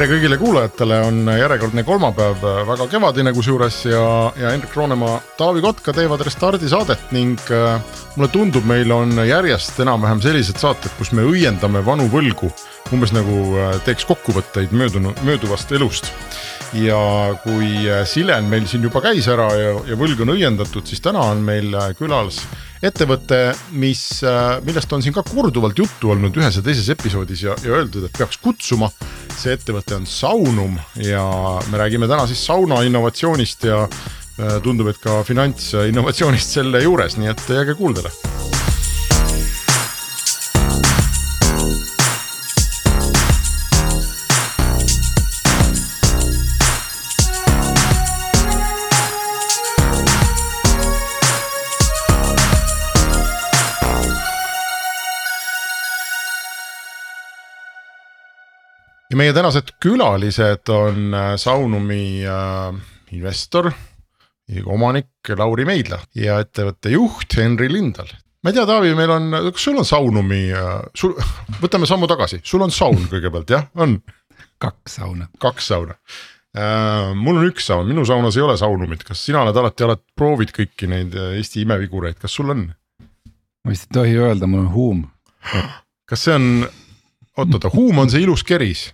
tere 0.00 0.14
kõigile 0.14 0.36
kuulajatele, 0.40 0.96
on 1.04 1.28
järjekordne 1.28 1.82
kolmapäev, 1.84 2.44
väga 2.70 2.86
kevadine 2.88 3.34
kusjuures 3.36 3.82
ja, 3.84 4.04
ja 4.32 4.52
Hendrik 4.54 4.72
Roonemaa, 4.72 5.18
Taavi 5.36 5.60
Kotka 5.60 5.92
teevad 5.92 6.22
Restardi 6.24 6.70
saadet 6.72 7.10
ning 7.12 7.36
äh, 7.52 7.74
mulle 8.14 8.30
tundub, 8.32 8.64
meil 8.64 8.88
on 8.96 9.12
järjest 9.28 9.82
enam-vähem 9.84 10.22
sellised 10.24 10.56
saated, 10.62 10.94
kus 10.96 11.12
me 11.12 11.26
õiendame 11.28 11.84
vanu 11.84 12.08
võlgu. 12.08 12.48
umbes 12.96 13.12
nagu 13.12 13.42
äh, 13.60 13.76
teeks 13.84 14.08
kokkuvõtteid 14.08 14.72
möödunud, 14.72 15.20
mööduvast 15.28 15.76
elust. 15.76 16.08
Ja 16.78 17.02
kui 17.44 17.70
äh, 17.90 18.02
Silen 18.08 18.50
meil 18.50 18.66
siin 18.70 18.84
juba 18.86 19.02
käis 19.04 19.28
ära 19.30 19.48
ja, 19.56 19.76
ja 19.90 19.98
võlg 19.98 20.24
on 20.24 20.34
õiendatud, 20.36 20.86
siis 20.86 21.02
täna 21.04 21.24
on 21.32 21.42
meil 21.46 21.74
külas 21.98 22.42
ettevõte, 22.80 23.40
mis, 23.76 24.02
äh, 24.24 24.56
millest 24.64 24.92
on 24.96 25.04
siin 25.04 25.14
ka 25.14 25.24
korduvalt 25.26 25.78
juttu 25.78 26.14
olnud 26.14 26.36
ühes 26.40 26.56
ja 26.56 26.64
teises 26.64 26.88
episoodis 26.94 27.44
ja, 27.44 27.56
ja 27.64 27.76
öeldud, 27.76 28.06
et 28.08 28.16
peaks 28.16 28.40
kutsuma. 28.40 28.90
see 29.40 29.54
ettevõte 29.56 29.94
on 29.96 30.06
Saunum 30.06 30.78
ja 31.00 31.24
me 31.70 31.78
räägime 31.80 32.08
täna 32.08 32.26
siis 32.28 32.42
sauna 32.44 32.82
innovatsioonist 32.84 33.64
ja 33.64 33.82
äh, 33.84 34.58
tundub, 34.64 34.88
et 34.88 35.00
ka 35.00 35.22
finantsinnovatsioonist 35.24 36.58
selle 36.58 36.82
juures, 36.82 37.16
nii 37.16 37.32
et 37.32 37.48
jääge 37.48 37.76
kuuldele 37.76 38.12
meie 59.20 59.34
tänased 59.36 59.74
külalised 59.82 60.70
on 60.72 61.12
äh, 61.12 61.34
Saunumi 61.36 62.22
äh, 62.24 62.76
investor, 63.12 63.68
omanik 64.64 65.28
Lauri 65.36 65.66
Meidla 65.68 65.98
ja 66.16 66.38
ettevõtte 66.40 66.92
juht 66.94 67.36
Henri 67.36 67.68
Lindal. 67.70 68.08
ma 68.40 68.50
ei 68.50 68.56
tea, 68.56 68.64
Taavi, 68.66 68.94
meil 68.96 69.12
on, 69.12 69.28
kas 69.52 69.66
sul 69.66 69.78
on 69.78 69.86
Saunumi 69.86 70.40
äh,, 70.56 70.70
sul, 70.96 71.12
võtame 71.62 71.88
sammu 71.90 72.08
tagasi, 72.10 72.40
sul 72.42 72.64
on 72.64 72.72
saun 72.72 73.02
kõigepealt 73.10 73.52
jah, 73.52 73.66
on? 73.76 73.98
kaks 74.60 74.96
sauna. 75.00 75.28
kaks 75.42 75.68
sauna 75.68 75.98
äh,. 76.56 77.10
mul 77.14 77.42
on 77.42 77.50
üks 77.50 77.68
saun, 77.68 77.90
minu 77.90 78.06
saunas 78.08 78.38
ei 78.38 78.46
ole 78.46 78.56
saunumit, 78.60 79.04
kas 79.06 79.26
sina 79.26 79.42
oled 79.44 79.58
alati, 79.60 79.84
alati 79.84 80.06
proovid 80.16 80.54
kõiki 80.56 80.88
neid 80.88 81.18
Eesti 81.26 81.66
imevigureid, 81.66 82.16
kas 82.22 82.38
sul 82.40 82.54
on? 82.56 82.70
ma 83.66 83.74
vist 83.74 83.90
ei 83.90 83.98
tohi 83.98 84.16
öelda, 84.22 84.48
mul 84.48 84.64
on 84.64 84.72
huum. 84.72 85.04
kas 86.08 86.24
see 86.24 86.38
on, 86.40 86.48
oot-oot, 87.36 87.68
huum 87.76 88.00
on 88.06 88.10
see 88.10 88.24
ilus 88.24 88.46
keris 88.48 88.88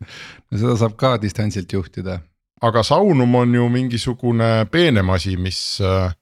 seda 0.60 0.76
saab 0.80 0.96
ka 1.00 1.16
distantsilt 1.22 1.72
juhtida. 1.72 2.20
aga 2.60 2.82
saunum 2.82 3.34
on 3.34 3.54
ju 3.54 3.68
mingisugune 3.68 4.66
peenem 4.70 5.10
asi, 5.10 5.36
mis 5.36 5.80
äh, 5.80 6.12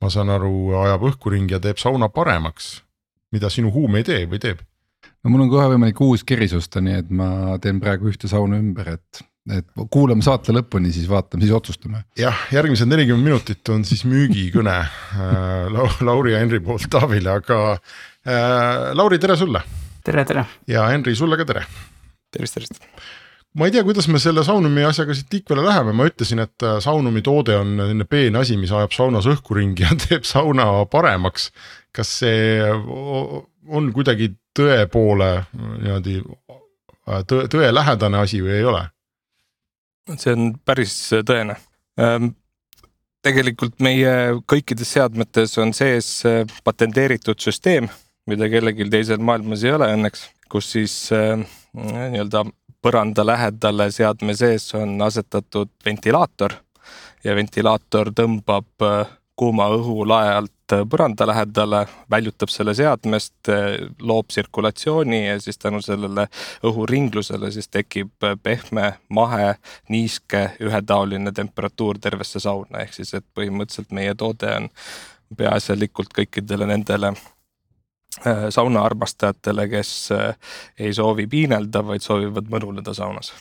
ma 0.00 0.10
saan 0.10 0.30
aru, 0.30 0.74
ajab 0.84 1.08
õhku 1.12 1.32
ringi 1.32 1.56
ja 1.56 1.60
teeb 1.60 1.78
sauna 1.78 2.08
paremaks. 2.08 2.82
mida 3.32 3.50
sinu 3.50 3.70
huum 3.72 3.96
ei 3.96 4.04
tee 4.04 4.26
või 4.26 4.40
teeb? 4.40 4.60
no 5.22 5.32
mul 5.32 5.46
on 5.46 5.50
kohe 5.52 5.66
võimalik 5.74 6.00
uus 6.04 6.24
keris 6.24 6.54
osta, 6.56 6.80
nii 6.84 7.00
et 7.02 7.10
ma 7.10 7.58
teen 7.62 7.80
praegu 7.80 8.08
ühte 8.12 8.30
sauna 8.30 8.60
ümber, 8.60 8.94
et 8.98 9.24
et 9.48 9.68
kuulame 9.88 10.20
saate 10.24 10.52
lõpuni, 10.52 10.90
siis 10.92 11.06
vaatame, 11.08 11.44
siis 11.44 11.54
otsustame. 11.56 12.02
jah, 12.20 12.36
järgmised 12.52 12.88
nelikümmend 12.90 13.30
minutit 13.30 13.70
on 13.72 13.84
siis 13.88 14.04
müügikõne 14.08 14.74
äh, 14.84 15.78
Lauri 16.04 16.34
ja 16.34 16.42
Henri 16.42 16.60
poolt 16.64 16.88
Taavile, 16.92 17.38
aga 17.40 17.60
äh, 17.72 18.90
Lauri, 18.98 19.20
tere 19.22 19.38
sulle. 19.40 19.62
tere, 20.04 20.26
tere. 20.28 20.44
ja 20.68 20.88
Henri, 20.92 21.16
sulle 21.16 21.40
ka 21.40 21.48
tere. 21.48 21.64
tervist, 22.34 22.58
tervist 22.58 22.84
ma 23.56 23.66
ei 23.66 23.72
tea, 23.72 23.84
kuidas 23.84 24.08
me 24.08 24.20
selle 24.20 24.44
Saunumi 24.44 24.84
asjaga 24.84 25.14
siit 25.16 25.32
liikvele 25.32 25.64
läheme, 25.64 25.94
ma 25.96 26.06
ütlesin, 26.08 26.42
et 26.44 26.64
äh, 26.66 26.78
Saunumi 26.84 27.22
toode 27.24 27.56
on 27.56 27.76
selline 27.80 28.06
peen 28.08 28.36
asi, 28.36 28.58
mis 28.60 28.72
ajab 28.74 28.92
saunas 28.94 29.28
õhku 29.30 29.56
ringi 29.56 29.86
ja 29.86 29.94
teeb 30.04 30.26
sauna 30.28 30.68
paremaks. 30.90 31.50
kas 31.96 32.10
see 32.20 32.60
on 32.68 33.88
kuidagi 33.94 34.28
tõe 34.56 34.84
poole 34.92 35.30
niimoodi 35.56 36.18
äh, 36.20 37.22
tõe, 37.26 37.48
tõelähedane 37.50 38.20
asi 38.20 38.42
või 38.44 38.58
ei 38.58 38.68
ole? 38.68 38.84
see 40.16 40.32
on 40.32 40.52
päris 40.64 40.94
tõene 41.28 41.56
ähm, 42.00 42.30
tegelikult 43.24 43.80
meie 43.84 44.12
kõikides 44.48 44.92
seadmetes 44.96 45.56
on 45.60 45.74
sees 45.76 46.12
äh, 46.28 46.44
patenteeritud 46.64 47.40
süsteem, 47.40 47.88
mida 48.28 48.48
kellelgi 48.52 48.88
teisel 48.92 49.20
maailmas 49.24 49.64
ei 49.64 49.74
ole 49.76 49.90
õnneks, 49.96 50.28
kus 50.52 50.70
siis 50.76 50.94
nii-öelda 51.12 52.44
põranda 52.82 53.26
lähedale 53.26 53.90
seadme 53.90 54.34
sees 54.36 54.74
on 54.74 55.02
asetatud 55.02 55.70
ventilaator. 55.84 56.54
Ja 57.24 57.34
ventilaator 57.34 58.12
tõmbab 58.14 58.84
äh, 58.86 59.08
kuuma 59.36 59.66
õhu 59.74 60.04
lae 60.06 60.30
alt 60.34 60.72
äh, 60.72 60.84
põranda 60.90 61.26
lähedale, 61.26 61.82
väljutab 62.10 62.52
selle 62.52 62.74
seadmest, 62.78 63.50
äh, 63.50 63.74
loob 64.00 64.30
tsirkulatsiooni 64.30 65.24
ja 65.26 65.40
siis 65.42 65.58
tänu 65.58 65.82
sellele 65.82 66.28
õhuringlusele 66.66 67.50
siis 67.54 67.68
tekib 67.68 68.28
pehme, 68.42 68.92
mahe, 69.08 69.54
niiske, 69.88 70.44
ühetaoline 70.62 71.34
temperatuur 71.34 71.98
tervesse 71.98 72.40
sauna, 72.40 72.84
ehk 72.84 72.94
siis, 73.00 73.14
et 73.18 73.26
põhimõtteliselt 73.34 73.94
meie 73.94 74.14
toode 74.14 74.54
on 74.54 74.70
peaasjalikult 75.36 76.14
kõikidele 76.16 76.70
nendele 76.70 77.12
saunaarmastajatele, 78.50 79.68
kes 79.68 79.92
äh, 80.12 80.52
ei 80.78 80.94
soovi 80.94 81.26
piinelda, 81.30 81.84
vaid 81.86 82.04
soovivad 82.04 82.50
mõnuleda 82.52 82.94
saunas. 82.96 83.32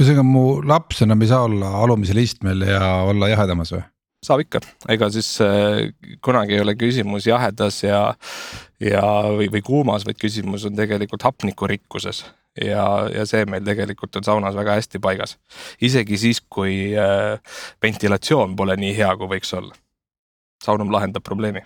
ühesõnaga 0.00 0.24
mu 0.24 0.44
laps 0.64 1.02
enam 1.04 1.22
ei 1.22 1.28
saa 1.28 1.42
olla 1.44 1.72
alumisel 1.82 2.22
istmel 2.22 2.64
ja 2.66 2.94
olla 3.08 3.28
jahedamas 3.28 3.74
või? 3.74 3.82
saab 4.22 4.44
ikka, 4.44 4.60
ega 4.94 5.08
siis 5.10 5.34
äh, 5.42 5.90
kunagi 6.22 6.54
ei 6.54 6.62
ole 6.62 6.76
küsimus 6.78 7.26
jahedas 7.26 7.82
ja, 7.82 8.14
ja, 8.80 9.02
või, 9.34 9.50
või 9.50 9.62
kuumas, 9.66 10.06
vaid 10.06 10.20
küsimus 10.20 10.66
on 10.68 10.78
tegelikult 10.78 11.26
hapnikurikkuses 11.26 12.22
ja, 12.60 12.86
ja 13.10 13.26
see 13.26 13.44
meil 13.50 13.64
tegelikult 13.66 14.20
on 14.20 14.26
saunas 14.26 14.54
väga 14.54 14.78
hästi 14.78 15.02
paigas. 15.02 15.38
isegi 15.80 16.18
siis, 16.18 16.40
kui 16.40 16.94
äh, 16.94 17.38
ventilatsioon 17.82 18.56
pole 18.56 18.76
nii 18.78 18.96
hea, 18.96 19.10
kui 19.16 19.36
võiks 19.36 19.54
olla. 19.58 19.74
saunum 20.62 20.92
lahendab 20.94 21.26
probleemi 21.26 21.64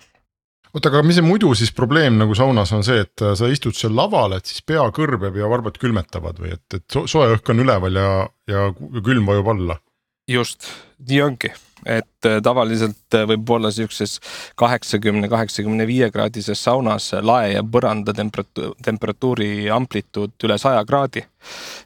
oota, 0.73 0.89
aga 0.89 1.03
mis 1.05 1.19
see 1.19 1.25
muidu 1.25 1.53
siis 1.57 1.73
probleem 1.75 2.17
nagu 2.19 2.35
saunas 2.37 2.73
on 2.75 2.85
see, 2.87 3.03
et 3.05 3.25
äh, 3.25 3.35
sa 3.39 3.51
istud 3.51 3.77
seal 3.77 3.95
laval, 3.97 4.37
et 4.37 4.49
siis 4.49 4.63
pea 4.65 4.85
kõrbeb 4.95 5.37
ja 5.39 5.51
varbad 5.51 5.79
külmetavad 5.81 6.41
või 6.43 6.55
et, 6.57 6.65
et 6.79 6.99
soe 7.05 7.31
õhk 7.35 7.53
on 7.53 7.63
üleval 7.65 8.01
ja, 8.01 8.11
ja 8.49 8.67
külm 9.03 9.29
vajub 9.29 9.53
alla? 9.55 9.79
just, 10.27 10.67
nii 11.07 11.23
ongi 11.23 11.53
et 11.85 12.25
äh, 12.25 12.39
tavaliselt 12.43 13.15
äh, 13.15 13.25
võib 13.29 13.49
olla 13.53 13.71
siukses 13.71 14.17
kaheksakümne, 14.59 15.29
kaheksakümne 15.29 15.87
viie 15.87 16.09
kraadises 16.11 16.61
saunas 16.63 17.11
lae 17.21 17.53
ja 17.53 17.63
põranda 17.63 18.15
temperatuur, 18.17 18.73
temperatuuri 18.83 19.69
amplituud 19.73 20.47
üle 20.47 20.57
saja 20.61 20.83
kraadi. 20.85 21.23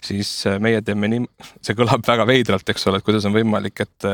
siis 0.02 0.32
äh, 0.48 0.60
meie 0.60 0.82
teeme 0.82 1.10
nii, 1.12 1.26
see 1.62 1.78
kõlab 1.78 2.06
väga 2.08 2.26
veidralt, 2.28 2.70
eks 2.70 2.88
ole, 2.88 3.02
et 3.02 3.06
kuidas 3.06 3.26
on 3.28 3.36
võimalik, 3.36 3.84
et 3.84 4.08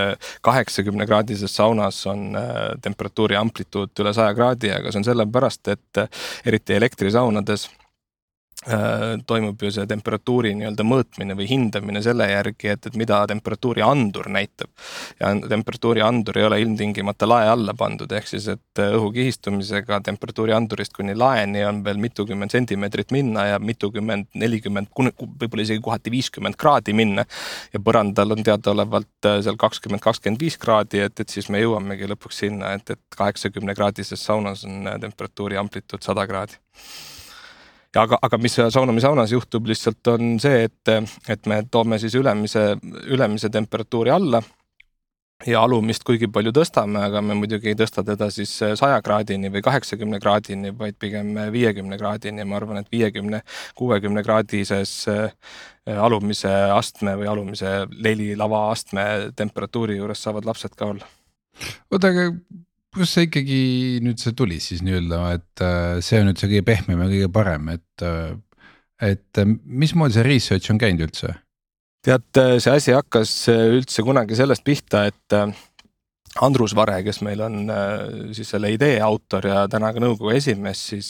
kaheksakümne 0.44 1.06
kraadises 1.08 1.56
saunas 1.56 2.02
on 2.09 2.36
temperatuuri 2.82 3.38
amplituud 3.40 3.94
üle 4.02 4.14
saja 4.14 4.34
kraadi, 4.36 4.72
aga 4.74 4.92
see 4.92 5.04
on 5.04 5.08
sellepärast, 5.08 5.68
et 5.72 6.08
eriti 6.46 6.76
elektrisaunades 6.76 7.70
toimub 9.28 9.62
ju 9.62 9.70
see 9.72 9.86
temperatuuri 9.88 10.52
nii-öelda 10.58 10.84
mõõtmine 10.84 11.36
või 11.38 11.46
hindamine 11.48 12.02
selle 12.02 12.26
järgi, 12.32 12.72
et, 12.74 12.88
et 12.90 12.96
mida 12.98 13.20
temperatuuri 13.30 13.84
andur 13.86 14.28
näitab. 14.34 14.72
ja 15.20 15.30
temperatuuri 15.50 16.02
andur 16.02 16.38
ei 16.38 16.44
ole 16.44 16.58
ilmtingimata 16.62 17.30
lae 17.30 17.52
alla 17.52 17.76
pandud, 17.78 18.12
ehk 18.12 18.28
siis, 18.28 18.48
et 18.50 18.82
õhu 18.82 19.12
kihistumisega 19.14 20.00
temperatuuri 20.09 20.56
andurist 20.58 20.96
kuni 20.98 21.16
laeni 21.16 21.62
on 21.66 21.84
veel 21.86 22.02
mitukümmend 22.02 22.52
sentimeetrit 22.52 23.14
minna 23.14 23.46
ja 23.46 23.59
mitukümmend, 23.59 24.32
nelikümmend, 24.34 24.90
võib-olla 24.98 25.64
isegi 25.64 25.84
kohati 25.84 26.12
viiskümmend 26.12 26.58
kraadi 26.58 26.96
minna. 26.98 27.26
ja 27.74 27.80
põrandal 27.80 28.34
on 28.34 28.42
teadaolevalt 28.44 29.30
äh, 29.30 29.38
seal 29.46 29.59
kakskümmend, 29.62 30.02
kakskümmend 30.02 30.42
viis 30.42 30.58
kraadi, 30.58 31.06
et, 31.06 31.20
et 31.20 31.30
siis 31.30 31.52
me 31.54 31.62
jõuamegi 31.62 32.09
lõpuks 32.09 32.42
sinna, 32.42 32.74
et, 32.74 32.90
et 32.90 33.18
kaheksakümne 33.18 33.78
kraadises 33.78 34.26
saunas 34.26 34.66
on 34.66 34.90
äh, 34.90 34.98
temperatuuri 35.06 35.62
amplituud 35.62 36.02
sada 36.02 36.26
kraadi 36.28 36.58
ja 37.95 38.03
aga, 38.03 38.19
aga 38.22 38.37
mis 38.41 38.57
Saunami 38.73 39.01
saunas 39.03 39.31
juhtub 39.31 39.67
lihtsalt 39.69 40.13
on 40.13 40.37
see, 40.43 40.67
et, 40.67 40.93
et 41.29 41.49
me 41.49 41.63
toome 41.72 41.99
siis 42.01 42.16
ülemise, 42.19 42.69
ülemise 43.07 43.49
temperatuuri 43.53 44.13
alla 44.13 44.41
ja 45.45 45.61
alumist 45.61 46.01
kuigi 46.07 46.28
palju 46.34 46.51
tõstame, 46.55 46.99
aga 47.09 47.22
me 47.22 47.35
muidugi 47.37 47.69
ei 47.72 47.78
tõsta 47.78 48.01
teda 48.05 48.29
siis 48.34 48.51
saja 48.57 48.97
kraadini 49.05 49.51
või 49.53 49.61
kaheksakümne 49.66 50.19
kraadini, 50.22 50.73
vaid 50.78 50.97
pigem 50.99 51.35
viiekümne 51.53 51.99
kraadini 51.99 52.45
ma 52.47 52.57
arvan, 52.57 52.81
et 52.81 52.89
viiekümne, 52.91 53.43
kuuekümne 53.78 54.23
kraadises 54.25 54.93
äh, 55.13 55.29
alumise 55.93 56.53
astme 56.73 57.13
või 57.22 57.29
alumise 57.29 57.79
lelilava 57.91 58.67
astme 58.72 59.05
temperatuuri 59.37 59.99
juures 59.99 60.23
saavad 60.25 60.49
lapsed 60.49 60.73
ka 60.78 60.93
olla. 60.95 61.11
oota, 61.91 62.09
aga 62.09 62.31
kust 62.95 63.17
see 63.17 63.28
ikkagi 63.28 63.61
nüüd 64.05 64.22
see 64.22 64.35
tuli 64.37 64.59
siis 64.63 64.84
nii-öelda, 64.85 65.22
et 65.37 65.63
äh, 65.63 65.97
see 66.05 66.22
on 66.22 66.29
nüüd 66.31 66.41
see 66.41 66.51
kõige 66.51 66.67
pehmem 66.72 67.03
ja 67.03 67.09
kõige 67.13 67.31
parem, 67.34 67.72
et. 67.78 68.05
Äh, 68.05 68.35
et 68.97 69.37
äh, 69.37 69.45
mismoodi 69.45 70.16
see 70.16 70.25
research 70.25 70.72
on 70.73 70.79
käinud 70.81 71.05
üldse? 71.05 71.35
tead, 72.07 72.23
see 72.63 72.72
asi 72.72 72.93
hakkas 72.95 73.31
üldse 73.51 74.01
kunagi 74.05 74.37
sellest 74.37 74.63
pihta, 74.63 75.01
et 75.09 75.35
Andrus 76.45 76.72
Vare, 76.78 77.01
kes 77.03 77.19
meil 77.25 77.41
on 77.43 77.67
siis 78.37 78.53
selle 78.53 78.69
idee 78.72 79.01
autor 79.03 79.43
ja 79.49 79.66
täna 79.67 79.89
ka 79.91 79.99
nõukogu 79.99 80.31
esimees, 80.37 80.85
siis 80.93 81.09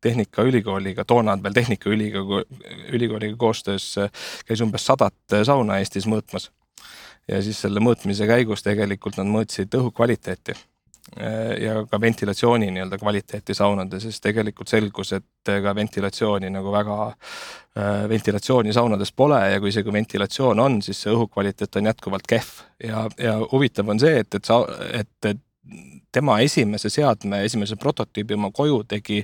Tehnikaülikooliga, 0.00 1.04
toona 1.04 1.36
veel 1.42 1.58
Tehnikaülikooliga, 1.58 2.42
ülikooliga 2.96 3.36
koostöös 3.36 3.90
käis 4.48 4.64
umbes 4.64 4.88
sadat 4.88 5.36
sauna 5.44 5.82
Eestis 5.82 6.08
mõõtmas. 6.08 6.48
ja 7.28 7.42
siis 7.44 7.60
selle 7.60 7.84
mõõtmise 7.84 8.26
käigus 8.26 8.64
tegelikult 8.64 9.20
nad 9.20 9.28
mõõtsid 9.28 9.78
õhu 9.78 9.92
kvaliteeti 9.92 10.56
Äh, 10.56 10.71
ja 11.60 11.82
ka 11.90 12.00
ventilatsiooni 12.00 12.70
nii-öelda 12.72 12.98
kvaliteeti 12.98 13.54
saunades, 13.54 14.06
sest 14.06 14.22
tegelikult 14.24 14.70
selgus, 14.72 15.12
et 15.12 15.52
ka 15.64 15.74
ventilatsiooni 15.76 16.50
nagu 16.52 16.72
väga, 16.72 16.98
äh, 17.76 18.08
ventilatsiooni 18.08 18.72
saunades 18.72 19.12
pole 19.12 19.40
ja 19.52 19.60
kui 19.60 19.72
isegi 19.72 19.92
ventilatsioon 19.92 20.60
on, 20.60 20.80
siis 20.82 21.02
see 21.04 21.12
õhukvaliteet 21.12 21.80
on 21.80 21.90
jätkuvalt 21.92 22.28
kehv. 22.28 22.52
Ja, 22.84 23.06
ja 23.20 23.38
huvitav 23.52 23.92
on 23.92 24.00
see, 24.00 24.22
et, 24.24 24.34
et 24.34 24.48
sa, 24.48 24.62
et, 24.92 25.12
et 25.28 25.42
tema 26.12 26.38
esimese 26.44 26.90
seadme, 26.92 27.44
esimese 27.46 27.76
prototüübi 27.80 28.36
oma 28.36 28.50
koju 28.54 28.82
tegi 28.88 29.22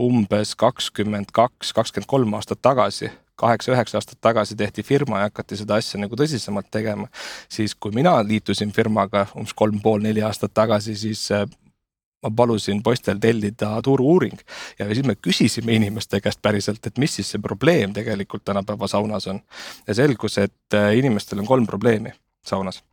umbes 0.00 0.54
kakskümmend 0.58 1.34
kaks, 1.34 1.74
kakskümmend 1.76 2.10
kolm 2.10 2.34
aastat 2.38 2.62
tagasi 2.62 3.10
kaheksa-üheksa 3.36 3.98
aastat 3.98 4.20
tagasi 4.20 4.56
tehti 4.56 4.82
firma 4.82 5.18
ja 5.18 5.28
hakati 5.28 5.56
seda 5.58 5.78
asja 5.80 6.00
nagu 6.00 6.16
tõsisemalt 6.18 6.70
tegema, 6.70 7.08
siis 7.50 7.74
kui 7.74 7.94
mina 7.94 8.14
liitusin 8.22 8.72
firmaga 8.72 9.26
umbes 9.34 9.54
kolm 9.56 9.80
pool 9.82 10.02
neli 10.04 10.22
aastat 10.22 10.54
tagasi, 10.54 10.96
siis 10.98 11.26
äh, 11.34 11.46
ma 12.24 12.30
palusin 12.36 12.82
poistel 12.82 13.18
tellida 13.20 13.74
turu-uuring 13.84 14.38
ja 14.78 14.88
siis 14.94 15.06
me 15.06 15.16
küsisime 15.18 15.76
inimeste 15.76 16.20
käest 16.24 16.42
päriselt, 16.42 16.86
et 16.86 16.98
mis 16.98 17.18
siis 17.18 17.34
see 17.34 17.42
probleem 17.42 17.92
tegelikult 17.92 18.44
tänapäeva 18.44 18.88
saunas 18.88 19.26
on. 19.26 19.40
ja 19.86 19.94
selgus, 19.94 20.38
et 20.38 20.74
äh, 20.74 20.94
inimestel 20.98 21.42
on 21.42 21.46
kolm 21.46 21.66
probleemi 21.66 22.14
saunas. 22.46 22.84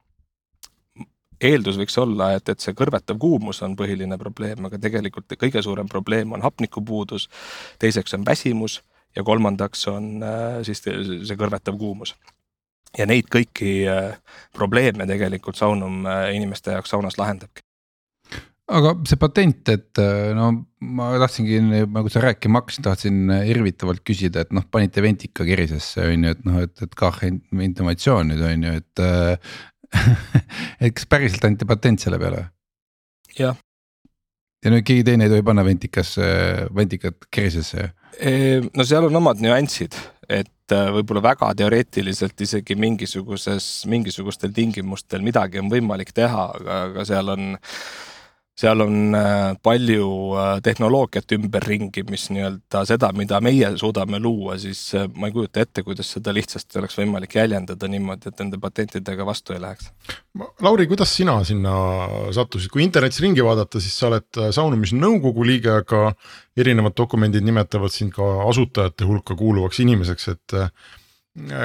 eeldus 1.41 1.77
võiks 1.77 1.97
olla, 2.01 2.33
et, 2.33 2.49
et 2.49 2.59
see 2.59 2.73
kõrvetav 2.77 3.17
kuumus 3.17 3.61
on 3.61 3.75
põhiline 3.77 4.17
probleem, 4.17 4.65
aga 4.65 4.77
tegelikult 4.77 5.37
kõige 5.37 5.61
suurem 5.61 5.87
probleem 5.89 6.31
on 6.31 6.41
hapnikupuudus. 6.41 7.29
teiseks 7.79 8.13
on 8.17 8.25
väsimus 8.25 8.81
ja 9.15 9.23
kolmandaks 9.27 9.87
on 9.91 10.13
äh, 10.23 10.61
siis 10.67 10.83
see 10.83 11.39
kõrvetav 11.39 11.77
kuumus. 11.79 12.15
ja 12.97 13.07
neid 13.07 13.27
kõiki 13.31 13.81
äh, 13.89 14.15
probleeme 14.55 15.07
tegelikult 15.07 15.59
Saunum 15.59 16.05
äh, 16.05 16.31
inimeste 16.35 16.75
jaoks 16.75 16.93
saunas 16.93 17.19
lahendabki 17.19 17.63
aga 18.71 18.93
see 19.07 19.19
patent, 19.19 19.67
et 19.73 19.99
no 20.37 20.45
ma 20.95 21.09
tahtsingi 21.19 21.57
nagu 21.91 22.07
sa 22.13 22.21
rääkima 22.23 22.61
hakkasid, 22.61 22.85
tahtsin 22.85 23.33
irvitavalt 23.51 23.99
küsida, 24.07 24.45
et 24.45 24.53
noh, 24.55 24.63
panite 24.71 25.03
ventika 25.03 25.43
kerisesse 25.43 26.05
on 26.07 26.23
ju, 26.23 26.35
et 26.37 26.45
noh, 26.47 26.61
et, 26.63 26.71
et 26.85 26.95
kah 26.95 27.17
innovatsioon 27.27 28.31
nüüd 28.31 28.45
on 28.47 28.63
ju, 28.69 28.77
et 28.79 29.03
et 30.85 30.95
kas 30.95 31.09
päriselt 31.09 31.49
anti 31.49 31.67
patent 31.67 31.99
selle 32.05 32.21
peale? 32.21 32.45
jah. 33.35 33.59
Ja 34.61 34.73
nüüd 34.73 34.85
keegi 34.87 35.05
teine 35.07 35.27
ei 35.27 35.33
tohi 35.33 35.45
panna 35.45 35.65
ventikasse, 35.65 36.27
ventikat 36.75 37.27
kerisesse? 37.33 37.89
no 38.75 38.85
seal 38.85 39.07
on 39.07 39.17
omad 39.17 39.41
nüansid, 39.41 39.95
et 40.29 40.75
äh, 40.75 40.89
võib-olla 40.93 41.23
väga 41.31 41.51
teoreetiliselt 41.57 42.43
isegi 42.45 42.75
mingisuguses, 42.77 43.69
mingisugustel 43.89 44.53
tingimustel 44.55 45.23
midagi 45.25 45.61
on 45.61 45.71
võimalik 45.71 46.13
teha, 46.15 46.47
aga, 46.59 46.79
aga 46.89 47.05
seal 47.07 47.33
on 47.33 47.53
seal 48.57 48.83
on 48.83 49.15
äh, 49.15 49.53
palju 49.63 50.07
äh, 50.35 50.49
tehnoloogiat 50.63 51.31
ümberringi, 51.37 52.03
mis 52.09 52.27
nii-öelda 52.33 52.83
seda, 52.87 53.11
mida 53.15 53.39
meie 53.43 53.71
suudame 53.79 54.19
luua, 54.21 54.57
siis 54.61 54.83
äh, 54.97 55.07
ma 55.15 55.29
ei 55.29 55.35
kujuta 55.35 55.63
ette, 55.63 55.83
kuidas 55.87 56.11
seda 56.17 56.33
lihtsasti 56.35 56.81
oleks 56.81 56.97
võimalik 56.99 57.37
jäljendada 57.39 57.89
niimoodi, 57.91 58.29
et 58.29 58.41
nende 58.43 58.59
patentidega 58.61 59.25
vastu 59.27 59.55
ei 59.55 59.63
läheks. 59.63 59.91
Lauri, 60.63 60.87
kuidas 60.91 61.13
sina 61.15 61.39
sinna 61.47 61.73
sattusid, 62.35 62.71
kui 62.73 62.83
internetis 62.85 63.21
ringi 63.23 63.43
vaadata, 63.45 63.81
siis 63.83 63.95
sa 63.97 64.09
oled 64.11 64.41
Saunumise 64.53 64.99
nõukogu 64.99 65.45
liige, 65.47 65.77
aga 65.81 66.11
erinevad 66.59 66.95
dokumendid 66.97 67.45
nimetavad 67.47 67.93
sind 67.93 68.13
ka 68.15 68.27
asutajate 68.49 69.07
hulka 69.07 69.37
kuuluvaks 69.39 69.79
inimeseks, 69.83 70.27
et 70.35 70.57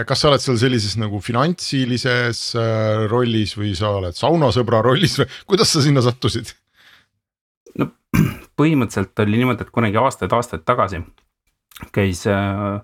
kas 0.06 0.20
sa 0.22 0.30
oled 0.30 0.42
seal 0.42 0.58
sellises 0.60 0.94
nagu 1.02 1.18
finantsilises 1.18 2.52
rollis 3.10 3.56
või 3.58 3.72
sa 3.74 3.90
oled 3.98 4.14
saunasõbra 4.14 4.78
rollis 4.86 5.18
või 5.18 5.26
kuidas 5.50 5.74
sa 5.74 5.82
sinna 5.82 6.04
sattusid? 6.06 6.54
No 7.78 7.90
põhimõtteliselt 8.58 9.24
oli 9.26 9.40
niimoodi, 9.40 9.66
et 9.66 9.74
kunagi 9.74 10.00
aastaid-aastaid 10.00 10.64
tagasi 10.68 11.02
käis 11.92 12.26
äh, 12.26 12.80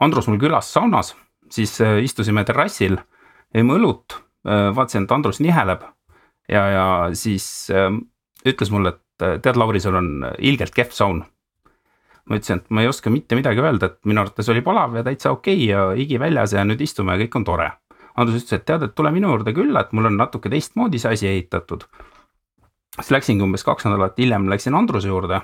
Andrus 0.00 0.28
mul 0.28 0.40
külas 0.40 0.70
saunas, 0.72 1.14
siis 1.50 1.78
äh, 1.80 2.00
istusime 2.04 2.44
terrassil, 2.46 2.98
jõime 3.54 3.78
õlut, 3.78 4.18
äh, 4.46 4.68
vaatasin, 4.76 5.06
et 5.06 5.14
Andrus 5.14 5.40
niheleb 5.42 5.86
ja, 6.50 6.66
ja 6.70 6.84
siis 7.18 7.46
ütles 8.46 8.70
mulle, 8.70 8.94
et 8.94 9.42
tead, 9.42 9.56
Lauri, 9.58 9.80
sul 9.82 9.96
on 9.98 10.28
ilgelt 10.38 10.74
kehv 10.76 10.92
saun. 10.94 11.24
ma 12.26 12.38
ütlesin, 12.38 12.58
et 12.58 12.70
ma 12.74 12.82
ei 12.82 12.88
oska 12.90 13.10
mitte 13.10 13.36
midagi 13.38 13.62
öelda, 13.62 13.86
et 13.86 13.98
minu 14.04 14.20
arvates 14.22 14.48
oli 14.50 14.62
palav 14.66 14.96
ja 14.98 15.04
täitsa 15.06 15.30
okei 15.30 15.56
okay 15.56 15.66
ja 15.70 15.82
higi 15.94 16.18
väljas 16.18 16.56
ja 16.56 16.64
nüüd 16.66 16.80
istume 16.82 17.14
ja 17.14 17.22
kõik 17.22 17.36
on 17.38 17.44
tore. 17.46 17.70
Andrus 18.16 18.42
ütles, 18.42 18.58
et 18.58 18.64
tead, 18.66 18.82
et 18.82 18.94
tule 18.98 19.12
minu 19.14 19.30
juurde 19.30 19.52
külla, 19.54 19.84
et 19.84 19.92
mul 19.94 20.08
on 20.10 20.16
natuke 20.18 20.50
teistmoodi 20.50 20.98
see 20.98 21.12
asi 21.14 21.28
ehitatud 21.30 21.86
siis 22.96 23.12
läksingi 23.14 23.44
umbes 23.44 23.64
kaks 23.64 23.86
nädalat 23.86 24.18
hiljem 24.18 24.50
läksin 24.50 24.74
Andruse 24.74 25.08
juurde. 25.08 25.40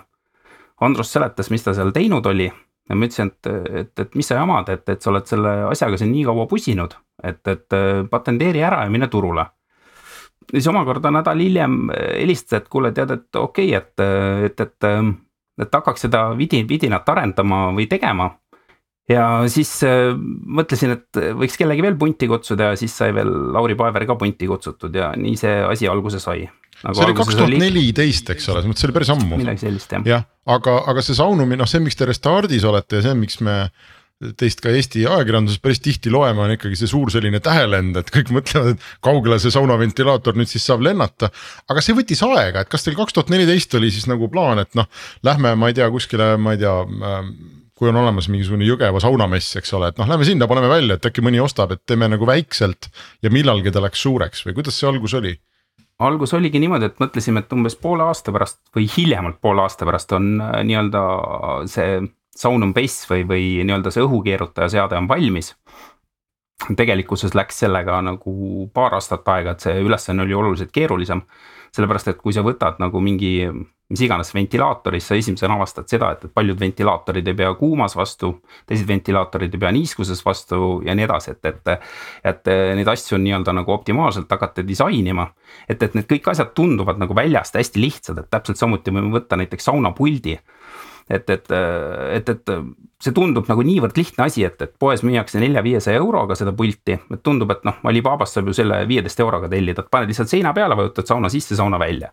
Andrus 0.81 1.12
seletas, 1.12 1.50
mis 1.50 1.62
ta 1.62 1.75
seal 1.75 1.93
teinud 1.94 2.26
oli 2.26 2.50
ja 2.88 2.96
ma 2.99 3.06
ütlesin, 3.06 3.31
et, 3.31 3.49
et, 3.81 3.93
et 4.04 4.14
mis 4.19 4.26
sa 4.26 4.40
jamad, 4.40 4.69
et, 4.72 4.84
et 4.88 5.02
sa 5.02 5.10
oled 5.12 5.26
selle 5.28 5.52
asjaga 5.70 5.99
siin 6.00 6.12
nii 6.12 6.25
kaua 6.26 6.46
pusinud, 6.50 6.94
et, 7.22 7.40
et 7.49 7.76
patenteeri 8.10 8.62
ära 8.66 8.82
ja 8.84 8.90
mine 8.93 9.08
turule. 9.08 9.46
siis 10.50 10.66
omakorda 10.69 11.10
nädal 11.10 11.38
hiljem 11.38 11.90
helistas, 11.94 12.62
et 12.62 12.69
kuule, 12.69 12.93
tead, 12.93 13.10
et 13.10 13.37
okei 13.37 13.76
okay,, 13.76 13.78
et, 13.78 14.50
et, 14.50 14.60
et, 14.60 14.88
et 15.62 15.75
hakkaks 15.78 16.08
seda 16.08 16.25
vidi, 16.37 16.64
vidinat 16.68 17.09
arendama 17.09 17.68
või 17.73 17.87
tegema. 17.87 18.30
Ja 19.11 19.26
siis 19.50 19.71
mõtlesin, 19.82 20.94
et 20.94 21.23
võiks 21.38 21.59
kellegi 21.59 21.85
veel 21.85 21.97
punti 21.99 22.28
kutsuda 22.30 22.73
ja 22.73 22.80
siis 22.80 22.94
sai 22.97 23.14
veel 23.16 23.30
Lauri 23.54 23.75
Paever 23.78 24.06
ka 24.09 24.16
punti 24.21 24.49
kutsutud 24.50 24.94
ja 24.94 25.12
nii 25.18 25.38
see 25.40 25.56
asi 25.66 25.90
alguse 25.90 26.21
sai 26.23 26.44
nagu. 26.82 26.99
see 26.99 27.09
oli 27.09 27.16
kaks 27.18 27.38
tuhat 27.38 27.56
neliteist, 27.62 28.30
eks 28.35 28.47
ole, 28.49 28.61
selles 28.61 28.71
mõttes 28.71 28.85
see 28.85 28.90
oli 28.90 28.99
päris 28.99 29.14
ammu. 29.14 29.40
midagi 29.40 29.64
sellist 29.64 29.97
jah. 29.97 30.06
jah, 30.09 30.28
aga, 30.50 30.78
aga 30.92 31.04
see 31.04 31.18
saunumine, 31.18 31.61
noh, 31.62 31.71
see, 31.71 31.82
miks 31.82 31.99
te 31.99 32.09
Restardis 32.09 32.66
olete 32.68 33.00
ja 33.00 33.09
see, 33.09 33.18
miks 33.18 33.40
me 33.44 33.56
teist 34.38 34.61
ka 34.62 34.71
Eesti 34.71 35.00
ajakirjanduses 35.02 35.59
päris 35.62 35.80
tihti 35.82 36.12
loeme, 36.14 36.44
on 36.44 36.52
ikkagi 36.54 36.76
see 36.78 36.90
suur 36.90 37.11
selline 37.11 37.40
tähelend, 37.42 37.97
et 37.99 38.12
kõik 38.14 38.30
mõtlevad, 38.35 38.76
et 38.76 38.85
kaugele 39.02 39.38
see 39.42 39.50
saunaventilaator 39.54 40.38
nüüd 40.38 40.50
siis 40.50 40.66
saab 40.68 40.85
lennata. 40.87 41.32
aga 41.66 41.82
see 41.82 41.97
võttis 41.99 42.23
aega, 42.26 42.62
et 42.62 42.71
kas 42.71 42.87
teil 42.87 42.94
kaks 42.99 43.16
tuhat 43.16 43.32
neliteist 43.35 43.75
oli 43.78 43.90
siis 43.90 44.06
nagu 44.11 44.30
plaan, 44.30 44.62
et 44.62 44.78
noh, 44.78 44.87
lähme, 45.26 45.56
ma 45.59 45.73
ei 45.73 45.78
tea, 45.78 45.90
kuskile, 45.90 46.37
ma 46.38 46.54
ei 46.54 46.62
tea 46.62 46.76
äh, 46.87 47.18
kui 47.83 47.91
on 47.91 47.97
olemas 47.99 48.29
mingisugune 48.31 48.62
Jõgeva 48.62 49.01
saunamess, 49.03 49.57
eks 49.59 49.73
ole, 49.75 49.89
et 49.91 49.97
noh, 49.99 50.07
lähme 50.07 50.23
sinna, 50.23 50.47
paneme 50.47 50.69
välja, 50.71 50.95
et 50.95 51.07
äkki 51.09 51.25
mõni 51.27 51.41
ostab, 51.43 51.73
et 51.75 51.81
teeme 51.83 52.07
nagu 52.07 52.27
väikselt 52.29 52.87
ja 53.27 53.31
millalgi 53.35 53.73
ta 53.75 53.83
läks 53.83 54.05
suureks 54.07 54.45
või 54.47 54.55
kuidas 54.61 54.79
see 54.79 54.87
algus 54.87 55.17
oli? 55.19 55.33
algus 56.03 56.35
oligi 56.35 56.61
niimoodi, 56.62 56.89
et 56.89 57.01
mõtlesime, 57.03 57.43
et 57.43 57.53
umbes 57.55 57.75
poole 57.79 58.07
aasta 58.07 58.31
pärast 58.35 58.61
või 58.77 58.87
hiljemalt 58.91 59.41
poole 59.43 59.65
aasta 59.67 59.87
pärast 59.89 60.15
on 60.15 60.37
äh, 60.39 60.61
nii-öelda 60.69 61.03
see 61.71 62.05
Saunum 62.39 62.71
Base 62.75 63.09
või, 63.11 63.27
või 63.29 63.49
nii-öelda 63.67 63.91
see 63.93 64.07
õhukeerutaja 64.07 64.71
seade 64.77 64.97
on 64.99 65.09
valmis. 65.11 65.53
tegelikkuses 66.79 67.35
läks 67.35 67.59
sellega 67.65 67.99
nagu 68.07 68.71
paar 68.75 68.95
aastat 68.95 69.27
aega, 69.29 69.53
et 69.53 69.67
see 69.67 69.83
ülesanne 69.83 70.23
oli 70.23 70.35
oluliselt 70.35 70.71
keerulisem. 70.73 71.27
Sellepärast, 71.73 72.12
et 72.12 72.21
kui 72.21 72.35
sa 72.37 72.45
võtad 72.45 72.81
nagu 72.83 73.00
mingi 73.00 73.33
mis 73.93 74.00
iganes 74.07 74.31
ventilaatoris, 74.33 75.05
sa 75.05 75.17
esimesena 75.21 75.59
avastad 75.59 75.88
seda, 75.91 76.14
et 76.14 76.33
paljud 76.33 76.57
ventilaatorid 76.61 77.26
ei 77.29 77.37
pea 77.37 77.50
kuumas 77.59 77.93
vastu, 77.97 78.31
teised 78.69 78.88
ventilaatorid 78.88 79.52
ei 79.52 79.61
pea 79.61 79.73
niiskuses 79.76 80.23
vastu 80.25 80.81
ja 80.87 80.97
nii 80.97 81.05
edasi, 81.05 81.37
et, 81.37 81.50
et. 81.50 81.91
et 82.33 82.52
neid 82.79 82.88
asju 82.88 83.19
on 83.19 83.25
nii-öelda 83.26 83.52
nagu 83.61 83.75
optimaalselt 83.75 84.31
hakata 84.33 84.64
disainima. 84.67 85.29
et, 85.69 85.83
et 85.83 85.95
need 85.95 86.09
kõik 86.09 86.31
asjad 86.33 86.55
tunduvad 86.57 87.00
nagu 87.02 87.14
väljast 87.14 87.59
hästi 87.61 87.83
lihtsad, 87.83 88.23
et 88.23 88.31
täpselt 88.33 88.61
samuti 88.61 88.95
võime 88.95 89.12
võtta 89.12 89.37
näiteks 89.37 89.69
saunapuldi 89.69 90.38
et, 91.09 91.30
et, 91.30 91.52
et, 91.52 92.28
et 92.28 92.54
see 93.02 93.14
tundub 93.16 93.49
nagu 93.50 93.64
niivõrd 93.66 93.99
lihtne 93.99 94.26
asi, 94.28 94.44
et, 94.47 94.61
et 94.62 94.75
poes 94.78 95.02
müüakse 95.06 95.42
nelja-viiesaja 95.42 96.00
euroga 96.00 96.37
seda 96.38 96.54
pulti, 96.56 96.97
et 96.97 97.23
tundub, 97.26 97.50
et 97.54 97.64
noh, 97.66 97.78
Alibabast 97.90 98.38
saab 98.38 98.50
ju 98.50 98.56
selle 98.56 98.82
viieteist 98.88 99.23
euroga 99.25 99.50
tellida, 99.52 99.85
et 99.85 99.92
paned 99.92 100.12
lihtsalt 100.12 100.30
seina 100.30 100.54
peale, 100.56 100.78
vajutad 100.78 101.11
sauna 101.11 101.32
sisse, 101.32 101.59
sauna 101.59 101.80
välja 101.82 102.12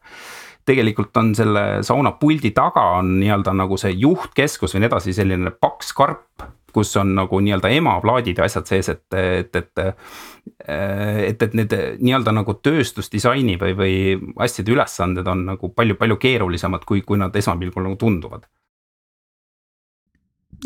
tegelikult 0.70 1.16
on 1.18 1.32
selle 1.34 1.62
sauna 1.88 2.12
puldi 2.20 2.52
taga 2.54 2.84
on 3.00 3.16
nii-öelda 3.22 3.56
nagu 3.58 3.78
see 3.80 3.94
juhtkeskus 3.98 4.76
või 4.76 4.84
nii 4.84 4.90
edasi, 4.92 5.16
selline 5.18 5.54
paks 5.56 5.96
karp 5.98 6.44
kus 6.74 6.92
on 6.98 7.16
nagu 7.18 7.40
nii-öelda 7.42 7.72
emaplaadid 7.74 8.38
ja 8.38 8.46
asjad 8.46 8.70
sees, 8.70 8.90
et, 8.94 9.06
et, 9.14 9.56
et. 9.56 9.82
et, 10.68 11.42
et 11.42 11.58
need 11.58 11.74
nii-öelda 12.04 12.34
nagu 12.36 12.54
tööstusdisaini 12.62 13.58
või, 13.62 13.74
või 13.80 13.96
asjade 14.46 14.74
ülesanded 14.76 15.28
on 15.28 15.46
nagu 15.54 15.72
palju-palju 15.74 16.20
keerulisemad, 16.22 16.86
kui, 16.86 17.02
kui 17.02 17.18
nad 17.18 17.36
esmapilgul 17.36 17.88
nagu 17.88 17.98
tunduvad 18.00 18.46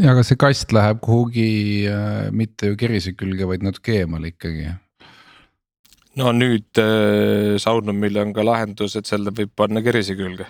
ja 0.01 0.13
aga 0.13 0.23
see 0.25 0.39
kast 0.39 0.73
läheb 0.75 1.01
kuhugi 1.03 1.85
äh, 1.89 2.31
mitte 2.31 2.71
ju 2.71 2.79
kerise 2.79 3.13
külge, 3.17 3.47
vaid 3.49 3.65
natuke 3.65 3.99
eemale 4.01 4.33
ikkagi. 4.33 4.71
no 6.19 6.33
nüüd 6.35 6.81
äh, 6.81 7.55
Saunumil 7.61 8.19
on 8.23 8.33
ka 8.33 8.45
lahendus, 8.45 8.97
et 8.99 9.09
selle 9.09 9.33
võib 9.35 9.53
panna 9.55 9.83
kerise 9.85 10.17
külge. 10.19 10.47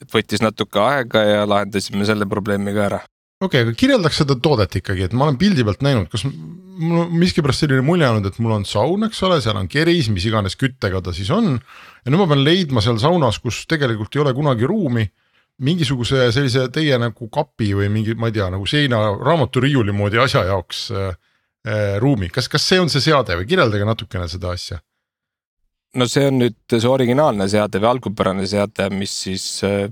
et 0.00 0.08
võttis 0.12 0.44
natuke 0.44 0.82
aega 0.82 1.24
ja 1.24 1.44
lahendasime 1.48 2.04
selle 2.08 2.28
probleemi 2.28 2.74
ka 2.76 2.88
ära 2.90 3.02
okei 3.40 3.60
okay,, 3.60 3.66
aga 3.66 3.76
kirjeldaks 3.76 4.22
seda 4.22 4.36
toodet 4.40 4.78
ikkagi, 4.80 5.08
et 5.08 5.16
ma 5.16 5.26
olen 5.26 5.40
pildi 5.40 5.64
pealt 5.64 5.82
näinud, 5.84 6.08
kas 6.12 6.24
mul 6.26 7.02
on 7.04 7.12
miskipärast 7.20 7.64
selline 7.64 7.84
mulje 7.84 8.08
olnud, 8.08 8.28
et 8.28 8.38
mul 8.40 8.54
on 8.56 8.64
saun, 8.68 9.04
eks 9.08 9.20
ole, 9.28 9.40
seal 9.44 9.58
on 9.60 9.68
keris, 9.68 10.08
mis 10.12 10.24
iganes 10.28 10.56
küttega 10.60 11.02
ta 11.04 11.12
siis 11.16 11.30
on. 11.34 11.56
ja 11.56 12.12
nüüd 12.12 12.22
ma 12.22 12.28
pean 12.30 12.44
leidma 12.44 12.84
seal 12.84 13.00
saunas, 13.02 13.40
kus 13.42 13.64
tegelikult 13.68 14.16
ei 14.16 14.24
ole 14.24 14.32
kunagi 14.36 14.68
ruumi, 14.68 15.04
mingisuguse 15.58 16.30
sellise 16.34 16.66
teie 16.72 16.98
nagu 17.00 17.30
kapi 17.32 17.70
või 17.78 17.88
mingi, 17.92 18.16
ma 18.18 18.28
ei 18.28 18.36
tea, 18.36 18.50
nagu 18.52 18.66
seina 18.68 19.00
raamaturiiuli 19.16 19.94
moodi 19.96 20.20
asja 20.20 20.44
jaoks 20.50 20.82
äh, 20.92 21.14
äh, 21.66 21.96
ruumi, 22.02 22.28
kas, 22.32 22.50
kas 22.52 22.66
see 22.68 22.82
on 22.82 22.92
see 22.92 23.04
seade 23.04 23.38
või 23.38 23.48
kirjeldage 23.48 23.88
natukene 23.88 24.28
seda 24.28 24.52
asja 24.56 24.82
no 25.96 26.06
see 26.10 26.26
on 26.28 26.40
nüüd 26.42 26.58
see 26.74 26.90
originaalne 26.90 27.46
seade 27.48 27.80
või 27.80 27.90
algupärane 27.94 28.44
seade, 28.48 28.88
mis 28.92 29.14
siis 29.24 29.46
äh, 29.64 29.86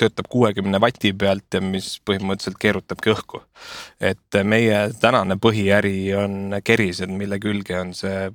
töötab 0.00 0.30
kuuekümne 0.32 0.80
vati 0.82 1.12
pealt 1.14 1.54
ja 1.54 1.62
mis 1.62 1.96
põhimõtteliselt 2.06 2.58
keerutabki 2.62 3.14
õhku. 3.14 3.42
et 4.00 4.42
meie 4.44 4.88
tänane 5.00 5.38
põhiäri 5.38 5.98
on 6.18 6.58
kerised, 6.64 7.10
mille 7.12 7.38
külge 7.42 7.78
on 7.80 7.94
see 7.94 8.30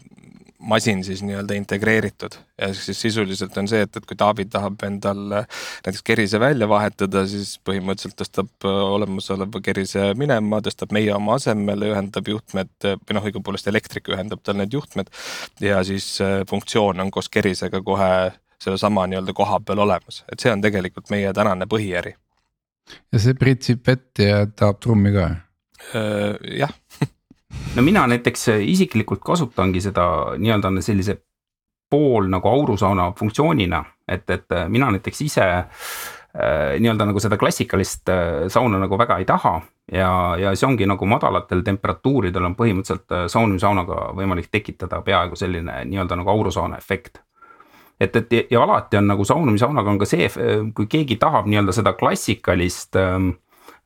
masin 0.61 1.03
siis 1.03 1.23
nii-öelda 1.25 1.55
integreeritud 1.57 2.35
ja 2.61 2.69
siis 2.73 3.01
sisuliselt 3.01 3.57
on 3.57 3.67
see, 3.67 3.81
et, 3.85 3.95
et 3.97 4.05
kui 4.07 4.17
Taavi 4.17 4.45
tahab 4.51 4.83
endal 4.85 5.21
näiteks 5.31 6.03
kerise 6.05 6.39
välja 6.41 6.67
vahetada, 6.69 7.23
siis 7.29 7.55
põhimõtteliselt 7.67 8.17
tõstab 8.21 8.67
olemasoleva 8.69 9.61
kerise 9.65 10.11
minema, 10.19 10.61
tõstab 10.63 10.93
meie 10.95 11.13
oma 11.15 11.37
asemele, 11.39 11.91
ühendab 11.93 12.29
juhtmed 12.29 12.73
või 12.85 13.17
noh, 13.17 13.29
õigupoolest 13.31 13.71
elektrik 13.71 14.11
ühendab 14.13 14.43
tal 14.45 14.59
need 14.59 14.73
juhtmed 14.73 15.09
ja 15.63 15.81
siis 15.87 16.13
äh, 16.21 16.41
funktsioon 16.49 17.01
on 17.01 17.11
koos 17.11 17.29
kerisega 17.29 17.81
kohe 17.85 18.11
sellesama 18.61 19.07
nii-öelda 19.09 19.33
koha 19.33 19.59
peal 19.65 19.81
olemas, 19.81 20.21
et 20.31 20.39
see 20.43 20.51
on 20.53 20.61
tegelikult 20.61 21.09
meie 21.13 21.33
tänane 21.33 21.65
põhiäri. 21.69 22.13
ja 23.11 23.23
see 23.23 23.33
pritsib 23.37 23.81
vett 23.87 24.21
ja 24.21 24.45
tahab 24.45 24.81
trummi 24.83 25.13
ka? 25.15 25.31
Äh, 25.95 26.37
jah 26.61 26.77
no 27.75 27.81
mina 27.81 28.07
näiteks 28.07 28.47
isiklikult 28.61 29.21
kasutangi 29.23 29.81
seda 29.81 30.05
nii-öelda 30.37 30.71
sellise 30.81 31.17
pool 31.91 32.29
nagu 32.31 32.47
aurusauna 32.47 33.11
funktsioonina, 33.19 33.83
et, 34.07 34.29
et 34.29 34.45
mina 34.67 34.91
näiteks 34.91 35.21
ise 35.21 35.43
äh, 35.43 35.65
nii-öelda 36.79 37.05
nagu 37.09 37.19
seda 37.19 37.37
klassikalist 37.37 38.09
äh, 38.09 38.47
sauna 38.47 38.79
nagu 38.79 38.97
väga 38.97 39.17
ei 39.19 39.25
taha. 39.25 39.61
ja, 39.91 40.11
ja 40.39 40.55
see 40.55 40.67
ongi 40.67 40.87
nagu 40.87 41.05
madalatel 41.05 41.63
temperatuuridel 41.67 42.45
on 42.47 42.55
põhimõtteliselt 42.55 43.11
äh, 43.11 43.25
saunumisaunaga 43.27 44.11
võimalik 44.15 44.47
tekitada 44.51 45.01
peaaegu 45.01 45.35
selline 45.35 45.83
nii-öelda 45.85 46.15
nagu 46.15 46.31
aurusauna 46.31 46.79
efekt 46.79 47.19
et, 47.99 48.15
et 48.15 48.51
ja 48.51 48.63
alati 48.63 48.97
on 48.97 49.11
nagu 49.11 49.25
saunumisaunaga 49.25 49.91
on 49.91 49.99
ka 49.99 50.07
see, 50.07 50.29
kui 50.75 50.87
keegi 50.87 51.19
tahab 51.19 51.49
nii-öelda 51.51 51.75
seda 51.75 51.93
klassikalist 51.93 52.95
ähm, 52.95 53.33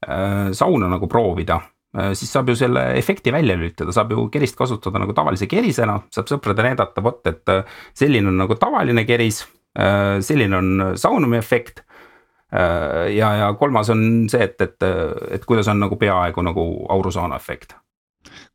äh, 0.05 0.53
sauna 0.53 0.91
nagu 0.93 1.07
proovida 1.07 1.61
Äh, 1.61 1.74
siis 2.13 2.31
saab 2.33 2.49
ju 2.51 2.57
selle 2.59 2.89
efekti 2.99 3.31
välja 3.33 3.55
lülitada, 3.57 3.93
saab 3.95 4.11
ju 4.11 4.27
kerist 4.33 4.57
kasutada 4.59 4.99
nagu 5.01 5.13
tavalise 5.15 5.47
kerisena, 5.51 5.99
saab 6.13 6.31
sõpradele 6.31 6.73
näidata, 6.73 7.03
vot, 7.03 7.21
et 7.29 7.53
äh, 7.53 7.79
selline 7.97 8.31
on 8.31 8.41
nagu 8.43 8.57
tavaline 8.59 9.05
keris, 9.07 9.43
äh, 9.79 10.17
selline 10.25 10.59
on 10.59 10.91
saunumi 10.99 11.39
efekt. 11.41 11.83
ja, 13.11 13.29
ja 13.35 13.47
kolmas 13.59 13.89
on 13.91 14.29
see, 14.31 14.39
et, 14.45 14.61
et, 14.61 14.83
et 15.33 15.45
kuidas 15.49 15.67
on 15.67 15.79
nagu 15.81 15.97
peaaegu 15.99 16.43
nagu 16.45 16.63
aurusauna 16.93 17.35
efekt 17.41 17.73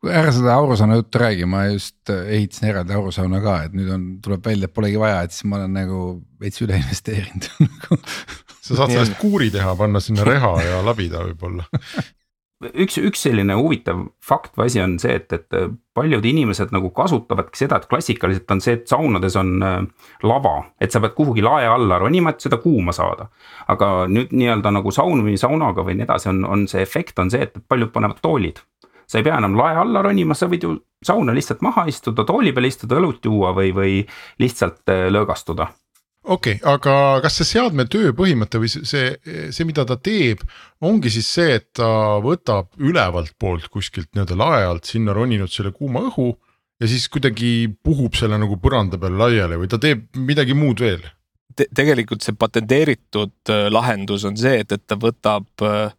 ära 0.09 0.30
seda 0.32 0.54
aurusauna 0.54 0.97
juttu 0.97 1.20
räägi, 1.20 1.44
ma 1.47 1.64
just 1.66 2.11
ehitasin 2.11 2.70
eraldi 2.70 2.94
aurusauna 2.97 3.40
ka, 3.44 3.56
et 3.66 3.75
nüüd 3.76 3.90
on, 3.92 4.06
tuleb 4.25 4.47
välja, 4.47 4.70
et 4.70 4.75
polegi 4.75 5.00
vaja, 5.00 5.20
et 5.26 5.35
siis 5.35 5.44
ma 5.50 5.59
olen 5.59 5.75
nagu 5.76 6.00
veits 6.40 6.62
üle 6.64 6.78
investeerinud 6.80 7.50
sa 8.64 8.78
saad 8.78 8.94
sellest 8.94 9.18
kuuri 9.20 9.50
teha, 9.52 9.75
panna 9.76 10.00
sinna 10.00 10.25
reha 10.25 10.54
ja 10.64 10.80
labida 10.87 11.26
võib-olla 11.26 11.66
üks, 12.61 12.99
üks 13.00 13.23
selline 13.25 13.55
huvitav 13.57 14.02
fakt 14.25 14.57
või 14.59 14.69
asi 14.69 14.83
on 14.83 14.97
see, 15.00 15.14
et, 15.17 15.33
et 15.33 15.57
paljud 15.97 16.25
inimesed 16.26 16.75
nagu 16.75 16.90
kasutavadki 16.95 17.62
seda, 17.62 17.81
et 17.81 17.88
klassikaliselt 17.90 18.52
on 18.52 18.62
see, 18.64 18.76
et 18.79 18.90
saunades 18.90 19.37
on 19.40 19.55
äh, 19.64 19.79
lava, 20.29 20.55
et 20.81 20.93
sa 20.93 21.02
pead 21.02 21.17
kuhugi 21.17 21.45
lae 21.45 21.69
alla 21.71 22.00
ronima, 22.02 22.35
et 22.35 22.45
seda 22.45 22.61
kuuma 22.62 22.95
saada. 22.97 23.31
aga 23.71 23.90
nüüd 24.11 24.35
nii-öelda 24.35 24.73
nagu 24.76 24.93
saun 24.93 25.25
või 25.26 25.38
saunaga 25.40 25.85
või 25.87 25.97
nii 25.99 26.09
edasi 26.09 26.31
on, 26.33 26.45
on 26.45 26.69
see 26.69 26.83
efekt 26.85 27.19
on 27.19 27.33
see, 27.33 27.49
et 27.49 27.57
paljud 27.69 27.93
panevad 27.93 28.21
toolid. 28.23 28.61
sa 29.07 29.19
ei 29.19 29.26
pea 29.26 29.38
enam 29.40 29.57
lae 29.59 29.75
alla 29.76 30.02
ronima, 30.07 30.35
sa 30.35 30.47
võid 30.47 30.64
ju 30.64 30.76
sauna 31.02 31.33
lihtsalt 31.35 31.62
maha 31.67 31.87
istuda, 31.88 32.25
tooli 32.25 32.52
peal 32.52 32.69
istuda, 32.69 33.00
õlut 33.00 33.25
juua 33.25 33.55
või, 33.57 33.73
või 33.75 34.00
lihtsalt 34.38 34.85
äh, 34.93 35.09
lõõgastuda 35.11 35.73
okei 36.25 36.59
okay,, 36.59 36.73
aga 36.73 37.21
kas 37.25 37.39
see 37.41 37.49
seadme 37.55 37.87
töö 37.91 38.12
põhimõte 38.17 38.61
või 38.61 38.71
see, 38.73 39.15
see, 39.25 39.67
mida 39.69 39.87
ta 39.89 39.97
teeb, 39.97 40.43
ongi 40.85 41.12
siis 41.12 41.29
see, 41.33 41.57
et 41.61 41.71
ta 41.77 42.21
võtab 42.25 42.69
ülevalt 42.79 43.33
poolt 43.41 43.71
kuskilt 43.73 44.11
nii-öelda 44.12 44.37
lae 44.39 44.67
alt 44.69 44.91
sinna 44.91 45.17
roninud 45.17 45.53
selle 45.53 45.73
kuuma 45.73 46.05
õhu. 46.11 46.35
ja 46.81 46.89
siis 46.89 47.09
kuidagi 47.12 47.71
puhub 47.85 48.17
selle 48.17 48.39
nagu 48.41 48.57
põranda 48.61 49.00
peal 49.00 49.17
laiali 49.21 49.57
või 49.61 49.69
ta 49.69 49.79
teeb 49.81 50.07
midagi 50.17 50.57
muud 50.57 50.81
veel 50.81 51.05
Te? 51.57 51.67
tegelikult 51.75 52.23
see 52.23 52.37
patenteeritud 52.39 53.50
äh, 53.50 53.69
lahendus 53.73 54.25
on 54.29 54.37
see, 54.39 54.61
et, 54.62 54.73
et 54.73 54.85
ta 54.87 54.97
võtab 55.00 55.65
äh, 55.67 55.91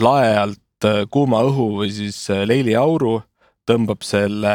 lae 0.00 0.30
alt 0.40 0.86
äh, 0.88 1.02
kuuma 1.10 1.42
õhu 1.46 1.82
või 1.82 1.90
siis 1.92 2.22
leiliauru 2.30 3.20
tõmbab 3.70 4.02
selle 4.02 4.52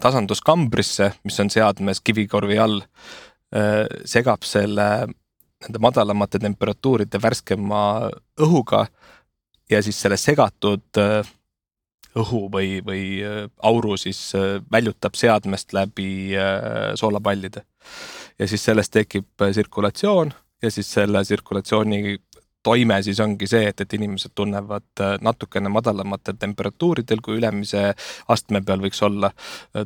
tasanduskambrisse, 0.00 1.10
mis 1.28 1.36
on 1.42 1.50
seadmes 1.52 1.98
kivikorvi 2.00 2.56
all 2.62 2.78
segab 4.04 4.44
selle 4.44 4.88
nende 5.64 5.80
madalamate 5.82 6.38
temperatuuride 6.42 7.20
värskema 7.22 7.80
õhuga 8.44 8.84
ja 9.70 9.80
siis 9.82 9.98
selle 10.00 10.18
segatud 10.20 11.00
õhu 12.18 12.42
või, 12.52 12.78
või 12.84 13.02
auru 13.62 13.96
siis 14.00 14.20
väljutab 14.72 15.16
seadmest 15.18 15.72
läbi 15.72 16.36
soolapallide. 16.98 17.64
ja 18.38 18.48
siis 18.48 18.64
sellest 18.64 18.92
tekib 18.92 19.26
tsirkulatsioon 19.38 20.32
ja 20.62 20.70
siis 20.70 20.92
selle 20.92 21.22
tsirkulatsiooni 21.24 22.16
toime 22.62 23.02
siis 23.02 23.20
ongi 23.20 23.46
see, 23.46 23.68
et, 23.70 23.80
et 23.80 23.92
inimesed 23.94 24.34
tunnevad 24.34 25.04
natukene 25.20 25.70
madalamatel 25.72 26.36
temperatuuridel, 26.38 27.22
kui 27.22 27.38
ülemise 27.38 27.92
astme 28.28 28.62
peal 28.62 28.82
võiks 28.82 29.02
olla, 29.02 29.30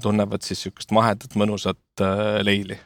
tunnevad 0.02 0.42
siis 0.42 0.64
sihukest 0.66 0.95
mahedat 0.97 1.37
mõnusat 1.38 2.07
leili 2.42 2.78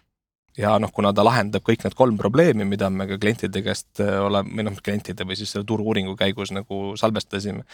ja 0.60 0.76
noh, 0.80 0.92
kuna 0.94 1.12
ta 1.16 1.24
lahendab 1.26 1.64
kõik 1.66 1.84
need 1.84 1.96
kolm 1.96 2.18
probleemi, 2.20 2.66
mida 2.68 2.88
me 2.92 3.06
ka 3.10 3.18
klientide 3.20 3.62
käest 3.64 4.00
äh, 4.02 4.16
oleme, 4.24 4.54
või 4.56 4.68
noh, 4.68 4.78
klientide 4.84 5.26
või 5.28 5.38
siis 5.38 5.52
selle 5.52 5.68
turu-uuringu 5.68 6.16
käigus 6.18 6.52
nagu 6.56 6.94
salvestasime, 6.98 7.66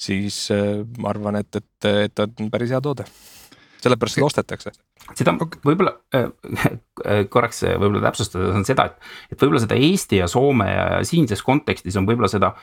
siis 0.00 0.46
äh, 0.54 0.80
ma 1.00 1.12
arvan, 1.12 1.40
et, 1.42 1.60
et, 1.60 1.90
et 2.08 2.16
ta 2.16 2.28
on 2.30 2.50
päris 2.52 2.72
hea 2.72 2.80
toode. 2.84 3.06
sellepärast 3.80 4.18
seda 4.18 4.26
ostetakse. 4.26 4.72
seda 5.14 5.36
võib-olla 5.64 5.94
äh, 6.16 6.28
korraks 7.32 7.64
võib-olla 7.64 8.08
täpsustada 8.08 8.52
on 8.56 8.68
seda, 8.68 8.90
et, 8.90 9.10
et 9.32 9.40
võib-olla 9.40 9.64
seda 9.64 9.76
Eesti 9.76 10.20
ja 10.20 10.28
Soome 10.28 10.68
ja 10.70 10.86
siinses 11.04 11.42
kontekstis 11.42 11.96
on 11.96 12.08
võib-olla 12.08 12.30
seda 12.30 12.54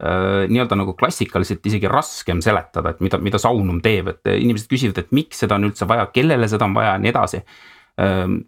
nii-öelda 0.00 0.78
nagu 0.80 0.94
klassikaliselt 0.96 1.66
isegi 1.68 1.84
raskem 1.92 2.38
seletada, 2.40 2.94
et 2.94 3.02
mida, 3.04 3.18
mida 3.20 3.36
Saunum 3.36 3.82
teeb, 3.84 4.06
et 4.08 4.30
inimesed 4.32 4.70
küsivad, 4.70 4.96
et 5.02 5.10
miks 5.12 5.42
seda 5.42 5.58
on 5.60 5.66
üldse 5.68 5.84
vaja, 5.84 6.06
kellele 6.14 6.48
seda 6.48 6.64
on 6.64 6.72
vaja 6.72 6.94
ja 6.94 7.02
nii 7.02 7.10
edasi 7.12 7.42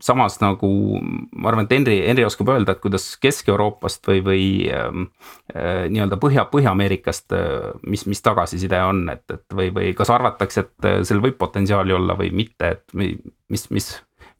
samas 0.00 0.38
nagu 0.40 0.68
ma 1.02 1.50
arvan, 1.50 1.66
et 1.66 1.74
Henri, 1.76 1.96
Henri 2.06 2.24
oskab 2.24 2.52
öelda, 2.54 2.72
et 2.72 2.82
kuidas 2.82 3.10
Kesk-Euroopast 3.20 4.08
või, 4.08 4.22
või 4.24 4.44
äh, 4.72 5.88
nii-öelda 5.92 6.18
Põhja, 6.22 6.46
Põhja-Ameerikast, 6.52 7.34
äh, 7.36 7.68
mis, 7.88 8.06
mis 8.08 8.22
tagasiside 8.24 8.80
on, 8.86 9.04
et, 9.12 9.24
et 9.32 9.58
või, 9.58 9.68
või 9.74 9.92
kas 9.98 10.12
arvatakse, 10.14 10.66
et 10.66 10.88
äh, 10.88 11.00
seal 11.08 11.20
võib 11.24 11.36
potentsiaali 11.40 11.96
olla 11.96 12.16
või 12.18 12.32
mitte, 12.42 12.74
et 12.76 12.96
mis, 12.96 13.68
mis 13.74 13.90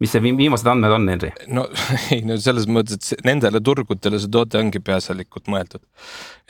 mis 0.03 0.13
see 0.13 0.23
viimased 0.25 0.69
andmed 0.69 0.95
on, 0.97 1.07
Henri? 1.13 1.31
no 1.55 1.67
ei 2.15 2.23
no 2.27 2.37
selles 2.43 2.67
mõttes, 2.71 3.13
et 3.15 3.25
nendele 3.27 3.61
turgudele 3.65 4.21
see 4.23 4.33
toode 4.33 4.59
ongi 4.61 4.83
peaasjalikult 4.85 5.51
mõeldud. 5.53 5.83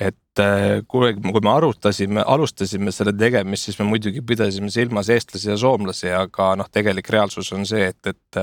et 0.00 0.42
äh, 0.42 0.80
kui, 0.88 1.12
kui 1.20 1.44
me 1.44 1.52
arutasime, 1.52 2.24
alustasime 2.34 2.94
selle 2.94 3.14
tegemist, 3.18 3.68
siis 3.68 3.80
me 3.80 3.88
muidugi 3.90 4.24
pidasime 4.26 4.70
silmas 4.72 5.12
eestlasi 5.12 5.52
ja 5.52 5.58
soomlasi, 5.60 6.10
aga 6.16 6.52
noh, 6.60 6.68
tegelik 6.72 7.08
reaalsus 7.12 7.52
on 7.56 7.66
see, 7.68 7.84
et, 7.92 8.12
et, 8.12 8.42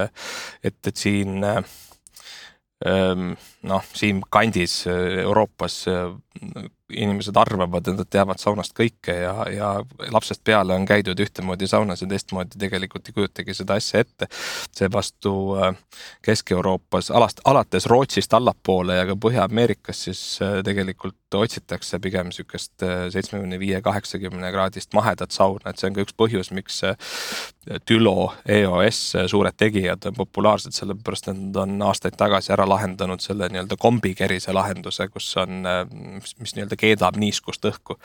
et, 0.63 0.79
et 0.91 0.95
siin 0.95 1.43
ähm, 1.49 3.31
noh, 3.67 3.93
siinkandis 4.01 4.83
Euroopas 4.89 5.83
inimesed 6.89 7.37
arvavad, 7.37 7.87
et 7.87 7.97
nad 7.99 8.09
teavad 8.09 8.39
saunast 8.41 8.73
kõike 8.77 9.13
ja, 9.13 9.33
ja 9.53 9.69
lapsest 10.13 10.43
peale 10.43 10.73
on 10.73 10.87
käidud 10.89 11.19
ühtemoodi 11.19 11.67
saunas 11.69 12.01
ja 12.01 12.07
teistmoodi 12.09 12.59
tegelikult 12.59 13.09
ei 13.09 13.17
kujutagi 13.17 13.53
seda 13.53 13.77
asja 13.79 14.03
ette. 14.05 14.27
seevastu 14.75 15.33
äh, 15.59 15.75
Kesk-Euroopas 16.25 17.11
alast, 17.11 17.43
alates 17.45 17.85
Rootsist 17.85 18.33
allapoole 18.33 18.95
ja 18.95 19.05
ka 19.09 19.17
Põhja-Ameerikas 19.27 20.03
siis 20.09 20.23
äh, 20.41 20.59
tegelikult 20.65 21.15
otsitakse 21.35 21.99
pigem 21.99 22.31
sihukest 22.33 22.81
seitsmekümne 23.13 23.59
viie, 23.59 23.81
kaheksakümne 23.85 24.51
kraadist 24.51 24.93
mahedat 24.97 25.31
sauna, 25.31 25.69
et 25.69 25.77
see 25.77 25.89
on 25.91 25.97
ka 25.97 26.05
üks 26.07 26.15
põhjus, 26.17 26.49
miks 26.55 26.81
Tülo, 27.85 28.31
EOS, 28.49 28.99
suured 29.29 29.53
tegijad 29.57 30.07
on 30.09 30.15
populaarsed, 30.17 30.73
sellepärast 30.73 31.27
et 31.29 31.37
nad 31.37 31.57
on 31.61 31.75
aastaid 31.85 32.15
tagasi 32.17 32.49
ära 32.55 32.65
lahendanud 32.65 33.21
selle 33.21 33.45
nii-öelda 33.51 33.77
kombikerise 33.77 34.55
lahenduse, 34.57 35.05
kus 35.13 35.27
on, 35.37 35.61
mis, 35.93 36.33
mis 36.41 36.55
nii-öelda 36.57 36.78
keedab 36.79 37.19
niiskust 37.19 37.65
õhku. 37.69 37.99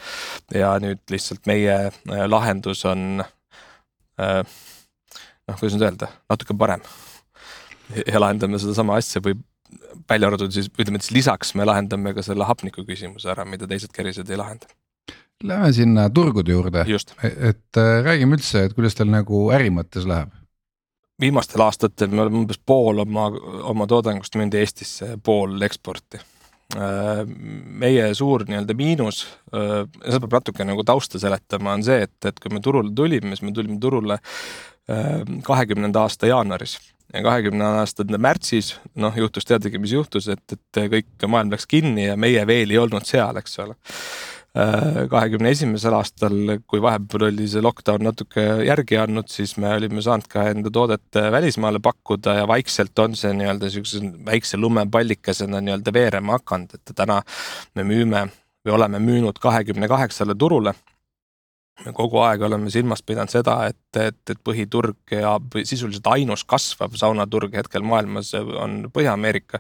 ja 0.55 0.75
nüüd 0.83 1.03
lihtsalt 1.11 1.47
meie 1.51 1.77
äh, 1.89 2.25
lahendus 2.29 2.85
on 2.89 3.25
äh, 3.25 4.43
noh, 4.43 5.59
kuidas 5.59 5.75
nüüd 5.77 5.89
öelda, 5.89 6.11
natuke 6.31 6.57
parem. 6.59 6.85
ja 8.07 8.21
lahendame 8.21 8.61
sedasama 8.61 8.99
asja 9.01 9.23
või 9.25 9.37
välja 10.09 10.31
arvatud 10.31 10.55
siis 10.55 10.71
ütleme, 10.73 11.01
et 11.01 11.07
siis 11.07 11.19
lisaks 11.19 11.55
me 11.59 11.67
lahendame 11.67 12.15
ka 12.15 12.23
selle 12.25 12.47
hapniku 12.49 12.87
küsimuse 12.87 13.31
ära, 13.33 13.45
mida 13.49 13.69
teised 13.71 13.93
kerised 13.95 14.31
ei 14.31 14.41
lahenda. 14.41 14.71
Lähme 15.45 15.73
sinna 15.75 16.07
turgude 16.15 16.55
juurde, 16.55 16.85
et, 16.87 17.15
et 17.25 17.81
äh, 17.81 17.99
räägime 18.07 18.39
üldse, 18.39 18.67
et 18.69 18.77
kuidas 18.77 18.97
teil 18.97 19.11
nagu 19.13 19.49
äri 19.55 19.71
mõttes 19.75 20.09
läheb 20.09 20.33
viimastel 21.21 21.63
aastatel 21.63 22.11
me 22.11 22.25
oleme 22.25 22.41
umbes 22.41 22.59
pool 22.59 22.99
oma, 23.05 23.29
oma 23.71 23.87
toodangust 23.87 24.35
müünud 24.35 24.57
Eestisse, 24.59 25.13
pool 25.23 25.63
eksporti 25.63 26.19
meie 26.75 28.09
suur 28.17 28.47
nii-öelda 28.49 28.75
miinus, 28.79 29.25
äh, 29.55 29.85
seda 30.01 30.23
peab 30.25 30.41
natuke 30.41 30.67
nagu 30.67 30.85
tausta 30.87 31.21
seletama, 31.23 31.77
on 31.77 31.85
see, 31.87 32.01
et, 32.09 32.17
et 32.27 32.41
kui 32.41 32.53
me 32.55 32.63
turule 32.65 32.91
tulime, 32.97 33.35
siis 33.35 33.45
me 33.47 33.55
tulime 33.55 33.79
turule 33.81 34.19
äh, 34.19 35.23
kahekümnenda 35.47 36.07
aasta 36.07 36.31
jaanuaris. 36.31 36.79
Ja 37.15 37.23
kahekümnenda 37.23 37.85
aasta 37.85 38.07
märtsis, 38.19 38.73
noh, 38.99 39.15
juhtus 39.15 39.47
teadagi, 39.47 39.79
mis 39.79 39.93
juhtus, 39.95 40.27
et, 40.33 40.57
et 40.57 40.81
kõik 40.97 41.27
maailm 41.31 41.53
läks 41.55 41.69
kinni 41.71 42.09
ja 42.09 42.17
meie 42.19 42.43
veel 42.49 42.73
ei 42.75 42.81
olnud 42.81 43.07
seal, 43.07 43.39
eks 43.39 43.61
ole 43.63 43.77
kahekümne 45.11 45.51
esimesel 45.51 45.97
aastal, 45.97 46.35
kui 46.71 46.83
vahepeal 46.83 47.27
oli 47.27 47.49
see 47.51 47.63
lockdown 47.65 48.05
natuke 48.07 48.45
järgi 48.63 49.01
andnud, 49.03 49.27
siis 49.31 49.57
me 49.59 49.73
olime 49.75 50.03
saanud 50.05 50.29
ka 50.31 50.45
enda 50.53 50.71
toodet 50.71 51.19
välismaale 51.35 51.81
pakkuda 51.83 52.37
ja 52.39 52.47
vaikselt 52.49 52.99
on 53.03 53.19
see 53.19 53.35
nii-öelda 53.35 53.71
sihukese 53.75 54.13
väikse 54.27 54.61
lumepallikesena 54.63 55.59
nii-öelda 55.59 55.95
veerema 55.97 56.39
hakanud, 56.39 56.79
et 56.79 56.95
täna 56.95 57.19
me 57.75 57.87
müüme 57.89 58.29
või 58.65 58.77
oleme 58.79 59.03
müünud 59.03 59.43
kahekümne 59.43 59.91
kaheksale 59.91 60.39
turule 60.39 60.75
me 61.83 61.93
kogu 61.93 62.21
aeg 62.23 62.45
oleme 62.47 62.71
silmas 62.71 63.03
pidanud 63.03 63.33
seda, 63.33 63.57
et, 63.71 63.99
et, 63.99 64.21
et 64.31 64.41
põhiturg 64.47 65.15
ja 65.17 65.35
sisuliselt 65.67 66.07
ainus 66.13 66.45
kasvav 66.47 66.95
saunaturg 66.99 67.57
hetkel 67.59 67.83
maailmas 67.87 68.31
on 68.39 68.85
Põhja-Ameerika, 68.95 69.59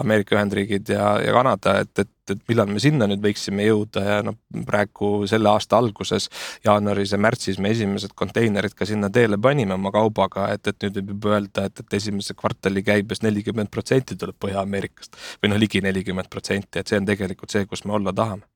Ameerika 0.00 0.36
Ühendriigid 0.38 0.92
ja, 0.94 1.16
ja 1.24 1.34
Kanada, 1.34 1.80
et, 1.82 2.04
et, 2.04 2.12
et 2.30 2.44
millal 2.48 2.70
me 2.70 2.82
sinna 2.82 3.08
nüüd 3.10 3.22
võiksime 3.24 3.66
jõuda 3.66 4.04
ja 4.06 4.20
noh, 4.26 4.38
praegu 4.68 5.26
selle 5.30 5.50
aasta 5.50 5.80
alguses, 5.82 6.28
jaanuaris 6.66 7.16
ja 7.16 7.20
märtsis 7.20 7.58
me 7.58 7.74
esimesed 7.74 8.14
konteinerid 8.14 8.78
ka 8.78 8.86
sinna 8.88 9.10
teele 9.10 9.38
panime 9.42 9.74
oma 9.74 9.90
kaubaga, 9.94 10.46
et, 10.54 10.62
et 10.70 10.86
nüüd 10.86 11.00
võib 11.00 11.12
juba 11.16 11.34
öelda, 11.34 11.66
et, 11.66 11.82
et 11.82 11.98
esimese 11.98 12.38
kvartali 12.38 12.86
käibes 12.86 13.26
nelikümmend 13.26 13.74
protsenti 13.74 14.18
tuleb 14.20 14.38
Põhja-Ameerikast 14.46 15.18
või 15.42 15.52
noh, 15.52 15.60
ligi 15.60 15.82
nelikümmend 15.82 16.30
protsenti, 16.30 16.78
et 16.78 16.86
see 16.86 17.02
on 17.02 17.10
tegelikult 17.10 17.50
see, 17.50 17.66
kus 17.66 17.82
me 17.84 17.98
olla 17.98 18.14
tahame 18.14 18.46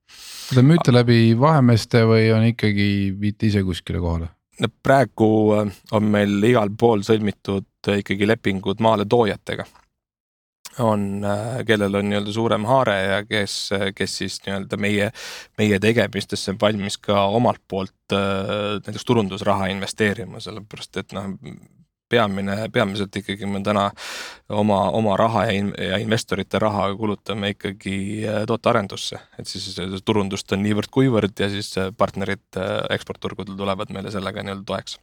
Te 0.55 0.63
müüte 0.63 0.93
läbi 0.93 1.35
vahemeeste 1.41 2.05
või 2.07 2.29
on 2.35 2.45
ikkagi, 2.51 2.89
viite 3.21 3.49
ise 3.49 3.63
kuskile 3.65 4.03
kohale? 4.03 4.29
no 4.61 4.69
praegu 4.83 5.29
äh, 5.57 5.73
on 5.93 6.11
meil 6.15 6.43
igal 6.47 6.71
pool 6.79 7.03
sõlmitud 7.07 7.67
äh, 7.89 8.03
ikkagi 8.03 8.29
lepingud 8.29 8.83
maaletoojatega. 8.85 9.67
on, 10.85 11.25
äh, 11.25 11.61
kellel 11.67 11.95
on 11.95 12.09
nii-öelda 12.11 12.33
suurem 12.35 12.65
haare 12.67 12.97
ja 13.03 13.21
kes, 13.27 13.57
kes 13.95 14.17
siis 14.23 14.41
nii-öelda 14.47 14.79
meie, 14.81 15.11
meie 15.59 15.79
tegemistesse 15.81 16.55
on 16.55 16.59
valmis 16.61 16.99
ka 16.99 17.27
omalt 17.27 17.63
poolt 17.69 18.15
näiteks 18.15 19.07
turundusraha 19.07 19.71
investeerima, 19.73 20.43
sellepärast 20.43 20.99
et 21.03 21.15
noh 21.17 21.31
peamine, 22.15 22.57
peamiselt 22.73 23.17
ikkagi 23.21 23.49
me 23.51 23.63
täna 23.67 23.89
oma, 24.49 24.81
oma 24.95 25.17
raha 25.21 25.47
ja, 25.49 25.57
in, 25.59 25.73
ja 25.79 25.99
investorite 26.03 26.61
raha 26.63 26.89
kulutame 26.99 27.55
ikkagi 27.55 27.97
äh, 28.29 28.43
tootearendusse, 28.51 29.21
et 29.39 29.51
siis 29.51 29.75
turundust 30.07 30.55
on 30.55 30.63
niivõrd-kuivõrd 30.65 31.45
ja 31.45 31.51
siis 31.53 31.75
äh, 31.81 31.91
partnerid 31.97 32.61
äh, 32.61 32.77
eksportturgudel 32.95 33.59
tulevad 33.59 33.93
meile 33.95 34.15
sellega 34.15 34.45
nii-öelda 34.45 34.69
toeks 34.71 35.01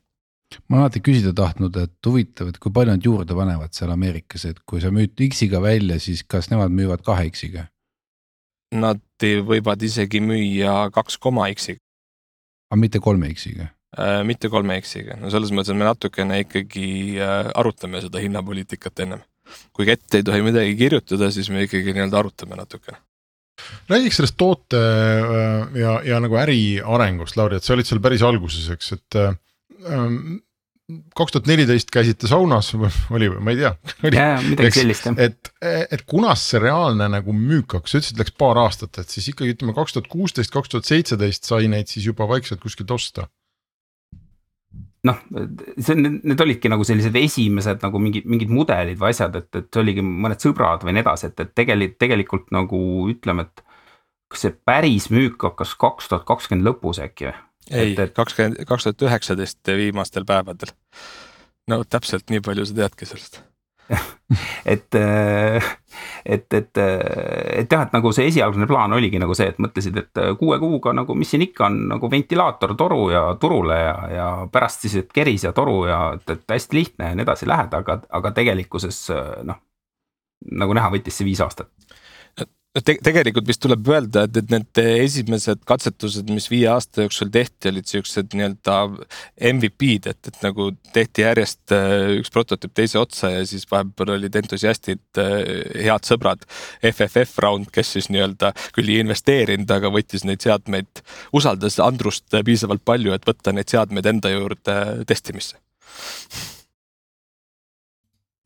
ma 0.67 0.75
olen 0.75 0.85
alati 0.85 0.99
küsida 1.03 1.31
tahtnud, 1.35 1.77
et 1.79 2.07
huvitav, 2.07 2.49
et 2.51 2.57
kui 2.59 2.73
palju 2.75 2.91
nad 2.91 3.05
juurde 3.05 3.35
panevad 3.37 3.71
seal 3.75 3.93
Ameerikas, 3.93 4.43
et 4.49 4.57
kui 4.67 4.81
sa 4.83 4.91
müüd 4.91 5.15
X-iga 5.29 5.61
välja, 5.63 5.95
siis 6.03 6.25
kas 6.27 6.49
nemad 6.51 6.73
müüvad 6.75 7.05
kahe 7.07 7.29
X-iga? 7.31 7.69
Nad 8.75 8.99
võivad 9.47 9.83
isegi 9.83 10.19
müüa 10.23 10.89
kaks 10.95 11.15
koma 11.23 11.47
X-iga. 11.55 11.79
aga 12.71 12.79
mitte 12.83 12.99
kolme 12.99 13.31
X-iga? 13.31 13.69
Äh, 13.99 14.21
mitte 14.23 14.47
kolme 14.47 14.77
X-iga, 14.79 15.17
no 15.19 15.27
selles 15.33 15.49
mõttes, 15.51 15.73
et 15.73 15.79
me 15.79 15.83
natukene 15.83 16.37
ikkagi 16.45 17.19
äh, 17.19 17.49
arutame 17.59 17.99
seda 17.99 18.21
hinnapoliitikat 18.23 19.01
ennem. 19.03 19.23
kui 19.75 19.89
ette 19.91 20.21
ei 20.21 20.23
tohi 20.23 20.45
midagi 20.45 20.77
kirjutada, 20.79 21.27
siis 21.35 21.49
me 21.51 21.65
ikkagi 21.65 21.91
nii-öelda 21.91 22.21
arutame 22.21 22.55
natukene. 22.55 23.01
räägiks 23.91 24.21
sellest 24.21 24.37
toote 24.39 24.79
äh, 24.79 25.75
ja, 25.75 25.97
ja 26.07 26.21
nagu 26.23 26.39
äri 26.39 26.79
arengust, 26.79 27.35
Lauri, 27.35 27.59
et 27.59 27.67
sa 27.67 27.73
olid 27.75 27.89
seal 27.89 27.99
päris 27.99 28.23
alguses, 28.23 28.69
eks, 28.71 28.93
et 28.95 29.19
ähm, 29.19 30.39
kaks 31.19 31.35
tuhat 31.35 31.51
neliteist 31.51 31.91
käisite 31.91 32.31
saunas 32.31 32.71
või 32.71 32.93
oli 33.19 33.29
või 33.33 33.43
ma 33.43 33.57
ei 33.57 33.59
tea. 33.59 33.73
jaa, 34.21 34.39
midagi 34.47 34.85
sellist 34.85 35.11
jah. 35.11 35.19
et, 35.27 35.51
et 35.91 36.07
kunas 36.07 36.47
see 36.53 36.63
reaalne 36.63 37.11
nagu 37.11 37.35
müük 37.35 37.75
hakkas, 37.75 37.97
sa 37.97 37.99
ütlesid, 38.05 38.23
läks 38.23 38.39
paar 38.39 38.63
aastat, 38.63 39.03
et 39.03 39.11
siis 39.11 39.27
ikkagi 39.35 39.57
ütleme 39.57 39.75
kaks 39.75 39.99
tuhat 39.99 40.07
kuusteist, 40.15 40.55
kaks 40.55 40.71
tuhat 40.71 40.87
seitseteist 40.87 41.51
sai 41.51 41.67
neid 41.67 41.91
siis 41.91 42.07
juba 42.07 42.31
vaikselt 42.31 42.63
kuskilt 42.63 42.95
osta 42.95 43.27
noh, 45.07 45.19
see, 45.81 45.97
need 45.97 46.43
olidki 46.43 46.69
nagu 46.71 46.85
sellised 46.87 47.15
esimesed 47.17 47.81
nagu 47.85 48.01
mingid, 48.01 48.27
mingid 48.29 48.51
mudelid 48.53 48.99
või 49.01 49.13
asjad, 49.15 49.35
et, 49.39 49.49
et 49.57 49.81
oligi 49.81 50.03
mõned 50.05 50.41
sõbrad 50.43 50.85
või 50.85 50.95
nii 50.95 51.05
edasi, 51.05 51.31
et, 51.31 51.43
et 51.43 51.53
tegelikult, 51.57 51.97
tegelikult 52.01 52.51
nagu 52.55 52.81
ütleme, 53.11 53.47
et. 53.47 53.63
kas 54.31 54.45
see 54.45 54.53
päris 54.65 55.09
müük 55.11 55.41
hakkas 55.43 55.73
kaks 55.79 56.11
tuhat 56.11 56.27
kakskümmend 56.29 56.67
lõpus 56.69 57.01
äkki 57.03 57.31
või? 57.31 57.39
ei, 57.71 57.95
kakskümmend, 57.95 58.61
kaks 58.69 58.87
tuhat 58.87 59.07
üheksateist 59.09 59.73
viimastel 59.81 60.27
päevadel. 60.29 60.73
no 61.71 61.83
täpselt 61.83 62.29
nii 62.29 62.43
palju 62.45 62.67
sa 62.69 62.77
teadki 62.83 63.09
sellest 63.09 63.41
et, 64.73 64.95
äh, 64.95 65.73
et, 66.25 66.47
et, 66.53 66.81
et 66.81 67.71
jah, 67.71 67.85
et 67.85 67.95
nagu 67.95 68.11
see 68.15 68.27
esialgne 68.31 68.67
plaan 68.69 68.93
oligi 68.97 69.19
nagu 69.21 69.35
see, 69.37 69.49
et 69.53 69.61
mõtlesid, 69.61 69.97
et 70.01 70.21
kuue 70.39 70.59
kuuga 70.61 70.93
nagu, 70.97 71.15
mis 71.17 71.31
siin 71.31 71.45
ikka 71.47 71.67
on 71.69 71.79
nagu 71.93 72.11
ventilaator 72.11 72.75
toru 72.79 73.09
ja 73.13 73.23
turule 73.41 73.79
ja, 73.79 73.95
ja 74.11 74.29
pärast 74.51 74.87
siis, 74.87 74.99
et 75.03 75.11
keris 75.13 75.47
ja 75.47 75.53
toru 75.57 75.85
ja 75.89 76.01
et, 76.17 76.27
et 76.35 76.55
hästi 76.57 76.79
lihtne 76.79 77.11
ja 77.11 77.17
nii 77.17 77.27
edasi 77.27 77.49
lähed, 77.49 77.73
aga, 77.81 78.01
aga 78.09 78.33
tegelikkuses 78.37 79.03
noh. 79.47 79.61
nagu 80.51 80.77
näha, 80.77 80.93
võttis 80.93 81.21
see 81.21 81.27
viis 81.27 81.41
aastat 81.43 81.69
te 82.71 82.93
tegelikult 83.03 83.47
vist 83.49 83.59
tuleb 83.63 83.87
öelda, 83.91 84.23
et, 84.27 84.37
et 84.39 84.51
need 84.53 84.79
esimesed 85.03 85.65
katsetused, 85.67 86.29
mis 86.31 86.45
viie 86.51 86.69
aasta 86.71 87.03
jooksul 87.03 87.31
tehti, 87.33 87.67
olid 87.71 87.89
siuksed 87.89 88.31
nii-öelda 88.37 88.77
MVP-d, 89.49 90.13
et, 90.13 90.29
et 90.31 90.45
nagu 90.45 90.69
tehti 90.95 91.25
järjest 91.25 91.75
äh, 91.75 92.13
üks 92.21 92.31
prototüüp 92.31 92.73
teise 92.79 93.01
otsa 93.01 93.33
ja 93.33 93.43
siis 93.47 93.67
vahepeal 93.71 94.13
olid 94.15 94.39
entusiastid, 94.39 95.03
äh, 95.19 95.35
head 95.83 96.07
sõbrad. 96.07 96.47
FFF 96.93 97.43
round, 97.43 97.67
kes 97.75 97.91
siis 97.97 98.07
nii-öelda 98.13 98.53
küll 98.77 98.93
ei 98.93 99.03
investeerinud, 99.03 99.75
aga 99.75 99.91
võttis 99.91 100.23
neid 100.27 100.43
seadmeid, 100.45 101.03
usaldas 101.35 101.75
Andrust 101.83 102.31
piisavalt 102.47 102.87
palju, 102.87 103.11
et 103.11 103.27
võtta 103.27 103.51
neid 103.55 103.71
seadmeid 103.71 104.07
enda 104.15 104.31
juurde 104.31 104.79
testimisse. 105.11 105.59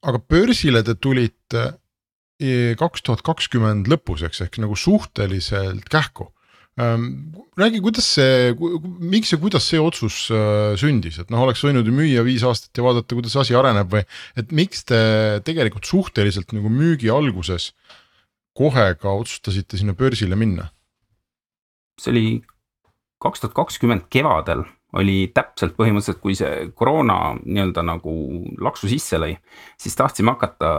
aga 0.06 0.20
börsile 0.30 0.84
te 0.86 0.94
tulite 1.02 1.62
kaks 2.80 3.06
tuhat 3.06 3.22
kakskümmend 3.26 3.88
lõpus, 3.92 4.26
eks, 4.28 4.42
ehk 4.44 4.60
nagu 4.64 4.76
suhteliselt 4.76 5.88
kähku. 5.92 6.32
Ähm, 6.76 7.32
räägi, 7.56 7.80
kuidas 7.80 8.08
see, 8.18 8.50
miks 9.00 9.32
ja 9.32 9.38
kuidas 9.40 9.64
see 9.72 9.80
otsus 9.80 10.26
äh, 10.28 10.74
sündis, 10.76 11.22
et 11.22 11.30
noh, 11.32 11.46
oleks 11.46 11.64
võinud 11.64 11.88
ju 11.88 11.94
müüa 11.96 12.26
viis 12.28 12.44
aastat 12.44 12.76
ja 12.76 12.84
vaadata, 12.84 13.16
kuidas 13.16 13.38
asi 13.40 13.56
areneb 13.56 13.94
või. 13.94 14.04
et 14.36 14.52
miks 14.52 14.84
te 14.84 15.00
tegelikult 15.48 15.88
suhteliselt 15.88 16.52
nagu 16.52 16.68
müügi 16.68 17.08
alguses 17.08 17.70
kohe 18.60 18.90
ka 19.00 19.16
otsustasite 19.22 19.80
sinna 19.80 19.96
börsile 19.96 20.36
minna? 20.36 20.68
see 21.96 22.12
oli 22.12 22.28
kaks 23.24 23.40
tuhat 23.40 23.56
kakskümmend 23.56 24.10
kevadel 24.12 24.66
oli 24.96 25.30
täpselt 25.36 25.76
põhimõtteliselt, 25.76 26.22
kui 26.24 26.36
see 26.38 26.70
koroona 26.78 27.36
nii-öelda 27.44 27.84
nagu 27.86 28.14
laksu 28.64 28.90
sisse 28.92 29.20
lõi, 29.20 29.34
siis 29.82 29.98
tahtsime 29.98 30.36
hakata 30.36 30.70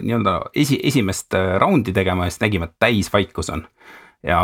nii-öelda 0.00 0.36
esi, 0.56 0.78
esimest 0.88 1.36
raundi 1.60 1.92
tegema 1.96 2.26
ja 2.26 2.34
siis 2.34 2.44
nägime, 2.46 2.70
et 2.70 2.78
täisvaikus 2.80 3.52
on. 3.54 3.66
ja 4.26 4.38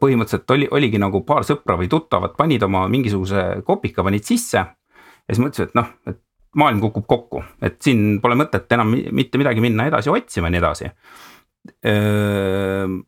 põhimõtteliselt 0.00 0.52
oli, 0.54 0.68
oligi 0.70 0.98
nagu 1.02 1.24
paar 1.26 1.42
sõpra 1.46 1.74
või 1.80 1.88
tuttavat 1.90 2.36
panid 2.38 2.62
oma 2.62 2.84
mingisuguse 2.88 3.62
kopika 3.66 4.04
panid 4.06 4.28
sisse. 4.28 4.58
ja 4.58 5.34
siis 5.34 5.42
mõtlesid, 5.42 5.72
et 5.72 5.80
noh, 5.80 5.88
et 6.06 6.20
maailm 6.56 6.80
kukub 6.82 7.06
kokku, 7.06 7.42
et 7.62 7.78
siin 7.82 8.20
pole 8.22 8.36
mõtet 8.38 8.70
enam 8.74 8.94
mitte 9.14 9.38
midagi 9.38 9.62
minna 9.62 9.86
edasi 9.90 10.10
otsima 10.10 10.48
ja 10.48 10.54
nii 10.56 10.62
edasi. 10.62 10.90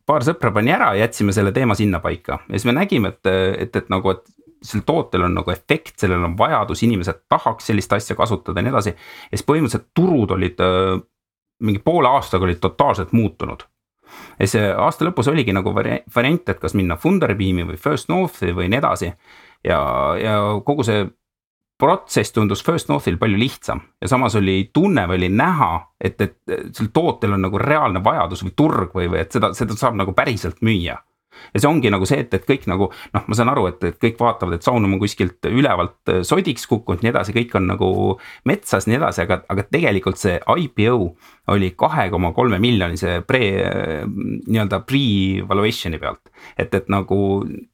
paar 0.06 0.24
sõpra 0.26 0.52
pani 0.52 0.72
ära, 0.72 0.92
jätsime 0.94 1.32
selle 1.32 1.52
teema 1.56 1.74
sinnapaika 1.74 2.38
ja 2.48 2.52
siis 2.52 2.66
me 2.68 2.74
nägime, 2.76 3.08
et, 3.08 3.30
et, 3.66 3.76
et 3.76 3.88
nagu, 3.88 4.12
et 4.12 4.41
sel 4.62 4.84
tootel 4.86 5.26
on 5.26 5.34
nagu 5.40 5.50
efekt, 5.50 5.96
sellel 6.00 6.24
on 6.24 6.36
vajadus, 6.38 6.84
inimesed 6.86 7.24
tahaks 7.28 7.70
sellist 7.70 7.92
asja 7.92 8.16
kasutada 8.18 8.60
ja 8.60 8.66
nii 8.66 8.74
edasi. 8.74 8.94
ja 8.94 9.36
siis 9.36 9.46
põhimõtteliselt 9.48 9.90
turud 9.94 10.36
olid 10.38 10.62
mingi 11.62 11.82
poole 11.84 12.08
aastaga 12.08 12.46
olid 12.48 12.60
totaalselt 12.62 13.12
muutunud 13.12 13.64
ja 14.40 14.48
see 14.50 14.68
aasta 14.70 15.06
lõpus 15.06 15.30
oligi 15.32 15.54
nagu 15.54 15.72
variant, 15.74 16.48
et 16.48 16.60
kas 16.60 16.76
minna 16.78 16.98
Funderbeami 17.00 17.66
või 17.70 17.80
First 17.80 18.10
Northi 18.12 18.52
või 18.56 18.68
nii 18.72 18.80
edasi. 18.80 19.12
ja, 19.64 19.80
ja 20.20 20.38
kogu 20.66 20.86
see 20.86 21.06
protsess 21.82 22.34
tundus 22.34 22.62
First 22.64 22.90
Northil 22.90 23.18
palju 23.18 23.38
lihtsam 23.38 23.80
ja 24.00 24.10
samas 24.10 24.36
oli 24.38 24.70
tunne 24.74 25.06
või 25.10 25.22
oli 25.22 25.30
näha, 25.34 25.72
et, 26.00 26.20
et 26.20 26.36
sel 26.76 26.92
tootel 26.94 27.34
on 27.36 27.48
nagu 27.48 27.58
reaalne 27.58 28.02
vajadus 28.04 28.44
või 28.46 28.54
turg 28.56 28.94
või, 28.94 29.08
või 29.10 29.22
et 29.24 29.34
seda, 29.34 29.52
seda 29.58 29.78
saab 29.78 29.98
nagu 29.98 30.14
päriselt 30.16 30.62
müüa 30.62 31.00
ja 31.54 31.62
see 31.62 31.70
ongi 31.70 31.92
nagu 31.92 32.06
see, 32.08 32.22
et, 32.24 32.34
et 32.34 32.46
kõik 32.48 32.66
nagu 32.70 32.88
noh, 32.92 33.26
ma 33.26 33.38
saan 33.38 33.52
aru, 33.52 33.66
et, 33.72 33.82
et 33.90 33.98
kõik 34.02 34.20
vaatavad, 34.20 34.58
et 34.58 34.66
Saunum 34.66 34.96
on 34.96 35.02
kuskilt 35.02 35.50
ülevalt 35.50 36.12
äh, 36.12 36.22
sodiks 36.26 36.66
kukkunud, 36.70 37.02
nii 37.04 37.12
edasi, 37.12 37.34
kõik 37.36 37.56
on 37.58 37.68
nagu 37.72 37.90
metsas, 38.48 38.88
nii 38.88 38.98
edasi, 39.00 39.24
aga, 39.26 39.42
aga 39.52 39.66
tegelikult 39.70 40.20
see 40.20 40.38
IPO 40.38 40.96
oli 41.52 41.72
kahe 41.78 42.08
koma 42.12 42.30
kolme 42.36 42.60
miljonise 42.62 43.20
pre, 43.26 43.42
nii-öelda 44.06 44.82
pre-valuation'i 44.86 45.98
pealt. 46.02 46.30
et, 46.58 46.74
et 46.74 46.90
nagu 46.92 47.18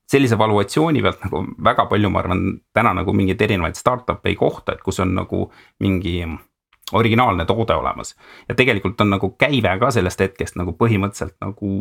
sellise 0.08 0.38
valuatsiooni 0.38 1.02
pealt 1.04 1.24
nagu 1.26 1.44
väga 1.64 1.86
palju, 1.90 2.10
ma 2.10 2.22
arvan, 2.22 2.44
täna 2.74 2.94
nagu 2.96 3.12
mingeid 3.12 3.42
erinevaid 3.44 3.76
startup'e 3.76 4.32
ei 4.32 4.38
kohta, 4.40 4.74
et 4.74 4.84
kus 4.84 5.00
on 5.04 5.12
nagu 5.18 5.48
mingi 5.84 6.22
originaalne 6.92 7.44
toode 7.44 7.74
olemas. 7.74 8.16
ja 8.48 8.54
tegelikult 8.54 9.00
on 9.00 9.10
nagu 9.10 9.30
käive 9.38 9.78
ka 9.78 9.90
sellest 9.90 10.20
hetkest 10.20 10.56
nagu 10.56 10.72
põhimõtteliselt 10.72 11.36
nagu 11.44 11.72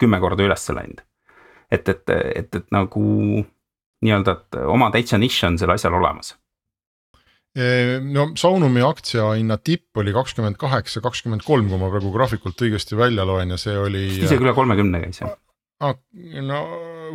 kümme 0.00 0.20
korda 0.22 0.46
üles 0.46 0.68
läinud. 0.74 1.04
et, 1.70 1.88
et, 1.88 2.10
et, 2.10 2.54
et 2.54 2.68
nagu 2.74 3.02
nii-öelda, 4.04 4.36
et 4.38 4.60
oma 4.66 4.92
täitsa 4.94 5.18
nišš 5.18 5.48
on 5.50 5.58
sellel 5.60 5.76
asjal 5.76 5.98
olemas 5.98 6.36
no 8.04 8.28
Saunumi 8.38 8.82
aktsiahinna 8.84 9.56
tipp 9.64 9.96
oli 9.98 10.12
kakskümmend 10.14 10.58
kaheksa, 10.60 11.00
kakskümmend 11.04 11.42
kolm, 11.46 11.68
kui 11.70 11.80
ma 11.80 11.90
praegu 11.90 12.12
graafikult 12.14 12.60
õigesti 12.64 12.98
välja 12.98 13.24
loen 13.26 13.54
ja 13.54 13.58
see 13.60 13.76
oli. 13.78 14.04
isegi 14.20 14.44
üle 14.44 14.54
kolmekümne 14.54 15.00
käis 15.02 15.22
jah. 15.22 15.34
no 16.44 16.60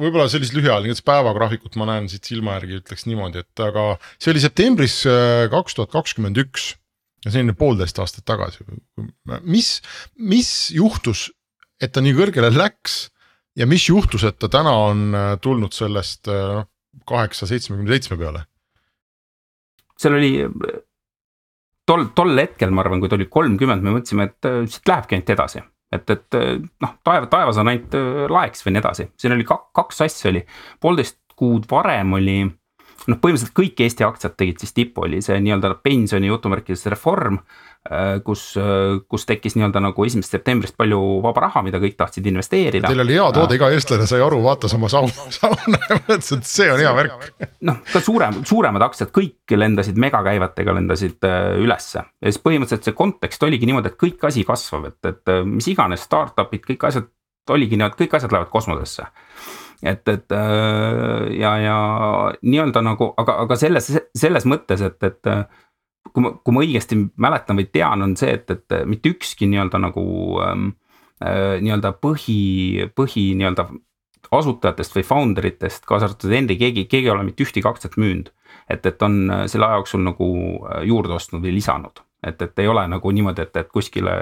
võib-olla 0.02 0.28
sellist 0.32 0.56
lühiajalist 0.58 1.06
päevagraafikut 1.08 1.78
ma 1.80 1.88
näen 1.91 2.10
siit 2.12 2.26
silma 2.28 2.58
järgi, 2.58 2.82
ütleks 2.82 3.06
niimoodi, 3.08 3.43
et 3.46 3.63
aga 3.63 3.93
see 4.17 4.34
oli 4.34 4.43
septembris 4.43 5.04
äh, 5.10 5.46
kaks 5.54 5.78
tuhat 5.78 5.93
kakskümmend 5.93 6.41
üks 6.43 6.74
ja 7.24 7.32
selline 7.32 7.56
poolteist 7.56 8.02
aastat 8.04 8.26
tagasi. 8.28 8.65
mis, 9.46 9.78
mis 10.17 10.50
juhtus 10.76 11.30
et 11.81 11.91
ta 11.93 12.03
nii 12.03 12.15
kõrgele 12.17 12.51
läks 12.53 13.07
ja 13.59 13.67
mis 13.69 13.86
juhtus, 13.89 14.25
et 14.27 14.39
ta 14.41 14.49
täna 14.51 14.73
on 14.89 15.03
äh, 15.17 15.33
tulnud 15.41 15.75
sellest 15.75 16.29
äh, 16.31 16.62
noh 16.62 16.69
kaheksa, 17.09 17.47
seitsmekümne 17.49 17.95
seitsme 17.95 18.17
peale? 18.19 18.45
seal 19.97 20.17
oli 20.17 20.31
tol, 21.88 22.07
tol 22.17 22.33
hetkel 22.38 22.73
ma 22.73 22.83
arvan, 22.83 23.01
kui 23.01 23.09
ta 23.09 23.17
oli 23.17 23.29
kolmkümmend, 23.31 23.86
me 23.86 23.93
mõtlesime, 23.95 24.27
et 24.29 24.49
äh, 24.49 24.63
siit 24.69 24.89
lähebki 24.89 25.17
ainult 25.17 25.31
edasi. 25.36 25.63
et, 25.93 26.09
et 26.09 26.38
noh, 26.81 26.95
taeva, 27.05 27.29
taevas 27.29 27.59
on 27.62 27.69
ainult 27.69 27.95
laeks 28.33 28.65
või 28.65 28.75
nii 28.75 28.81
edasi, 28.81 29.07
siin 29.17 29.36
oli 29.36 29.45
kaks, 29.47 29.69
kaks 29.77 30.01
asja 30.07 30.31
oli, 30.31 30.41
poolteist 30.81 31.19
kuud 31.38 31.67
varem 31.69 32.15
oli 32.17 32.39
noh, 32.43 33.17
põhimõtteliselt 33.17 33.53
kõik 33.57 33.83
Eesti 33.86 34.05
aktsiad 34.05 34.38
tegid 34.38 34.63
siis 34.63 34.73
tippu, 34.73 35.05
oli 35.05 35.21
see 35.21 35.38
nii-öelda 35.41 35.75
pensioni 35.86 36.29
jutumärkides 36.29 36.88
reform 36.93 37.38
Äh, 37.38 37.72
kus, 38.24 38.43
äh, 38.58 39.02
kus 39.12 39.26
tekkis 39.28 39.58
nii-öelda 39.58 39.82
nagu 39.84 40.06
esimesest 40.08 40.38
septembrist 40.38 40.78
palju 40.80 41.00
vaba 41.24 41.48
raha, 41.48 41.63
mida 41.65 41.82
kõik 41.84 41.98
tahtsid 42.00 42.28
investeerida. 42.32 42.88
Teil 42.88 43.04
oli 43.04 43.17
hea 43.17 43.26
toode, 43.36 43.58
iga 43.58 43.67
eestlane 43.76 44.06
sai 44.08 44.22
aru, 44.24 44.39
vaatas 44.46 44.76
oma 44.78 44.88
sauna, 44.91 45.26
sauna 45.39 45.82
ja 45.89 45.98
mõtles, 45.98 46.30
et 46.38 46.48
see 46.48 46.69
on 46.72 46.80
hea 46.80 46.93
värk. 46.96 47.26
noh, 47.67 47.82
ka 47.91 48.00
suurem, 48.04 48.39
suuremad 48.48 48.86
aktsiad 48.88 49.12
kõik 49.15 49.56
lendasid 49.60 50.00
megakäivetega 50.00 50.78
lendasid 50.80 51.28
äh, 51.28 51.50
ülesse 51.63 52.00
ja 52.00 52.32
siis 52.32 52.39
põhimõtteliselt 52.43 52.88
see 52.88 52.96
kontekst 52.96 53.43
oligi 53.43 53.67
niimoodi, 53.67 53.91
et 53.91 54.00
kõik 54.00 54.24
asi 54.30 54.46
kasvab, 54.48 54.88
et, 54.93 55.12
et 55.12 55.34
mis 55.50 55.67
iganes 55.74 56.08
startup'id, 56.08 56.63
kõik 56.69 56.88
asjad 56.88 57.12
oligi 57.52 57.76
niimoodi, 57.76 58.00
kõik 58.06 58.15
asjad 58.15 58.32
lähevad 58.32 58.54
kosmosesse 58.54 59.10
et, 59.84 60.08
et 60.08 60.32
ja, 61.36 61.52
ja 61.60 61.78
nii-öelda 62.39 62.80
nagu, 62.88 63.10
aga, 63.19 63.36
aga 63.43 63.60
selles, 63.60 63.91
selles 64.15 64.48
mõttes, 64.48 64.80
et, 64.88 65.04
et 65.04 65.32
kui 66.12 66.24
ma, 66.26 66.34
kui 66.36 66.56
ma 66.56 66.63
õigesti 66.63 66.98
mäletan 67.22 67.60
või 67.60 67.68
tean, 67.72 68.04
on 68.06 68.16
see, 68.20 68.36
et, 68.38 68.52
et 68.52 68.78
mitte 68.89 69.13
ükski 69.13 69.48
nii-öelda 69.50 69.80
nagu 69.86 70.04
ähm, 70.44 70.70
äh, 71.24 71.58
nii-öelda 71.63 71.94
põhi, 72.04 72.89
põhi 72.96 73.32
nii-öelda 73.39 73.70
asutajatest 74.34 74.96
või 74.98 75.06
founder 75.08 75.48
itest, 75.48 75.86
kaasa 75.89 76.10
arvatud 76.10 76.34
Henri, 76.34 76.58
keegi, 76.60 76.88
keegi 76.89 77.10
ei 77.10 77.13
ole 77.13 77.26
mitte 77.28 77.46
ühtegi 77.46 77.68
aktsiat 77.70 78.00
müünud. 78.02 78.32
et, 78.70 78.86
et 78.86 79.02
on 79.04 79.20
äh, 79.30 79.46
selle 79.52 79.68
aja 79.68 79.82
jooksul 79.82 80.04
nagu 80.06 80.30
äh, 80.70 80.84
juurde 80.89 81.16
ostnud 81.18 81.44
või 81.44 81.56
lisanud, 81.58 82.04
et, 82.24 82.42
et 82.42 82.63
ei 82.63 82.72
ole 82.72 82.86
nagu 82.88 83.12
niimoodi, 83.12 83.48
et, 83.48 83.62
et 83.63 83.70
kuskile. 83.72 84.16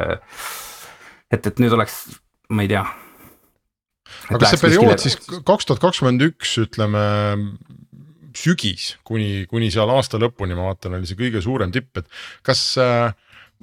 et, 1.32 1.48
et 1.48 1.60
nüüd 1.60 1.74
oleks, 1.78 2.04
ma 2.50 2.66
ei 2.66 2.72
tea. 2.72 2.86
aga 4.30 4.42
kas 4.44 4.56
see 4.56 4.66
periood 4.68 4.96
kuskile... 4.96 5.02
siis 5.06 5.44
kaks 5.48 5.70
tuhat 5.70 5.84
kakskümmend 5.90 6.30
üks, 6.30 6.58
ütleme 6.66 7.06
sügis 8.38 8.96
kuni, 9.08 9.46
kuni 9.50 9.72
seal 9.74 9.90
aasta 9.94 10.20
lõpuni, 10.22 10.56
ma 10.58 10.72
vaatan, 10.72 10.98
oli 10.98 11.10
see 11.10 11.20
kõige 11.20 11.44
suurem 11.44 11.74
tipp, 11.74 12.02
et 12.02 12.08
kas 12.48 12.64
äh, 12.82 13.12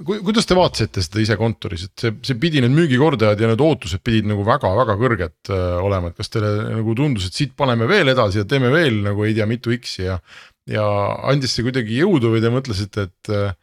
ku, 0.05 0.19
kuidas 0.27 0.49
te 0.49 0.57
vaatasite 0.59 1.03
seda 1.05 1.23
ise 1.23 1.37
kontoris, 1.41 1.87
et 1.89 2.05
see, 2.05 2.15
see 2.27 2.39
pidi 2.41 2.63
need 2.65 2.75
müügikordajad 2.77 3.43
ja 3.43 3.51
need 3.51 3.63
ootused 3.65 4.03
pidid 4.07 4.29
nagu 4.31 4.45
väga-väga 4.47 4.99
kõrged 5.01 5.53
äh, 5.55 5.79
olema, 5.85 6.11
et 6.13 6.19
kas 6.19 6.33
teile 6.35 6.53
nagu 6.81 6.97
tundus, 6.99 7.29
et 7.29 7.41
siit 7.41 7.57
paneme 7.59 7.89
veel 7.91 8.13
edasi 8.15 8.43
ja 8.43 8.49
teeme 8.49 8.73
veel 8.75 9.03
nagu 9.07 9.27
ei 9.27 9.37
tea 9.39 9.49
mitu 9.51 9.75
X-i 9.79 10.07
ja. 10.09 10.19
ja 10.71 10.85
andis 11.31 11.57
see 11.57 11.67
kuidagi 11.67 12.03
jõudu 12.03 12.35
või 12.35 12.45
te 12.45 12.53
mõtlesite, 12.55 13.09
et 13.09 13.35
äh, 13.35 13.57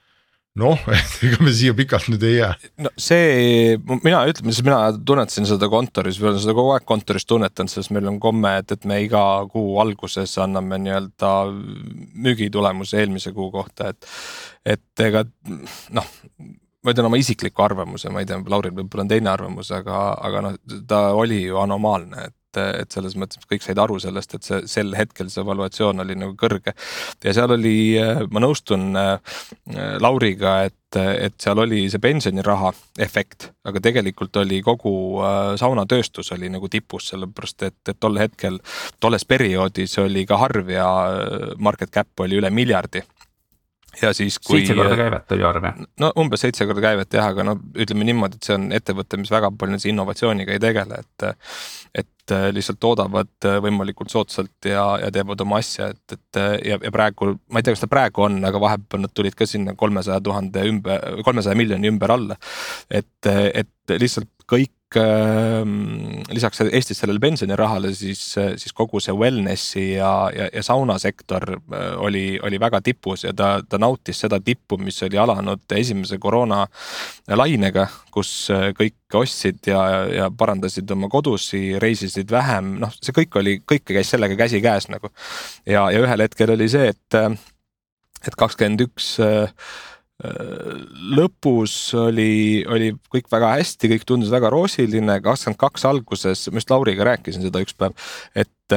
noh, 0.59 0.79
ega 1.25 1.39
me 1.43 1.53
siia 1.55 1.75
pikalt 1.77 2.09
nüüd 2.11 2.23
ei 2.27 2.37
jää. 2.37 2.51
no 2.85 2.91
see, 2.97 3.75
mina 4.05 4.23
ütleme 4.29 4.53
siis 4.53 4.65
mina 4.65 4.79
tunnetasin 4.95 5.47
seda 5.49 5.69
kontoris 5.71 6.19
või 6.21 6.31
olen 6.31 6.43
seda 6.43 6.55
kogu 6.57 6.73
aeg 6.75 6.87
kontoris 6.87 7.27
tunnetanud, 7.29 7.71
sest 7.71 7.93
meil 7.95 8.09
on 8.11 8.19
komme, 8.23 8.55
et, 8.61 8.75
et 8.75 8.87
me 8.89 9.01
iga 9.03 9.23
kuu 9.51 9.79
alguses 9.83 10.37
anname 10.41 10.79
nii-öelda 10.85 11.33
müügitulemuse 12.25 13.01
eelmise 13.03 13.35
kuu 13.35 13.51
kohta, 13.53 13.91
et. 13.93 14.13
et 14.75 15.05
ega 15.05 15.25
noh, 15.95 16.07
ma 16.85 16.93
ütlen 16.93 17.09
oma 17.09 17.17
isikliku 17.19 17.65
arvamuse, 17.65 18.11
ma 18.13 18.21
ei 18.21 18.29
tea, 18.29 18.37
Lauril 18.51 18.73
võib-olla 18.77 19.05
on 19.05 19.11
teine 19.11 19.31
arvamus, 19.31 19.71
aga, 19.73 20.07
aga 20.21 20.43
noh, 20.45 20.57
ta 20.87 21.07
oli 21.17 21.41
ju 21.47 21.57
anomaalne, 21.61 22.29
et 22.29 22.35
et, 22.55 22.81
et 22.81 22.95
selles 22.95 23.15
mõttes 23.19 23.43
kõik 23.49 23.63
said 23.65 23.79
aru 23.81 23.97
sellest, 24.01 24.37
et 24.37 24.47
see 24.47 24.61
sel 24.71 24.95
hetkel 24.97 25.29
see 25.31 25.43
evaluatsioon 25.43 26.03
oli 26.03 26.17
nagu 26.19 26.35
kõrge. 26.39 26.75
ja 27.23 27.33
seal 27.35 27.51
oli, 27.55 27.75
ma 28.31 28.43
nõustun 28.43 28.95
äh, 28.99 29.39
Lauriga, 30.01 30.57
et, 30.69 30.99
et 30.99 31.35
seal 31.41 31.59
oli 31.59 31.85
see 31.91 32.01
pensioniraha 32.03 32.71
efekt, 33.03 33.49
aga 33.67 33.81
tegelikult 33.83 34.37
oli 34.43 34.61
kogu 34.65 34.95
äh, 35.23 35.55
saunatööstus 35.59 36.31
oli 36.35 36.49
nagu 36.53 36.69
tipus, 36.71 37.11
sellepärast 37.13 37.67
et, 37.69 37.81
et 37.89 37.99
tol 37.99 38.19
hetkel, 38.21 38.61
tolles 39.03 39.27
perioodis 39.27 39.97
oli 40.03 40.25
ka 40.29 40.39
Harvia 40.41 40.87
äh, 40.87 41.51
market 41.57 41.93
cap 41.93 42.25
oli 42.25 42.39
üle 42.41 42.53
miljardi 42.53 43.03
ja 44.01 44.13
siis 44.13 44.39
kui. 44.39 44.59
seitse 44.59 44.75
korda 44.75 44.95
käivet 44.95 45.31
oli 45.31 45.43
arve. 45.43 45.73
no 45.99 46.11
umbes 46.19 46.43
seitse 46.45 46.67
korda 46.67 46.83
käivet 46.83 47.13
jah, 47.13 47.29
aga 47.31 47.45
no 47.47 47.55
ütleme 47.75 48.07
niimoodi, 48.07 48.39
et 48.39 48.49
see 48.49 48.57
on 48.57 48.67
ettevõte, 48.75 49.19
mis 49.21 49.31
väga 49.31 49.51
palju 49.59 49.79
innovatsiooniga 49.91 50.55
ei 50.55 50.63
tegele, 50.63 51.01
et. 51.05 51.29
et 51.93 52.05
äh, 52.05 52.11
lihtsalt 52.55 52.79
toodavad 52.81 53.47
äh, 53.47 53.59
võimalikult 53.63 54.13
soodsalt 54.13 54.69
ja, 54.69 54.85
ja 55.01 55.11
teevad 55.13 55.41
oma 55.45 55.59
asja, 55.61 55.91
et, 55.93 56.17
et 56.17 56.41
ja, 56.71 56.79
ja 56.81 56.93
praegu, 56.93 57.35
ma 57.49 57.61
ei 57.61 57.65
tea, 57.65 57.75
kas 57.75 57.83
ta 57.85 57.91
praegu 57.91 58.25
on, 58.27 58.39
aga 58.47 58.61
vahepeal 58.61 59.05
nad 59.05 59.13
tulid 59.13 59.37
ka 59.37 59.47
sinna 59.49 59.75
kolmesaja 59.77 60.21
tuhande 60.25 60.65
ümber, 60.69 61.21
kolmesaja 61.25 61.57
miljoni 61.57 61.91
ümber 61.91 62.15
alla. 62.15 62.39
et, 62.89 63.29
et 63.29 63.97
lihtsalt 64.01 64.31
kõik 64.49 64.73
lisaks 64.93 66.61
Eestis 66.61 66.99
sellele 67.01 67.19
pensionirahale, 67.19 67.89
siis, 67.95 68.21
siis 68.35 68.73
kogu 68.73 68.99
see 69.03 69.15
wellness'i 69.17 69.85
ja, 69.95 70.29
ja, 70.35 70.45
ja 70.53 70.63
saunasektor 70.63 71.55
äh, 71.55 71.87
oli, 71.97 72.39
oli 72.43 72.59
väga 72.61 72.81
tipus 72.85 73.25
ja 73.25 73.33
ta, 73.33 73.49
ta 73.69 73.79
nautis 73.81 74.21
seda 74.23 74.39
tippu, 74.39 74.77
mis 74.77 75.01
oli 75.03 75.17
alanud 75.17 75.65
esimese 75.75 76.19
koroona 76.21 76.61
lainega, 77.27 77.87
kus 78.13 78.51
äh, 78.53 78.69
kõik 78.77 79.17
ostsid 79.19 79.67
ja, 79.67 79.81
ja 80.11 80.29
parandasid 80.31 80.91
oma 80.91 81.09
kodusi, 81.11 81.79
reisisid 81.81 82.31
vähem, 82.31 82.75
noh, 82.83 82.93
see 83.01 83.15
kõik 83.15 83.41
oli, 83.41 83.57
kõike 83.65 83.97
käis 83.97 84.13
sellega 84.13 84.37
käsikäes 84.39 84.89
nagu. 84.93 85.11
ja, 85.65 85.89
ja 85.91 86.05
ühel 86.05 86.27
hetkel 86.27 86.55
oli 86.55 86.69
see, 86.71 86.93
et, 86.93 87.19
et 88.25 88.37
kakskümmend 88.37 88.87
üks 88.87 89.15
äh, 89.23 89.51
lõpus 90.23 91.73
oli, 91.99 92.63
oli 92.71 92.93
kõik 93.11 93.27
väga 93.31 93.49
hästi, 93.57 93.89
kõik 93.91 94.05
tundus 94.07 94.31
väga 94.31 94.47
roosiline, 94.53 95.17
kakskümmend 95.23 95.59
kaks 95.59 95.83
alguses, 95.89 96.45
ma 96.51 96.61
just 96.61 96.71
Lauriga 96.71 97.03
rääkisin 97.03 97.43
seda 97.43 97.59
üks 97.59 97.75
päev. 97.75 97.97
et, 98.35 98.75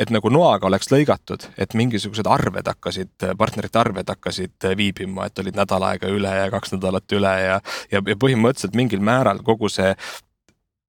et 0.00 0.10
nagu 0.10 0.32
noaga 0.32 0.66
oleks 0.66 0.88
lõigatud, 0.88 1.44
et 1.60 1.76
mingisugused 1.76 2.26
arved 2.26 2.72
hakkasid, 2.72 3.12
partnerite 3.36 3.78
arved 3.78 4.08
hakkasid 4.08 4.70
viibima, 4.80 5.28
et 5.28 5.38
olid 5.44 5.60
nädal 5.60 5.84
aega 5.90 6.08
üle 6.08 6.32
ja 6.32 6.48
kaks 6.50 6.72
nädalat 6.78 7.18
üle 7.20 7.34
ja, 7.44 7.60
ja, 7.92 8.00
ja 8.00 8.16
põhimõtteliselt 8.16 8.78
mingil 8.78 9.04
määral 9.04 9.44
kogu 9.44 9.68
see, 9.68 9.92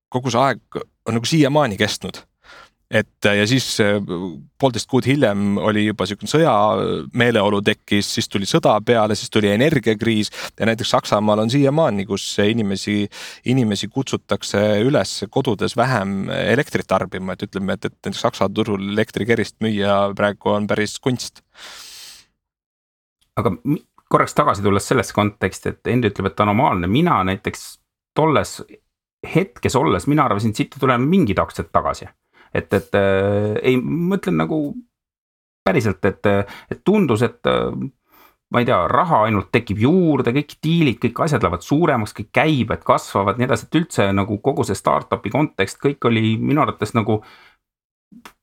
kogu 0.08 0.32
see 0.32 0.48
aeg 0.48 0.82
on 1.10 1.20
nagu 1.20 1.28
siiamaani 1.28 1.76
kestnud 1.78 2.24
et 2.90 3.26
äh, 3.26 3.36
ja 3.38 3.46
siis 3.48 3.66
äh, 3.84 4.00
poolteist 4.60 4.90
kuud 4.90 5.06
hiljem 5.06 5.60
oli 5.62 5.86
juba 5.86 6.08
sihukene 6.10 6.32
sõjameeleolu 6.32 7.62
tekkis, 7.66 8.08
siis 8.18 8.30
tuli 8.32 8.50
sõda 8.50 8.74
peale, 8.86 9.18
siis 9.18 9.30
tuli 9.30 9.52
energiakriis 9.54 10.32
ja 10.58 10.66
näiteks 10.70 10.96
Saksamaal 10.96 11.44
on 11.44 11.54
siiamaani, 11.54 12.08
kus 12.10 12.26
inimesi, 12.42 13.04
inimesi 13.54 13.92
kutsutakse 13.94 14.64
üles 14.86 15.20
kodudes 15.30 15.78
vähem 15.78 16.32
elektrit 16.34 16.90
tarbima, 16.90 17.36
et 17.36 17.46
ütleme, 17.46 17.78
et, 17.78 17.86
et 17.86 17.94
näiteks 17.94 18.26
Saksa 18.26 18.50
turul 18.50 18.90
elektrikerist 18.96 19.60
müüa 19.64 20.02
praegu 20.18 20.56
on 20.56 20.66
päris 20.68 20.98
kunst. 21.00 21.44
aga 23.38 23.54
korraks 24.10 24.34
tagasi 24.34 24.66
tulles 24.66 24.88
sellesse 24.90 25.14
konteksti, 25.14 25.76
et 25.76 25.92
Henri 25.94 26.10
ütleb, 26.10 26.32
et 26.32 26.42
anomaalne, 26.42 26.90
mina 26.90 27.22
näiteks 27.24 27.68
tolles 28.18 28.64
hetkes 29.36 29.76
olles, 29.76 30.08
mina 30.08 30.26
arvasin, 30.26 30.50
et 30.50 30.58
siit 30.58 30.74
ei 30.74 30.82
tule 30.82 30.98
mingid 30.98 31.38
aktsiad 31.38 31.70
tagasi 31.72 32.10
et, 32.54 32.74
et 32.74 32.98
äh, 32.98 33.56
ei, 33.64 33.78
ma 33.82 34.20
ütlen 34.20 34.40
nagu 34.42 34.60
päriselt, 35.66 36.04
et, 36.06 36.26
et 36.72 36.84
tundus, 36.88 37.24
et 37.26 37.46
äh, 37.50 37.74
ma 38.50 38.62
ei 38.62 38.66
tea, 38.66 38.80
raha 38.90 39.24
ainult 39.28 39.52
tekib 39.54 39.82
juurde, 39.84 40.34
kõik 40.34 40.56
diilid, 40.64 40.98
kõik 41.04 41.22
asjad 41.26 41.44
lähevad 41.46 41.66
suuremaks, 41.66 42.16
kõik 42.18 42.32
käibed 42.34 42.86
kasvavad, 42.88 43.38
nii 43.38 43.50
edasi, 43.50 43.68
et 43.70 43.80
üldse 43.82 44.10
nagu 44.16 44.40
kogu 44.46 44.66
see 44.66 44.78
startup'i 44.78 45.32
kontekst, 45.34 45.78
kõik 45.84 46.10
oli 46.10 46.34
minu 46.42 46.64
arvates 46.64 46.96
nagu 46.98 47.22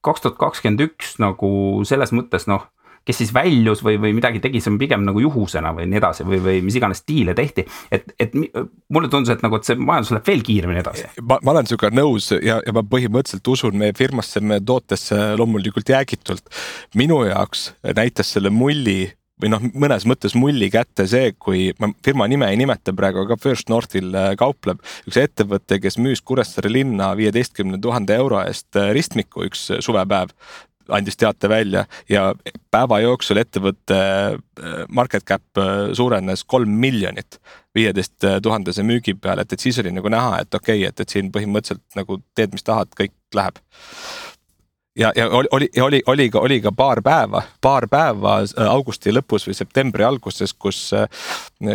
kaks 0.07 0.23
tuhat 0.23 0.37
kakskümmend 0.39 0.85
üks 0.85 1.17
nagu 1.19 1.49
selles 1.89 2.13
mõttes 2.15 2.47
noh 2.47 2.69
kes 3.07 3.21
siis 3.23 3.33
väljus 3.35 3.83
või, 3.87 3.97
või 4.03 4.13
midagi 4.17 4.41
tegi, 4.43 4.61
see 4.63 4.73
on 4.73 4.79
pigem 4.81 5.05
nagu 5.07 5.23
juhusena 5.23 5.73
või 5.77 5.87
nii 5.91 6.01
edasi 6.01 6.27
või, 6.27 6.41
või 6.43 6.63
mis 6.67 6.79
iganes 6.79 7.05
diile 7.09 7.37
tehti. 7.39 7.67
et, 7.95 8.09
et 8.21 8.35
mulle 8.93 9.11
tundus, 9.13 9.33
et 9.35 9.45
nagu, 9.47 9.59
et 9.59 9.69
see 9.69 9.79
majandus 9.79 10.15
läheb 10.17 10.31
veel 10.33 10.47
kiiremini 10.47 10.83
edasi. 10.83 11.07
ma, 11.23 11.39
ma 11.43 11.55
olen 11.55 11.71
sinuga 11.71 11.93
nõus 11.95 12.33
ja, 12.37 12.59
ja 12.59 12.75
ma 12.77 12.85
põhimõtteliselt 12.87 13.53
usun 13.55 13.79
meie 13.79 13.95
firmasse, 13.97 14.43
meie 14.43 14.65
tootesse 14.67 15.21
loomulikult 15.39 15.95
jäägitult. 15.95 16.51
minu 16.99 17.23
jaoks 17.29 17.71
näitas 17.97 18.35
selle 18.35 18.51
mulli 18.51 19.07
või 19.43 19.51
noh, 19.53 19.65
mõnes 19.77 20.07
mõttes 20.09 20.35
mulli 20.39 20.69
kätte 20.73 21.05
see, 21.11 21.33
kui 21.39 21.69
ma 21.83 21.91
firma 22.05 22.27
nime 22.31 22.49
ei 22.51 22.57
nimeta 22.57 22.95
praegu, 22.97 23.27
aga 23.27 23.37
First 23.41 23.69
Northil 23.73 24.15
äh, 24.17 24.31
kaupleb 24.41 24.81
üks 25.07 25.19
ettevõte, 25.21 25.79
kes 25.83 25.99
müüs 26.01 26.25
Kuressaare 26.25 26.73
linna 26.73 27.11
viieteistkümne 27.19 27.81
tuhande 27.83 28.17
euro 28.17 28.41
eest 28.47 28.79
äh, 28.81 28.91
ristmiku 28.97 29.45
üks 29.47 29.69
suvepäev 29.85 30.33
andis 30.89 31.17
teate 31.17 31.49
välja 31.49 31.85
ja 32.11 32.29
päeva 32.71 33.01
jooksul 33.03 33.41
ettevõtte 33.43 33.99
äh, 33.99 34.85
market 34.89 35.27
cap 35.29 35.59
äh, 35.59 35.93
suurenes 35.97 36.45
kolm 36.45 36.77
miljonit 36.81 37.41
viieteist 37.77 38.25
tuhandese 38.43 38.83
müügi 38.87 39.13
peale, 39.21 39.45
et, 39.45 39.53
et 39.53 39.61
siis 39.61 39.79
oli 39.83 39.93
nagu 39.93 40.09
näha, 40.09 40.41
et 40.41 40.55
okei 40.55 40.81
okay,, 40.81 40.89
et, 40.89 41.01
et 41.01 41.13
siin 41.13 41.29
põhimõtteliselt 41.33 41.99
nagu 41.99 42.23
teed, 42.35 42.55
mis 42.57 42.65
tahad, 42.65 42.89
kõik 42.97 43.13
läheb. 43.37 43.61
Ja, 44.97 45.11
ja 45.13 45.27
oli, 45.29 45.49
oli, 45.53 45.69
oli, 45.85 46.01
oli 46.09 46.27
ka, 46.33 46.41
oli 46.41 46.57
ka 46.65 46.73
paar 46.73 47.03
päeva, 47.05 47.43
paar 47.61 47.85
päeva 47.93 48.39
äh, 48.47 48.65
augusti 48.65 49.13
lõpus 49.13 49.45
või 49.49 49.59
septembri 49.59 50.07
alguses, 50.09 50.55
kus, 50.57 50.89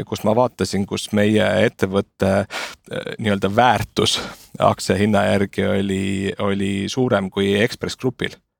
kus 0.10 0.24
ma 0.26 0.34
vaatasin, 0.36 0.88
kus 0.90 1.12
meie 1.14 1.46
ettevõtte 1.68 2.48
nii-öelda 3.22 3.52
väärtus 3.56 4.18
aktsia 4.60 4.96
hinna 4.96 5.26
järgi 5.26 5.66
oli, 5.66 6.34
oli 6.40 6.74
suurem 6.90 7.30
kui 7.30 7.54
Ekspress 7.62 7.98
Grupil. 7.98 8.34
Äh, 8.36 8.51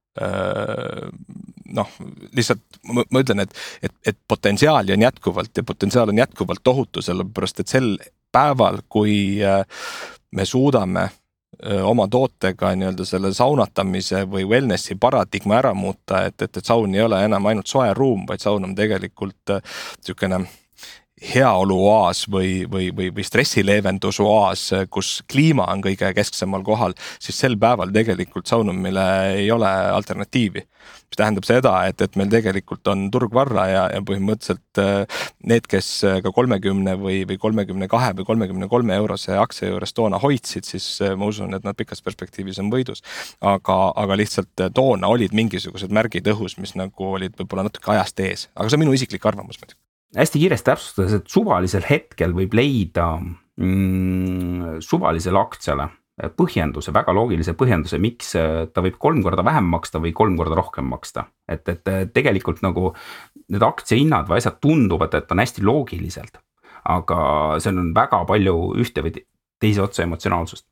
noh, 1.72 1.88
lihtsalt 2.36 2.82
ma, 2.92 3.04
ma 3.08 3.22
ütlen, 3.24 3.44
et, 3.46 3.54
et, 3.84 3.94
et 4.12 4.18
potentsiaali 4.28 4.94
on 4.94 5.06
jätkuvalt 5.08 5.58
ja 5.58 5.64
potentsiaal 5.64 6.12
on 6.12 6.18
jätkuvalt 6.18 6.64
tohutu, 6.64 7.02
sellepärast 7.02 7.64
et 7.64 7.72
sel 7.72 7.94
päeval, 8.32 8.82
kui 8.90 9.40
äh, 9.44 9.64
me 10.36 10.46
suudame 10.46 11.04
äh, 11.08 11.84
oma 11.88 12.08
tootega 12.12 12.74
nii-öelda 12.76 13.06
selle 13.08 13.34
saunatamise 13.36 14.26
või 14.32 14.48
wellness'i 14.50 14.98
paradigma 15.00 15.60
ära 15.62 15.74
muuta, 15.74 16.26
et, 16.28 16.42
et, 16.42 16.58
et 16.58 16.66
saun 16.66 16.96
ei 16.96 17.06
ole 17.06 17.24
enam 17.26 17.52
ainult 17.52 17.72
soe 17.72 17.94
ruum, 17.98 18.26
vaid 18.28 18.44
saun 18.44 18.68
on 18.68 18.76
tegelikult 18.76 19.56
niisugune 19.56 20.44
äh, 20.44 20.58
heaoluoaas 21.22 22.26
või, 22.32 22.66
või, 22.72 22.90
või, 22.96 23.12
või 23.14 23.24
stressileevendusoaas, 23.26 24.64
kus 24.90 25.22
kliima 25.30 25.68
on 25.70 25.84
kõige 25.86 26.10
kesksemal 26.18 26.64
kohal, 26.66 26.96
siis 27.22 27.38
sel 27.44 27.58
päeval 27.62 27.94
tegelikult 27.94 28.50
saunumile 28.50 29.06
ei 29.36 29.52
ole 29.52 29.70
alternatiivi. 29.70 30.66
mis 31.12 31.18
tähendab 31.20 31.46
seda, 31.46 31.74
et, 31.86 32.02
et 32.02 32.16
meil 32.16 32.30
tegelikult 32.32 32.88
on 32.88 33.04
turg 33.12 33.34
varra 33.36 33.68
ja, 33.68 33.84
ja 33.94 34.00
põhimõtteliselt 34.02 34.80
äh, 34.82 35.20
need, 35.46 35.68
kes 35.70 35.90
ka 36.24 36.32
kolmekümne 36.34 36.96
või, 36.98 37.22
või 37.28 37.38
kolmekümne 37.38 37.88
kahe 37.92 38.16
või 38.18 38.26
kolmekümne 38.26 38.68
kolme 38.72 38.96
eurose 38.96 39.38
aktsia 39.38 39.70
juures 39.70 39.94
toona 39.94 40.18
hoidsid, 40.24 40.66
siis 40.66 40.88
äh, 41.04 41.14
ma 41.20 41.30
usun, 41.30 41.54
et 41.54 41.68
nad 41.68 41.78
pikas 41.78 42.02
perspektiivis 42.02 42.60
on 42.64 42.72
võidus. 42.74 43.04
aga, 43.42 43.78
aga 43.96 44.18
lihtsalt 44.18 44.66
äh, 44.66 44.74
toona 44.74 45.12
olid 45.12 45.38
mingisugused 45.38 45.92
märgid 45.92 46.34
õhus, 46.34 46.58
mis 46.58 46.74
nagu 46.80 47.14
olid 47.14 47.38
võib-olla 47.38 47.70
natuke 47.70 47.94
ajast 47.94 48.20
ees, 48.26 48.50
aga 48.56 48.70
see 48.70 48.80
on 48.80 48.86
minu 48.88 48.98
isiklik 48.98 49.26
arvamus 49.26 49.62
muidugi 49.62 49.91
hästi 50.18 50.42
kiiresti 50.44 50.72
täpsustades, 50.72 51.16
et 51.18 51.32
suvalisel 51.32 51.86
hetkel 51.88 52.36
võib 52.36 52.54
leida 52.58 53.14
mm, 53.18 54.80
suvalisele 54.84 55.40
aktsiale 55.40 55.90
põhjenduse, 56.38 56.92
väga 56.94 57.14
loogilise 57.16 57.56
põhjenduse, 57.58 57.98
miks 58.02 58.34
ta 58.36 58.84
võib 58.84 58.98
kolm 59.02 59.22
korda 59.26 59.46
vähem 59.48 59.70
maksta 59.72 60.02
või 60.04 60.12
kolm 60.14 60.36
korda 60.38 60.58
rohkem 60.60 60.86
maksta. 60.92 61.26
et, 61.50 61.68
et 61.70 62.14
tegelikult 62.14 62.62
nagu 62.62 62.92
need 63.50 63.64
aktsiahinnad 63.66 64.28
või 64.30 64.42
asjad 64.42 64.60
tunduvad, 64.62 65.16
et 65.18 65.32
on 65.32 65.42
hästi 65.42 65.64
loogiliselt. 65.66 66.38
aga 66.84 67.58
seal 67.62 67.78
on 67.78 67.94
väga 67.94 68.24
palju 68.26 68.74
ühte 68.82 69.02
või 69.06 69.16
teise 69.62 69.82
otsa 69.82 70.04
emotsionaalsust 70.04 70.66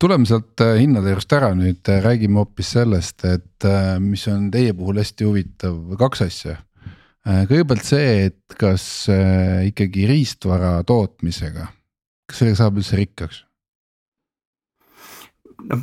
tuleme 0.00 0.24
sealt 0.24 0.60
äh, 0.64 0.78
hinnade 0.80 1.12
juurest 1.12 1.32
ära 1.36 1.50
nüüd, 1.54 1.84
äh, 1.92 2.00
räägime 2.00 2.40
hoopis 2.40 2.70
sellest, 2.72 3.24
et 3.24 3.68
äh, 3.68 3.98
mis 4.00 4.26
on 4.32 4.50
teie 4.50 4.72
puhul 4.72 4.96
hästi 4.96 5.28
huvitav, 5.28 5.76
kaks 6.00 6.22
asja 6.24 6.56
Äh, 6.56 6.69
kõigepealt 7.26 7.84
see, 7.84 8.12
et 8.30 8.58
kas 8.60 8.84
äh, 9.12 9.66
ikkagi 9.68 10.06
riistvara 10.08 10.78
tootmisega, 10.88 11.66
kas 12.28 12.40
sellega 12.40 12.60
saab 12.62 12.80
üldse 12.80 13.00
rikkaks? 13.00 13.42
noh, 15.70 15.82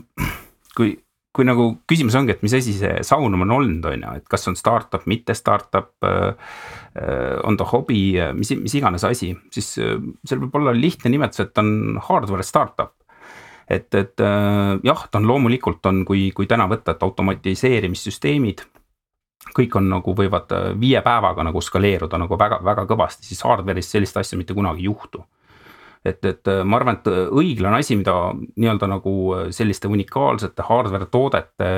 kui, 0.74 0.96
kui 1.36 1.46
nagu 1.46 1.68
küsimus 1.90 2.18
ongi, 2.18 2.34
et 2.34 2.42
mis 2.42 2.56
asi 2.58 2.74
see 2.74 3.04
Saunum 3.06 3.46
on 3.46 3.54
olnud, 3.60 3.86
on 3.86 4.06
ju, 4.08 4.14
et 4.18 4.26
kas 4.32 4.50
on 4.50 4.58
startup, 4.58 5.06
mitte 5.06 5.38
startup 5.38 5.94
äh,. 6.02 6.56
on 7.46 7.58
ta 7.60 7.68
hobi, 7.70 8.18
mis, 8.34 8.56
mis 8.58 8.74
iganes 8.80 9.06
asi, 9.06 9.36
siis 9.54 9.76
seal 9.78 10.40
võib 10.42 10.56
olla 10.58 10.74
lihtne 10.74 11.12
nimetus, 11.14 11.44
et 11.46 11.62
on 11.62 12.00
hardware 12.08 12.46
startup 12.46 12.96
et, 13.70 13.94
et 13.94 14.24
jah, 14.88 15.04
ta 15.12 15.20
on 15.20 15.28
loomulikult 15.30 15.86
on, 15.86 16.02
kui, 16.08 16.32
kui 16.34 16.50
täna 16.50 16.66
võtta, 16.72 16.96
et 16.96 17.06
automatiseerimissüsteemid 17.06 18.66
kõik 19.58 19.78
on 19.80 19.90
nagu 19.92 20.14
võivad 20.18 20.52
äh, 20.56 20.68
viie 20.80 21.02
päevaga 21.06 21.46
nagu 21.48 21.62
skaleeruda 21.64 22.20
nagu 22.22 22.38
väga, 22.40 22.60
väga 22.66 22.86
kõvasti, 22.90 23.30
siis 23.30 23.44
hardware'is 23.46 23.92
sellist 23.94 24.18
asja 24.18 24.38
mitte 24.40 24.56
kunagi 24.58 24.84
ei 24.84 24.90
juhtu. 24.90 25.24
et, 26.06 26.24
et 26.26 26.48
äh, 26.48 26.64
ma 26.64 26.78
arvan, 26.78 27.00
et 27.00 27.08
äh, 27.12 27.26
õiglane 27.30 27.82
asi, 27.82 27.98
mida 28.00 28.16
nii-öelda 28.56 28.88
nagu 28.90 29.14
selliste 29.52 29.88
unikaalsete 29.88 30.66
hardware 30.68 31.10
toodete 31.12 31.72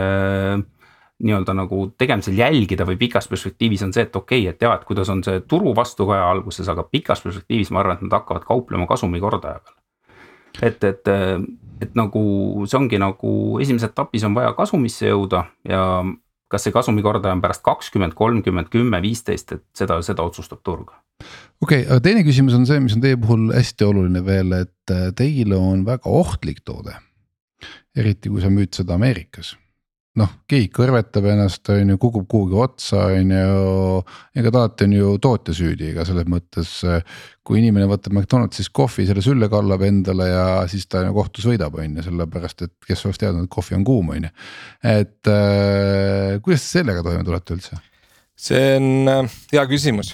nii-öelda 1.20 1.54
nagu 1.54 1.82
tegemisel 2.00 2.38
jälgida 2.38 2.86
või 2.88 2.96
pikas 3.00 3.28
perspektiivis 3.28 3.82
on 3.84 3.92
see, 3.94 4.06
et 4.08 4.16
okei 4.16 4.46
okay,, 4.46 4.54
et 4.54 4.62
jaa, 4.64 4.78
et 4.78 4.86
kuidas 4.88 5.10
on 5.12 5.24
see 5.24 5.42
turu 5.52 5.74
vastukaja 5.76 6.30
alguses, 6.32 6.68
aga 6.72 6.86
pikas 6.88 7.20
perspektiivis 7.26 7.74
ma 7.76 7.82
arvan, 7.82 8.00
et 8.00 8.06
nad 8.08 8.16
hakkavad 8.22 8.46
kauplema 8.48 8.88
kasumi-kordaja 8.88 9.60
peal. 9.60 9.76
et, 10.62 10.84
et, 10.84 11.12
et 11.82 12.00
nagu 12.00 12.22
see 12.66 12.80
ongi 12.80 13.02
nagu 13.04 13.34
esimeses 13.60 13.92
etapis 13.92 14.24
on 14.24 14.38
vaja 14.38 14.54
kasumisse 14.56 15.12
jõuda 15.12 15.44
ja 15.68 15.84
kas 16.50 16.66
see 16.66 16.74
kasumikordaja 16.76 17.36
on 17.38 17.44
pärast 17.44 17.64
kakskümmend, 17.66 18.16
kolmkümmend, 18.18 18.72
kümme, 18.74 19.02
viisteist, 19.06 19.54
et 19.56 19.66
seda, 19.78 20.00
seda 20.06 20.26
otsustab 20.26 20.64
turg. 20.66 20.92
okei 21.62 21.84
okay,, 21.84 21.88
aga 21.88 22.00
teine 22.04 22.26
küsimus 22.28 22.58
on 22.58 22.68
see, 22.70 22.82
mis 22.84 22.98
on 22.98 23.06
teie 23.06 23.20
puhul 23.22 23.50
hästi 23.56 23.88
oluline 23.88 24.26
veel, 24.26 24.54
et 24.64 24.98
teil 25.20 25.56
on 25.58 25.86
väga 25.88 26.10
ohtlik 26.10 26.64
toode. 26.66 26.98
eriti 27.96 28.30
kui 28.30 28.42
sa 28.42 28.52
müüd 28.54 28.74
seda 28.76 28.96
Ameerikas 28.96 29.56
noh, 30.18 30.32
keegi 30.50 30.70
kõrvetab 30.74 31.28
ennast, 31.30 31.70
on 31.74 31.94
ju, 31.94 31.98
kukub 32.02 32.26
kuhugi 32.30 32.58
otsa, 32.60 33.06
on 33.14 33.34
ju. 33.34 34.00
ega 34.42 34.52
alati 34.52 34.88
on 34.88 34.96
ju 34.96 35.12
tootja 35.22 35.54
süüdi, 35.56 35.92
ega 35.94 36.06
selles 36.08 36.26
mõttes. 36.30 36.72
kui 37.46 37.62
inimene 37.62 37.88
võtab 37.90 38.14
McDonaldsis 38.14 38.70
kohvi, 38.70 39.08
selle 39.10 39.24
sülle 39.26 39.50
kallab 39.50 39.82
endale 39.88 40.28
ja 40.30 40.48
siis 40.70 40.86
ta 40.86 41.02
kohtus 41.14 41.48
võidab, 41.50 41.78
on 41.82 41.98
ju, 41.98 42.06
sellepärast 42.06 42.66
et 42.66 42.74
kes 42.88 43.06
oleks 43.06 43.22
teadnud, 43.22 43.46
et 43.48 43.54
kohvi 43.54 43.78
on 43.78 43.86
kuum, 43.86 44.10
on 44.16 44.28
ju. 44.28 44.34
et 44.96 45.32
äh, 45.34 46.40
kuidas 46.42 46.66
te 46.66 46.80
sellega 46.80 47.06
toime 47.06 47.24
tulete 47.28 47.58
üldse? 47.58 47.80
see 48.40 48.76
on 48.78 49.10
äh, 49.12 49.40
hea 49.54 49.66
küsimus 49.70 50.14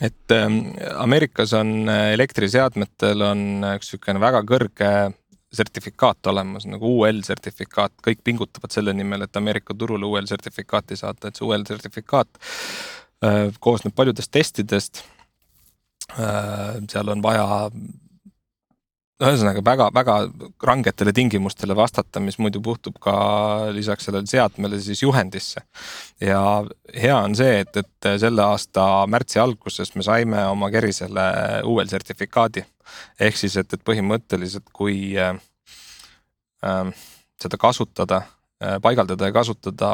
et 0.00 0.30
ähm, 0.30 0.60
Ameerikas 0.94 1.52
on 1.58 1.88
elektriseadmetel 1.90 3.24
on 3.26 3.40
üks 3.74 3.90
sihukene 3.90 4.22
väga 4.22 4.44
kõrge 4.46 4.92
sertifikaat 5.52 6.26
olemas 6.26 6.66
nagu 6.68 6.90
UL 7.00 7.22
sertifikaat, 7.24 7.94
kõik 8.04 8.20
pingutavad 8.24 8.74
selle 8.74 8.92
nimel, 8.96 9.24
et 9.24 9.36
Ameerika 9.36 9.74
turule 9.74 10.06
UL 10.06 10.28
sertifikaati 10.28 10.96
saata, 10.96 11.28
et 11.28 11.38
see 11.38 11.46
UL 11.48 11.64
sertifikaat 11.68 12.42
äh, 13.24 13.46
koosneb 13.60 13.96
paljudest 13.96 14.32
testidest 14.34 15.02
äh,. 16.12 16.76
seal 16.90 17.14
on 17.14 17.24
vaja 17.24 17.48
ühesõnaga 19.18 19.62
väga-väga 19.66 20.16
rangetele 20.62 21.12
tingimustele 21.14 21.74
vastata, 21.76 22.20
mis 22.22 22.38
muidu 22.38 22.60
puhtub 22.62 23.00
ka 23.02 23.14
lisaks 23.74 24.06
sellele 24.06 24.30
seadmele 24.30 24.78
siis 24.82 25.02
juhendisse. 25.02 25.64
ja 26.20 26.40
hea 26.94 27.16
on 27.16 27.34
see, 27.34 27.60
et, 27.64 27.76
et 27.76 28.10
selle 28.22 28.44
aasta 28.44 29.06
märtsi 29.10 29.42
alguses 29.42 29.94
me 29.96 30.06
saime 30.06 30.46
oma 30.46 30.70
kerisele 30.70 31.26
uuel 31.66 31.90
sertifikaadi. 31.90 32.64
Ehk 33.20 33.36
siis, 33.36 33.56
et, 33.56 33.72
et 33.72 33.84
põhimõtteliselt, 33.84 34.68
kui 34.72 35.16
äh, 35.18 35.34
äh, 36.64 36.92
seda 37.40 37.60
kasutada 37.60 38.22
äh,, 38.24 38.78
paigaldada 38.82 39.30
ja 39.30 39.36
kasutada 39.36 39.92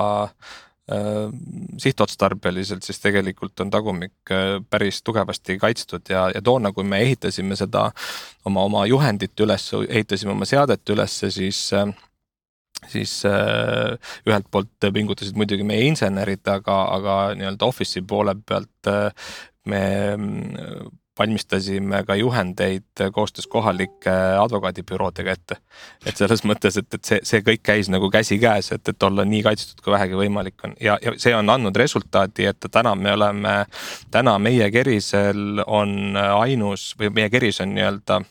Äh, 0.92 1.30
sihtotstarbeliselt, 1.80 2.82
siis 2.84 2.98
tegelikult 3.00 3.60
on 3.60 3.70
tagumik 3.72 4.30
äh, 4.30 4.58
päris 4.70 4.98
tugevasti 5.02 5.56
kaitstud. 5.58 6.02
Ja, 6.12 6.26
ja 6.34 6.42
toona, 6.44 6.74
kui 6.76 6.84
me 6.84 6.98
ehitasime 7.00 7.56
seda 7.56 7.86
oma, 8.44 8.66
oma 8.68 8.82
juhendit 8.84 9.40
üles, 9.40 9.70
ehitasime 9.88 10.34
oma 10.34 10.44
seadet 10.44 10.92
ülesse, 10.92 11.30
siis 11.32 11.70
äh, 11.72 11.88
siis 12.92 13.14
ühelt 13.24 14.50
poolt 14.52 14.90
pingutasid 14.92 15.38
muidugi 15.40 15.64
meie 15.64 15.86
insenerid, 15.88 16.44
aga, 16.52 16.76
aga 16.98 17.14
nii-öelda 17.38 17.64
office'i 17.64 18.04
poole 18.04 18.34
pealt 18.44 18.90
me 19.72 19.80
valmistasime 21.18 22.02
ka 22.06 22.14
juhendeid 22.14 23.02
koostöös 23.12 23.46
kohalike 23.46 24.10
advokaadibüroodega 24.40 25.32
ette. 25.32 25.56
et 26.06 26.16
selles 26.16 26.44
mõttes, 26.44 26.78
et, 26.78 26.94
et 26.94 27.04
see, 27.04 27.20
see 27.22 27.42
kõik 27.46 27.62
käis 27.62 27.88
nagu 27.92 28.10
käsikäes, 28.10 28.72
et, 28.72 28.88
et 28.88 29.02
olla 29.02 29.24
nii 29.24 29.42
kaitstud, 29.42 29.82
kui 29.84 29.94
vähegi 29.94 30.18
võimalik 30.18 30.64
on 30.64 30.74
ja, 30.80 30.98
ja 31.02 31.14
see 31.16 31.34
on 31.36 31.50
andnud 31.50 31.76
resultaati, 31.76 32.46
et 32.50 32.70
täna 32.70 32.94
me 32.94 33.12
oleme, 33.12 33.56
täna 34.10 34.38
meie 34.38 34.70
kerisel 34.74 35.62
on 35.66 36.16
ainus 36.16 36.92
või 36.98 37.12
meie 37.14 37.30
keris 37.30 37.60
on 37.60 37.74
nii-öelda 37.74 38.22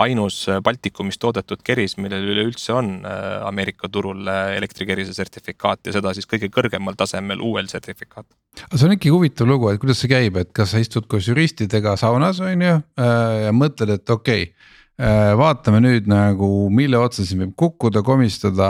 ainus 0.00 0.46
Baltikumis 0.64 1.18
toodetud 1.20 1.62
keris, 1.64 1.96
millel 2.00 2.24
üleüldse 2.34 2.72
on 2.72 2.92
äh, 3.04 3.46
Ameerika 3.46 3.90
turul 3.92 4.26
äh, 4.28 4.56
elektrikerise 4.56 5.14
sertifikaat 5.16 5.88
ja 5.88 5.96
seda 5.98 6.14
siis 6.16 6.28
kõige 6.30 6.48
kõrgemal 6.52 6.96
tasemel 6.98 7.42
uuel 7.44 7.68
sertifikaat. 7.68 8.26
aga 8.64 8.78
see 8.78 8.88
on 8.88 8.96
ikkagi 8.96 9.14
huvitav 9.14 9.50
lugu, 9.50 9.70
et 9.70 9.80
kuidas 9.82 10.02
see 10.02 10.12
käib, 10.12 10.38
et 10.40 10.52
kas 10.56 10.74
sa 10.74 10.82
istud 10.82 11.08
koos 11.10 11.28
juristidega 11.28 11.96
saunas, 12.00 12.40
on 12.40 12.68
ju, 12.68 12.76
äh, 12.80 13.40
ja 13.46 13.56
mõtled, 13.56 13.98
et 13.98 14.16
okei 14.16 14.48
okay 14.48 14.54
Äh, 14.54 14.81
vaatame 15.00 15.80
nüüd 15.80 16.06
nagu, 16.10 16.46
mille 16.70 16.98
otsa 17.00 17.24
siin 17.24 17.40
võib 17.42 17.54
kukkuda, 17.58 18.02
komistada, 18.06 18.68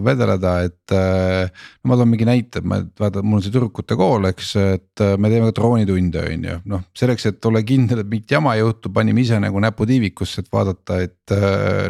vedeleda, 0.00 0.54
et. 0.68 0.94
Äh, 0.94 1.50
no 1.82 1.90
ma 1.90 1.98
toon 1.98 2.12
mingi 2.12 2.28
näite, 2.28 2.62
ma 2.64 2.78
vaata, 3.00 3.24
mul 3.26 3.40
on 3.40 3.44
see 3.44 3.52
tüdrukute 3.52 3.96
kool, 3.98 4.28
eks, 4.30 4.52
et 4.60 5.02
äh, 5.04 5.16
me 5.20 5.30
teeme 5.32 5.50
ka 5.50 5.56
droonitunde, 5.58 6.22
on 6.30 6.46
ju, 6.48 6.58
noh 6.70 6.84
selleks, 6.96 7.26
et 7.30 7.50
olla 7.50 7.64
kindel, 7.66 8.04
et 8.04 8.10
mingit 8.10 8.36
jama 8.36 8.54
ei 8.54 8.62
juhtu, 8.62 8.92
panime 8.94 9.24
ise 9.24 9.40
nagu 9.42 9.62
näpu 9.62 9.88
tiivikusse, 9.90 10.44
et 10.44 10.52
vaadata, 10.54 11.00
et 11.04 11.34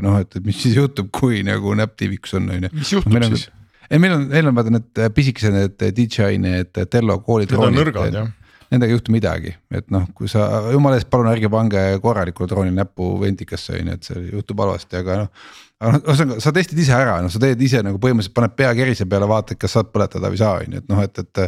noh, 0.04 0.16
et, 0.22 0.40
mis 0.46 0.62
siis 0.64 0.78
juhtub, 0.80 1.12
kui 1.14 1.44
nagu 1.46 1.76
näpp 1.78 1.98
tiivikus 2.00 2.38
on, 2.40 2.48
on 2.56 2.68
ju. 2.68 2.72
mis 2.78 2.94
juhtub 2.96 3.18
no, 3.18 3.28
siis? 3.34 3.50
ei, 3.90 4.00
meil 4.00 4.16
on, 4.16 4.24
meil 4.32 4.48
on 4.48 4.56
vaata 4.56 4.72
need 4.78 5.04
pisikesed 5.14 5.54
need 5.54 5.84
DJI 5.98 6.40
need 6.40 6.82
Tello 6.90 7.20
koolidroonid. 7.26 7.76
Need 7.76 7.84
on 7.84 7.84
nõrgad 7.84 8.18
jah 8.22 8.32
nendega 8.72 8.92
ei 8.92 8.96
juhtu 8.96 9.14
midagi, 9.14 9.54
et 9.74 9.90
noh, 9.94 10.06
kui 10.16 10.30
sa 10.30 10.46
jumala 10.72 10.98
eest 10.98 11.10
palun 11.12 11.30
ärge 11.32 11.50
pange 11.52 11.82
korralikul 12.02 12.48
droonil 12.50 12.74
näppu 12.76 13.14
ventikasse 13.22 13.78
on 13.78 13.92
ju, 13.92 13.98
et 13.98 14.08
see 14.08 14.22
juhtub 14.32 14.62
halvasti, 14.64 15.00
aga 15.00 15.18
noh. 15.22 15.48
aga 15.80 15.96
noh, 15.96 16.04
ühesõnaga 16.04 16.44
sa 16.44 16.54
testid 16.56 16.80
ise 16.84 16.96
ära, 16.96 17.18
noh, 17.24 17.32
sa 17.32 17.42
teed 17.42 17.62
ise 17.64 17.82
nagu 17.84 18.00
põhimõtteliselt 18.02 18.36
paned 18.36 18.56
pea 18.58 18.72
kerise 18.78 19.08
peale, 19.10 19.28
vaatad, 19.30 19.60
kas 19.60 19.76
saad 19.76 19.92
põletada 19.94 20.30
või 20.30 20.40
ei 20.40 20.44
saa, 20.44 20.56
on 20.62 20.76
ju, 20.78 20.82
et 20.82 20.90
noh, 20.92 21.04
et, 21.04 21.22
et 21.24 21.42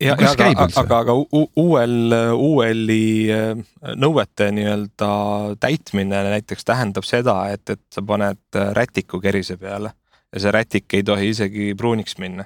ja, 0.00 0.14
ja 0.14 0.32
aga, 0.32 0.50
aga, 0.82 1.00
aga 1.04 1.16
uuel, 1.62 1.96
uueli 2.34 3.06
äh, 3.34 3.64
nõuete 3.98 4.50
nii-öelda 4.54 5.08
täitmine 5.60 6.22
näiteks 6.32 6.68
tähendab 6.68 7.08
seda, 7.08 7.40
et, 7.54 7.64
et 7.74 7.82
sa 7.94 8.04
paned 8.06 8.42
äh, 8.56 8.70
rätiku 8.78 9.20
kerise 9.22 9.58
peale. 9.60 9.94
Ja 10.28 10.42
see 10.44 10.50
rätik 10.52 10.92
ei 10.92 11.00
tohi 11.08 11.30
isegi 11.32 11.70
pruuniks 11.72 12.18
minna 12.20 12.44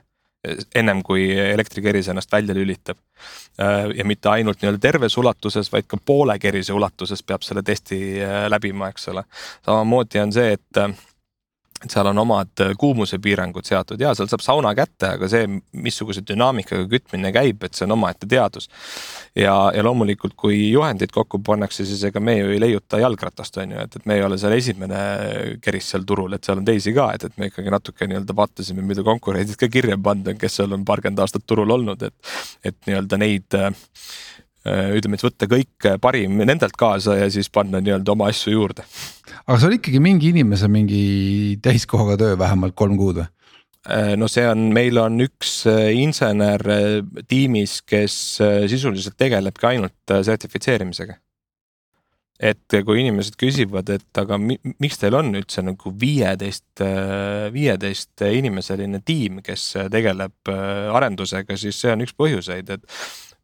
ennem 0.74 1.02
kui 1.06 1.28
elektrikeris 1.38 2.08
ennast 2.10 2.32
välja 2.32 2.54
lülitab. 2.54 2.98
Äh, 3.60 3.90
ja 3.96 4.04
mitte 4.04 4.30
ainult 4.30 4.62
nii-öelda 4.62 4.80
terves 4.82 5.16
ulatuses, 5.18 5.70
vaid 5.72 5.86
ka 5.88 5.98
poole 6.04 6.38
kerise 6.42 6.74
ulatuses 6.74 7.22
peab 7.22 7.46
selle 7.46 7.62
testi 7.62 8.00
äh, 8.22 8.46
läbima, 8.50 8.90
eks 8.90 9.08
ole. 9.12 9.24
samamoodi 9.66 10.22
on 10.22 10.34
see, 10.34 10.56
et 10.58 10.82
äh, 10.82 10.96
et 11.82 11.90
seal 11.90 12.08
on 12.10 12.22
omad 12.22 12.62
äh, 12.64 12.72
kuumusepiirangud 12.78 13.66
seatud 13.66 14.00
ja 14.00 14.14
seal 14.16 14.30
saab 14.30 14.44
sauna 14.44 14.74
kätte, 14.78 15.14
aga 15.16 15.28
see, 15.30 15.48
missuguse 15.72 16.24
dünaamikaga 16.26 16.86
kütmine 16.90 17.32
käib, 17.34 17.62
et 17.66 17.78
see 17.78 17.86
on 17.88 17.96
omaette 17.96 18.28
teadus. 18.30 18.68
ja, 19.36 19.54
ja 19.74 19.84
loomulikult, 19.84 20.34
kui 20.38 20.70
juhendid 20.70 21.12
kokku 21.14 21.40
pannakse, 21.44 21.86
siis 21.88 22.02
ega 22.08 22.20
me 22.20 22.36
ju 22.38 22.50
ei 22.52 22.60
leiuta 22.60 23.00
jalgratast, 23.02 23.56
on 23.62 23.76
ju, 23.76 23.86
et, 23.86 23.96
et 23.96 24.06
me 24.06 24.18
ei 24.18 24.26
ole 24.26 24.38
seal 24.38 24.56
esimene 24.56 25.02
keris 25.62 25.92
seal 25.94 26.06
turul, 26.08 26.32
et 26.36 26.44
seal 26.44 26.60
on 26.62 26.66
teisi 26.68 26.94
ka, 26.96 27.10
et, 27.16 27.28
et 27.28 27.38
me 27.40 27.50
ikkagi 27.50 27.72
natuke 27.72 28.08
nii-öelda 28.08 28.36
vaatasime, 28.36 28.84
mida 28.86 29.04
konkurendid 29.06 29.58
ka 29.60 29.70
kirja 29.72 29.98
pannud 29.98 30.32
on, 30.32 30.38
kes 30.40 30.60
seal 30.60 30.76
on 30.76 30.84
paarkümmend 30.88 31.22
aastat 31.24 31.46
turul 31.46 31.70
olnud, 31.78 32.02
et, 32.06 32.34
et 32.64 32.78
nii-öelda 32.86 33.18
neid 33.20 33.58
äh, 33.58 33.72
ütleme, 34.62 35.18
et 35.18 35.24
võtta 35.26 35.48
kõik 35.50 35.86
äh, 35.88 35.98
parim 36.02 36.38
nendelt 36.46 36.76
kaasa 36.78 37.16
ja 37.18 37.28
siis 37.34 37.50
panna 37.50 37.80
nii-öelda 37.82 38.14
oma 38.14 38.28
asju 38.30 38.54
juurde. 38.54 38.84
aga 39.42 39.56
see 39.58 39.70
on 39.70 39.78
ikkagi 39.78 40.02
mingi 40.02 40.30
inimese 40.30 40.68
mingi 40.70 41.58
täiskohaga 41.62 42.18
töö 42.20 42.36
vähemalt 42.38 42.76
kolm 42.78 42.94
kuud 43.00 43.18
või? 43.18 43.26
Äh, 43.90 44.12
no 44.14 44.28
see 44.30 44.44
on, 44.46 44.68
meil 44.74 45.00
on 45.02 45.18
üks 45.24 45.64
insener 45.98 46.62
tiimis, 47.26 47.80
kes 47.82 48.14
sisuliselt 48.70 49.18
tegelebki 49.18 49.66
ainult 49.72 50.14
sertifitseerimisega. 50.30 51.18
et 52.42 52.78
kui 52.86 52.98
inimesed 52.98 53.34
küsivad, 53.38 53.90
et 53.94 54.18
aga 54.18 54.38
mi, 54.38 54.56
miks 54.82 54.98
teil 54.98 55.14
on 55.14 55.34
üldse 55.38 55.62
nagu 55.62 55.92
viieteist, 55.98 56.82
viieteist 57.54 58.24
inimeseline 58.26 59.02
tiim, 59.06 59.42
kes 59.46 59.66
tegeleb 59.90 60.50
arendusega, 60.50 61.58
siis 61.58 61.78
see 61.78 61.92
on 61.94 62.02
üks 62.02 62.14
põhjuseid, 62.18 62.72
et 62.74 62.86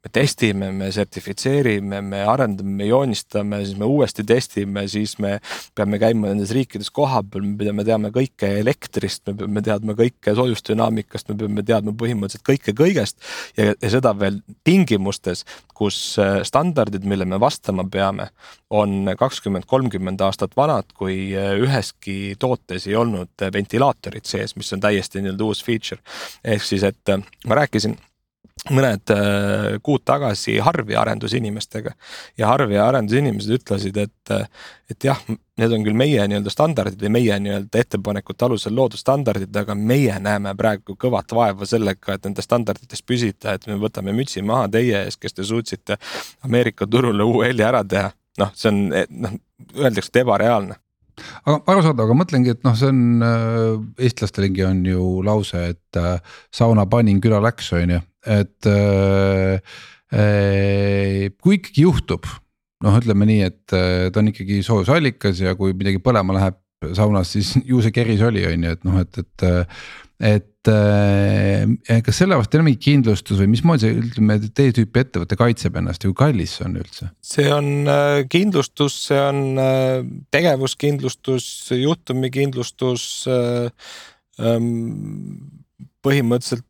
me 0.05 0.11
testime, 0.13 0.71
me 0.73 0.93
sertifitseerime, 0.95 2.01
me 2.01 2.21
arendame, 2.23 2.71
me 2.71 2.87
joonistame, 2.87 3.59
siis 3.65 3.79
me 3.79 3.87
uuesti 3.91 4.23
testime, 4.25 4.85
siis 4.89 5.17
me 5.19 5.41
peame 5.75 5.99
käima 5.99 6.31
nendes 6.31 6.53
riikides 6.55 6.93
kohapeal, 6.95 7.43
me 7.43 7.57
peame 7.59 7.83
teadma 7.87 8.13
kõike 8.15 8.53
elektrist, 8.61 9.25
me 9.27 9.35
peame 9.41 9.63
teadma 9.67 9.97
kõike 9.99 10.37
soojusdünaamikast, 10.39 11.33
me 11.33 11.39
peame 11.43 11.67
teadma 11.67 11.97
põhimõtteliselt 11.99 12.47
kõike 12.47 12.77
kõigest. 12.79 13.19
ja, 13.59 13.73
ja 13.75 13.91
seda 13.91 14.15
veel 14.19 14.39
tingimustes, 14.65 15.43
kus 15.75 15.99
äh, 16.23 16.45
standardid, 16.47 17.03
mille 17.03 17.27
me 17.27 17.41
vastama 17.43 17.83
peame, 17.91 18.31
on 18.71 19.11
kakskümmend, 19.19 19.67
kolmkümmend 19.67 20.23
aastat 20.23 20.55
vanad, 20.57 20.95
kui 20.95 21.35
äh, 21.35 21.57
üheski 21.59 22.37
tootes 22.39 22.87
ei 22.87 22.95
olnud 22.95 23.49
ventilaatorit 23.53 24.31
sees, 24.31 24.55
mis 24.55 24.71
on 24.77 24.87
täiesti 24.87 25.25
nii-öelda 25.25 25.51
uus 25.51 25.65
feature. 25.65 25.99
ehk 26.45 26.63
siis, 26.63 26.87
et 26.87 27.11
äh, 27.11 27.25
ma 27.51 27.59
rääkisin 27.65 27.99
mõned 28.71 29.13
äh, 29.15 29.77
kuud 29.85 30.05
tagasi 30.09 30.59
Harvi 30.65 30.97
arendusinimestega. 30.99 31.93
Ja 32.39 32.53
Harvi 32.53 32.79
arendusinimesed 32.81 33.59
ütlesid, 33.59 33.99
et, 34.03 34.33
et 34.91 35.07
jah, 35.09 35.21
need 35.59 35.75
on 35.75 35.85
küll 35.87 35.99
meie 35.99 36.25
nii-öelda 36.31 36.53
standardid 36.53 37.03
või 37.03 37.13
meie 37.19 37.39
nii-öelda 37.43 37.83
ettepanekute 37.83 38.49
alusel 38.49 38.77
loodud 38.77 39.01
standardid, 39.01 39.55
aga 39.57 39.77
meie 39.79 40.19
näeme 40.23 40.55
praegu 40.59 40.97
kõvat 41.01 41.35
vaeva 41.35 41.69
sellega, 41.69 42.15
et 42.17 42.29
nendest 42.29 42.49
standarditest 42.51 43.07
püsida, 43.07 43.57
et 43.57 43.67
me 43.71 43.79
võtame 43.81 44.15
mütsi 44.17 44.43
maha 44.47 44.69
teie 44.73 45.05
ees, 45.05 45.19
kes 45.21 45.39
te 45.39 45.47
suutsite 45.47 45.99
Ameerika 46.47 46.87
turule 46.87 47.25
UL-i 47.25 47.65
ära 47.65 47.85
teha. 47.85 48.13
noh, 48.39 48.53
see 48.55 48.69
on 48.71 48.85
noh, 48.93 49.33
öeldakse, 49.75 50.13
et 50.13 50.21
ebareaalne. 50.23 50.77
Aga 51.43 51.57
arusaadav, 51.73 52.07
aga 52.07 52.17
mõtlengi, 52.19 52.53
et 52.55 52.61
noh, 52.67 52.77
see 52.79 52.91
on 52.93 53.25
äh, 53.25 54.05
eestlastelegi 54.07 54.65
on 54.67 54.85
ju 54.87 55.07
lause, 55.27 55.65
et 55.75 55.99
äh, 55.99 56.39
sauna 56.55 56.87
panin, 56.91 57.19
küla 57.25 57.41
läks, 57.43 57.73
on 57.75 57.97
ju, 57.97 58.01
et 58.27 58.67
äh, 58.67 59.61
äh, 60.13 61.29
kui 61.41 61.59
ikkagi 61.59 61.87
juhtub. 61.87 62.27
noh, 62.79 62.95
ütleme 62.95 63.27
nii, 63.27 63.43
et 63.43 63.75
äh, 63.75 64.07
ta 64.15 64.21
on 64.23 64.31
ikkagi 64.31 64.61
soojusallikas 64.63 65.41
ja 65.43 65.57
kui 65.59 65.75
midagi 65.75 65.99
põlema 66.03 66.37
läheb 66.37 66.59
saunas, 66.95 67.33
siis 67.35 67.57
ju 67.71 67.83
see 67.83 67.95
keris 67.95 68.23
oli, 68.27 68.45
on 68.47 68.69
ju, 68.69 68.77
et 68.77 68.87
noh, 68.87 69.01
et, 69.03 69.19
et. 69.19 69.49
et 70.29 70.71
kas 72.05 72.19
selle 72.21 72.37
vastu 72.37 72.59
on 72.59 72.67
mingi 72.67 72.81
kindlustus 72.83 73.39
või 73.41 73.49
mismoodi 73.55 73.87
see 73.87 74.01
ütleme, 74.03 74.37
teie 74.53 74.75
tüüpi 74.77 75.01
ettevõte 75.01 75.39
kaitseb 75.41 75.79
ennast 75.81 76.05
ja 76.05 76.11
kui 76.11 76.19
kallis 76.19 76.59
see 76.59 76.67
on 76.67 76.75
üldse? 76.83 77.09
see 77.25 77.47
on 77.55 77.89
kindlustus, 78.29 78.99
see 79.09 79.23
on 79.23 79.41
tegevuskindlustus, 80.35 81.49
juhtumikindlustus 81.79 83.09
äh,. 83.33 83.89
Ähm, 84.39 85.59
põhimõtteliselt 86.05 86.68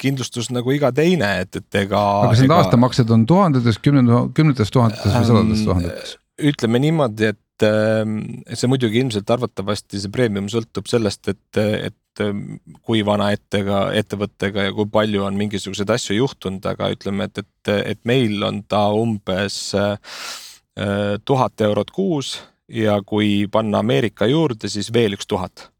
kindlustus 0.00 0.50
nagu 0.54 0.72
iga 0.74 0.92
teine, 0.94 1.32
et, 1.44 1.58
et 1.60 1.80
ega. 1.82 2.02
aga 2.22 2.30
kas 2.32 2.42
need 2.42 2.50
ega... 2.50 2.60
aastamaksed 2.62 3.12
on 3.16 3.26
tuhandetes, 3.28 3.80
kümne, 3.82 4.22
kümnetes 4.36 4.72
tuhandetes 4.74 5.12
või 5.12 5.28
sadades 5.30 5.66
tuhandetes? 5.66 6.16
ütleme 6.36 6.80
niimoodi, 6.84 7.30
et 7.32 7.64
ähm, 7.64 8.18
see 8.52 8.68
muidugi 8.68 9.00
ilmselt 9.00 9.30
arvatavasti 9.32 10.00
see 10.02 10.12
premium 10.12 10.50
sõltub 10.52 10.88
sellest, 10.90 11.30
et, 11.32 11.60
et 11.60 12.24
ähm, 12.24 12.58
kui 12.84 13.00
vana 13.06 13.30
ettega, 13.36 13.86
ettevõttega 13.96 14.66
ja 14.68 14.74
kui 14.76 14.88
palju 14.92 15.24
on 15.24 15.38
mingisuguseid 15.40 15.94
asju 15.96 16.18
juhtunud, 16.18 16.66
aga 16.68 16.90
ütleme, 16.92 17.30
et, 17.30 17.40
et, 17.40 17.72
et 17.94 18.02
meil 18.08 18.44
on 18.44 18.60
ta 18.68 18.88
umbes 18.92 19.62
äh, 19.80 19.96
tuhat 21.24 21.64
eurot 21.64 21.94
kuus 21.96 22.36
ja 22.68 22.98
kui 23.06 23.46
panna 23.48 23.80
Ameerika 23.80 24.28
juurde, 24.28 24.68
siis 24.68 24.92
veel 24.92 25.16
üks 25.16 25.28
tuhat 25.30 25.70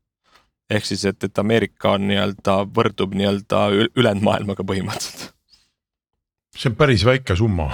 ehk 0.70 0.88
siis, 0.88 1.04
et, 1.08 1.22
et 1.24 1.38
Ameerika 1.38 1.94
on 1.96 2.08
nii-öelda 2.10 2.58
võrdub 2.74 3.14
nii-öelda 3.16 3.68
ülejäänud 3.86 4.26
maailmaga 4.26 4.66
põhimõtteliselt. 4.66 5.32
See 6.56 6.70
on 6.70 6.76
päris 6.78 7.02
väike 7.04 7.36
summa. 7.36 7.66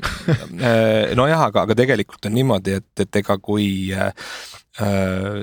Nojah, 1.18 1.42
aga, 1.50 1.66
aga 1.66 1.74
tegelikult 1.76 2.24
on 2.24 2.32
niimoodi, 2.32 2.78
et, 2.80 3.02
et 3.04 3.18
ega 3.20 3.36
kui 3.36 3.66
äh, 3.92 4.14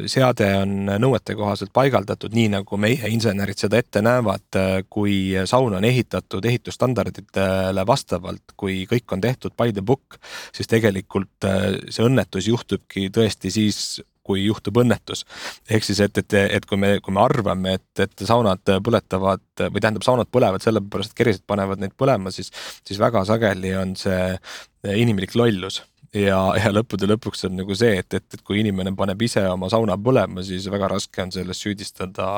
seade 0.09 0.47
on 0.57 0.73
nõuete 1.01 1.35
kohaselt 1.37 1.69
paigaldatud, 1.73 2.33
nii 2.33 2.51
nagu 2.55 2.77
meie 2.81 3.09
insenerid 3.13 3.61
seda 3.61 3.77
ette 3.81 4.01
näevad, 4.05 4.57
kui 4.93 5.33
saun 5.49 5.77
on 5.77 5.85
ehitatud 5.85 6.45
ehitusstandarditele 6.49 7.85
vastavalt, 7.85 8.57
kui 8.57 8.83
kõik 8.89 9.13
on 9.13 9.21
tehtud 9.21 9.53
by 9.57 9.73
the 9.73 9.85
book, 9.85 10.17
siis 10.53 10.69
tegelikult 10.69 11.49
äh, 11.49 11.69
see 11.89 12.05
õnnetus 12.05 12.49
juhtubki 12.49 13.11
tõesti 13.13 13.53
siis 13.53 14.01
kui 14.23 14.45
juhtub 14.45 14.81
õnnetus. 14.83 15.25
ehk 15.69 15.87
siis, 15.87 15.99
et, 16.03 16.17
et, 16.17 16.37
et 16.57 16.65
kui 16.65 16.79
me, 16.79 16.95
kui 17.03 17.13
me 17.15 17.23
arvame, 17.23 17.77
et, 17.79 18.03
et 18.05 18.25
saunad 18.27 18.61
põletavad 18.85 19.65
või 19.67 19.79
tähendab, 19.79 20.05
saunad 20.05 20.31
põlevad 20.31 20.63
sellepärast, 20.65 21.13
et 21.13 21.21
kerised 21.23 21.47
panevad 21.47 21.81
neid 21.83 21.95
põlema, 21.99 22.31
siis, 22.33 22.51
siis 22.87 23.01
väga 23.01 23.25
sageli 23.29 23.75
on 23.79 23.97
see 23.99 24.37
inimlik 24.83 25.35
lollus 25.39 25.83
ja, 26.13 26.39
ja 26.57 26.71
lõppude 26.73 27.07
lõpuks 27.09 27.47
on 27.47 27.57
nagu 27.57 27.75
see, 27.77 27.97
et, 28.01 28.13
et, 28.13 28.25
et 28.35 28.43
kui 28.45 28.59
inimene 28.61 28.93
paneb 28.97 29.21
ise 29.25 29.43
oma 29.49 29.69
sauna 29.71 29.97
põlema, 30.01 30.43
siis 30.45 30.67
väga 30.71 30.91
raske 30.95 31.23
on 31.23 31.33
selles 31.33 31.61
süüdistada 31.63 32.29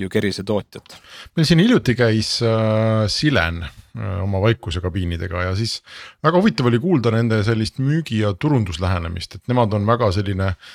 ju 0.00 0.10
kerise 0.12 0.44
tootjat. 0.46 0.98
meil 1.36 1.48
siin 1.48 1.62
hiljuti 1.64 1.96
käis 1.98 2.36
äh, 2.44 3.04
Silen 3.12 3.62
äh, 3.64 4.18
oma 4.22 4.42
vaikusekabiinidega 4.44 5.48
ja 5.48 5.54
siis 5.58 5.80
väga 6.24 6.40
huvitav 6.40 6.70
oli 6.70 6.82
kuulda 6.82 7.14
nende 7.14 7.42
sellist 7.46 7.80
müügi 7.82 8.22
ja 8.24 8.34
turunduslähenemist, 8.34 9.38
et 9.38 9.48
nemad 9.52 9.72
on 9.76 9.88
väga 9.88 10.12
selline 10.16 10.52
äh, 10.52 10.74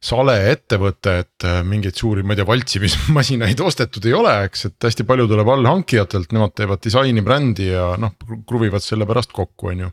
sale 0.00 0.34
ettevõte, 0.48 1.14
et 1.22 1.44
äh, 1.44 1.58
mingeid 1.66 1.98
suuri, 1.98 2.24
ma 2.24 2.32
ei 2.32 2.40
tea, 2.40 2.48
valtsimismasinaid 2.48 3.60
ostetud 3.68 4.06
ei 4.08 4.14
ole, 4.16 4.32
eks, 4.48 4.64
et 4.70 4.88
hästi 4.88 5.04
palju 5.08 5.26
tuleb 5.28 5.50
allhankijatelt, 5.52 6.32
nemad 6.36 6.54
teevad 6.56 6.80
disaini, 6.84 7.24
brändi 7.24 7.68
ja 7.68 7.90
noh, 8.00 8.14
kruvivad 8.48 8.84
selle 8.84 9.08
pärast 9.08 9.34
kokku, 9.36 9.74
on 9.74 9.84
ju. 9.84 9.90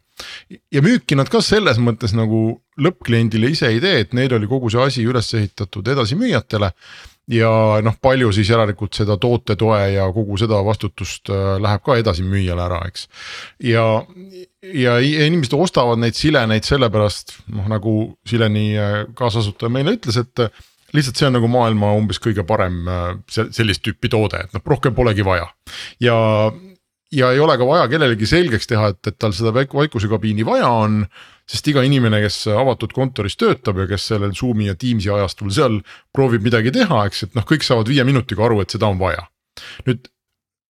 ja 0.73 0.83
müüki 0.85 1.19
nad 1.19 1.27
ka 1.31 1.43
selles 1.43 1.81
mõttes 1.83 2.15
nagu 2.17 2.61
lõppkliendile 2.79 3.51
ise 3.51 3.67
ei 3.73 3.83
tee, 3.83 4.05
et 4.05 4.15
neil 4.17 4.37
oli 4.37 4.47
kogu 4.47 4.71
see 4.71 4.85
asi 4.85 5.05
üles 5.07 5.33
ehitatud 5.35 5.91
edasimüüjatele 5.95 6.71
ja 7.31 7.49
noh, 7.83 7.95
palju 8.01 8.31
siis 8.35 8.49
järelikult 8.51 8.95
seda 8.97 9.17
tootetoe 9.21 9.81
ja 9.97 10.07
kogu 10.15 10.37
seda 10.39 10.59
vastutust 10.65 11.31
äh, 11.33 11.57
läheb 11.63 11.83
ka 11.85 11.97
edasi 11.99 12.23
müüjale 12.27 12.63
ära, 12.63 12.79
eks. 12.87 13.07
ja, 13.67 13.83
ja 14.63 14.97
inimesed 15.03 15.57
ostavad 15.57 15.99
neid 16.01 16.17
sileneid 16.17 16.67
sellepärast 16.67 17.37
noh, 17.55 17.67
nagu 17.71 17.97
Sileni 18.27 18.69
äh, 18.79 19.03
kaasasutaja 19.17 19.73
meile 19.73 19.97
ütles, 19.97 20.19
et 20.21 20.45
äh, 20.45 20.63
lihtsalt 20.95 21.19
see 21.19 21.27
on 21.27 21.35
nagu 21.35 21.51
maailma 21.51 21.91
umbes 21.97 22.21
kõige 22.23 22.47
parem 22.47 22.85
sellist 23.27 23.83
tüüpi 23.83 24.09
toode, 24.11 24.45
et 24.45 24.55
noh, 24.55 24.63
rohkem 24.71 24.95
polegi 24.95 25.25
vaja. 25.27 25.49
ja, 25.99 26.15
ja 27.11 27.31
ei 27.31 27.39
ole 27.39 27.55
ka 27.57 27.65
vaja 27.67 27.87
kellelegi 27.91 28.27
selgeks 28.27 28.67
teha, 28.67 28.91
et, 28.93 29.01
et 29.07 29.17
tal 29.19 29.33
seda 29.35 29.53
vaikusekabiini 29.55 30.45
vaja 30.47 30.69
on 30.69 31.05
sest 31.47 31.69
iga 31.71 31.83
inimene, 31.87 32.19
kes 32.25 32.41
avatud 32.51 32.91
kontoris 32.95 33.37
töötab 33.39 33.79
ja 33.79 33.87
kes 33.87 34.09
sellel 34.11 34.33
Zoom'i 34.35 34.67
ja 34.67 34.75
Teams'i 34.75 35.11
ajastul 35.13 35.53
seal 35.55 35.79
proovib 36.15 36.43
midagi 36.43 36.73
teha, 36.75 37.05
eks, 37.07 37.23
et 37.23 37.39
noh, 37.39 37.45
kõik 37.47 37.63
saavad 37.63 37.87
viie 37.87 38.03
minutiga 38.07 38.43
aru, 38.49 38.59
et 38.61 38.75
seda 38.75 38.89
on 38.91 38.99
vaja. 38.99 39.23
nüüd 39.87 40.09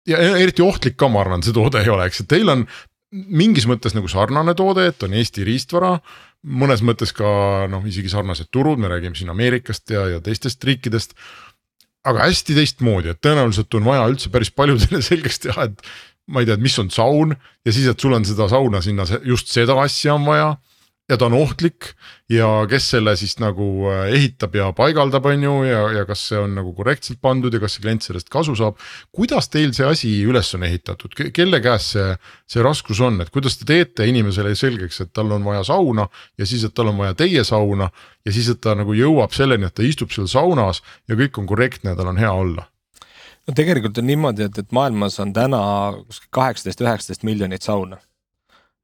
ja 0.08 0.20
eriti 0.40 0.64
ohtlik 0.64 0.98
ka, 1.00 1.10
ma 1.12 1.24
arvan, 1.24 1.44
see 1.44 1.56
toode 1.56 1.82
ei 1.84 1.92
ole, 1.92 2.08
eks, 2.08 2.24
et 2.24 2.32
teil 2.32 2.52
on 2.52 2.66
mingis 3.12 3.68
mõttes 3.68 3.96
nagu 3.96 4.10
sarnane 4.12 4.56
toode, 4.60 4.90
et 4.92 5.04
on 5.08 5.16
Eesti 5.16 5.46
riistvara, 5.48 5.96
mõnes 6.44 6.84
mõttes 6.86 7.14
ka 7.16 7.30
noh, 7.72 7.86
isegi 7.88 8.12
sarnased 8.12 8.52
turud, 8.52 8.80
me 8.80 8.92
räägime 8.92 9.16
siin 9.16 9.32
Ameerikast 9.32 9.96
ja, 9.96 10.04
ja 10.12 10.24
teistest 10.24 10.64
riikidest. 10.68 11.16
aga 12.08 12.24
hästi 12.24 12.56
teistmoodi, 12.56 13.12
et 13.12 13.20
tõenäoliselt 13.24 13.74
on 13.76 13.88
vaja 13.88 14.06
üldse 14.08 14.30
päris 14.32 14.52
paljudele 14.52 15.02
selgeks 15.10 15.40
teha, 15.48 15.72
et 15.72 15.82
ma 16.28 16.42
ei 16.42 16.48
tea, 16.48 16.58
et 16.58 16.64
mis 16.64 16.78
on 16.80 16.90
saun 16.92 17.36
ja 17.36 17.74
siis, 17.74 17.88
et 17.88 18.00
sul 18.00 18.16
on 18.16 18.26
seda 18.28 18.50
sauna 18.52 18.82
sinna 18.84 19.06
just 19.26 19.52
seda 19.54 19.78
asja 19.84 20.16
on 20.18 20.26
vaja 20.28 20.56
ja 21.08 21.16
ta 21.18 21.30
on 21.30 21.38
ohtlik 21.38 21.94
ja 22.30 22.48
kes 22.68 22.90
selle 22.92 23.14
siis 23.16 23.38
nagu 23.40 23.88
äh, 23.88 24.10
ehitab 24.18 24.56
ja 24.60 24.68
paigaldab, 24.76 25.26
on 25.32 25.44
ju, 25.44 25.54
ja, 25.68 25.80
ja 25.96 26.04
kas 26.08 26.26
see 26.30 26.40
on 26.40 26.58
nagu 26.58 26.74
korrektselt 26.76 27.22
pandud 27.24 27.54
ja 27.54 27.62
kas 27.64 27.78
see 27.78 27.86
klient 27.86 28.04
sellest 28.04 28.30
kasu 28.34 28.58
saab. 28.60 28.76
kuidas 29.16 29.48
teil 29.54 29.72
see 29.76 29.88
asi 29.88 30.12
üles 30.28 30.52
on 30.58 30.68
ehitatud, 30.68 31.16
kelle 31.34 31.62
käes 31.64 31.92
see, 31.96 32.08
see 32.52 32.64
raskus 32.66 33.00
on, 33.04 33.22
et 33.24 33.32
kuidas 33.32 33.56
te 33.62 33.70
teete 33.70 34.08
inimesele 34.08 34.56
selgeks, 34.56 35.02
et 35.06 35.14
tal 35.16 35.32
on 35.32 35.48
vaja 35.48 35.64
sauna 35.72 36.10
ja 36.38 36.46
siis, 36.46 36.68
et 36.68 36.76
tal 36.76 36.92
on 36.92 37.00
vaja 37.00 37.16
teie 37.24 37.44
sauna 37.48 37.90
ja 38.26 38.36
siis, 38.36 38.52
et 38.52 38.62
ta 38.62 38.76
nagu 38.76 38.96
jõuab 38.98 39.36
selleni, 39.36 39.70
et 39.70 39.78
ta 39.80 39.88
istub 39.88 40.12
seal 40.12 40.28
saunas 40.32 40.84
ja 41.08 41.16
kõik 41.16 41.40
on 41.40 41.48
korrektne 41.48 41.96
ja 41.96 42.00
tal 42.00 42.12
on 42.12 42.20
hea 42.20 42.34
olla 42.34 42.68
no 43.48 43.56
tegelikult 43.56 44.02
on 44.02 44.10
niimoodi, 44.10 44.50
et, 44.50 44.60
et 44.64 44.76
maailmas 44.76 45.20
on 45.24 45.32
täna 45.36 45.62
kuskil 46.04 46.30
kaheksateist, 46.36 46.84
üheksateist 46.84 47.26
miljonit 47.28 47.66
sauna 47.66 48.00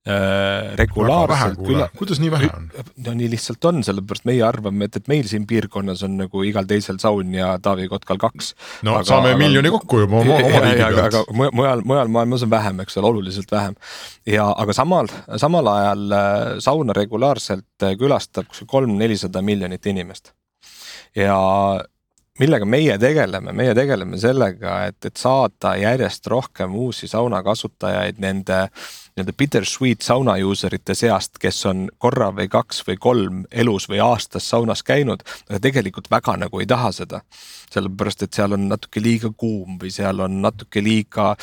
äh, 0.07 0.73
regulaarselt 0.79 1.59
küla. 1.63 1.89
kuidas 1.97 2.21
nii 2.23 2.31
vähe 2.31 2.49
on? 2.55 2.69
no 3.05 3.15
nii 3.19 3.29
lihtsalt 3.33 3.65
on, 3.69 3.81
sellepärast 3.85 4.27
meie 4.29 4.43
arvame, 4.47 4.87
et, 4.87 4.99
et 5.01 5.09
meil 5.11 5.27
siin 5.29 5.47
piirkonnas 5.49 6.03
on 6.07 6.15
nagu 6.23 6.43
igal 6.47 6.67
teisel 6.69 6.99
saun 7.03 7.33
ja 7.35 7.53
Taavi 7.63 7.89
Kotkal 7.91 8.21
kaks. 8.21 8.53
no 8.87 8.97
aga, 8.99 9.07
saame 9.11 9.33
aga, 9.33 9.41
miljoni 9.43 9.71
kokku 9.73 10.03
juba 10.05 10.21
oma, 10.21 10.39
oma 10.39 10.63
riigi 10.67 10.83
pealt. 10.83 11.01
aga 11.07 11.23
mujal, 11.55 11.83
mujal 11.87 12.13
maailmas 12.17 12.47
on 12.47 12.53
vähem, 12.53 12.83
eks 12.85 12.99
ole, 13.01 13.11
oluliselt 13.13 13.51
vähem. 13.51 13.75
ja, 14.29 14.47
aga 14.51 14.75
samal, 14.79 15.11
samal 15.41 15.71
ajal 15.75 16.19
äh, 16.19 16.37
sauna 16.63 16.95
regulaarselt 16.97 17.87
äh, 17.87 17.97
külastab 17.99 18.47
kuskil 18.51 18.71
kolm-nelisada 18.77 19.43
miljonit 19.43 19.91
inimest 19.91 20.31
ja 21.15 21.35
millega 22.39 22.65
meie 22.65 22.97
tegeleme, 22.97 23.53
meie 23.53 23.75
tegeleme 23.77 24.17
sellega, 24.17 24.77
et, 24.89 24.97
et 25.05 25.19
saada 25.19 25.75
järjest 25.77 26.27
rohkem 26.31 26.73
uusi 26.75 27.07
sauna 27.07 27.43
kasutajaid 27.45 28.21
nende 28.23 28.65
nii-öelda 29.13 29.35
bittersweet 29.37 30.01
sauna 30.01 30.33
user 30.41 30.73
ite 30.73 30.95
seast, 30.97 31.37
kes 31.41 31.61
on 31.69 31.85
korra 32.01 32.31
või 32.33 32.47
kaks 32.49 32.81
või 32.87 32.97
kolm 32.97 33.43
elus 33.51 33.85
või 33.89 34.01
aastas 34.01 34.47
saunas 34.49 34.81
käinud, 34.83 35.21
aga 35.49 35.61
tegelikult 35.61 36.09
väga 36.09 36.37
nagu 36.45 36.61
ei 36.61 36.69
taha 36.69 36.91
seda. 36.91 37.21
sellepärast, 37.73 38.23
et 38.23 38.33
seal 38.33 38.53
on 38.53 38.67
natuke 38.69 39.01
liiga 39.01 39.29
kuum 39.37 39.77
või 39.81 39.89
seal 39.93 40.19
on 40.21 40.41
natuke 40.41 40.81
liiga 40.81 41.35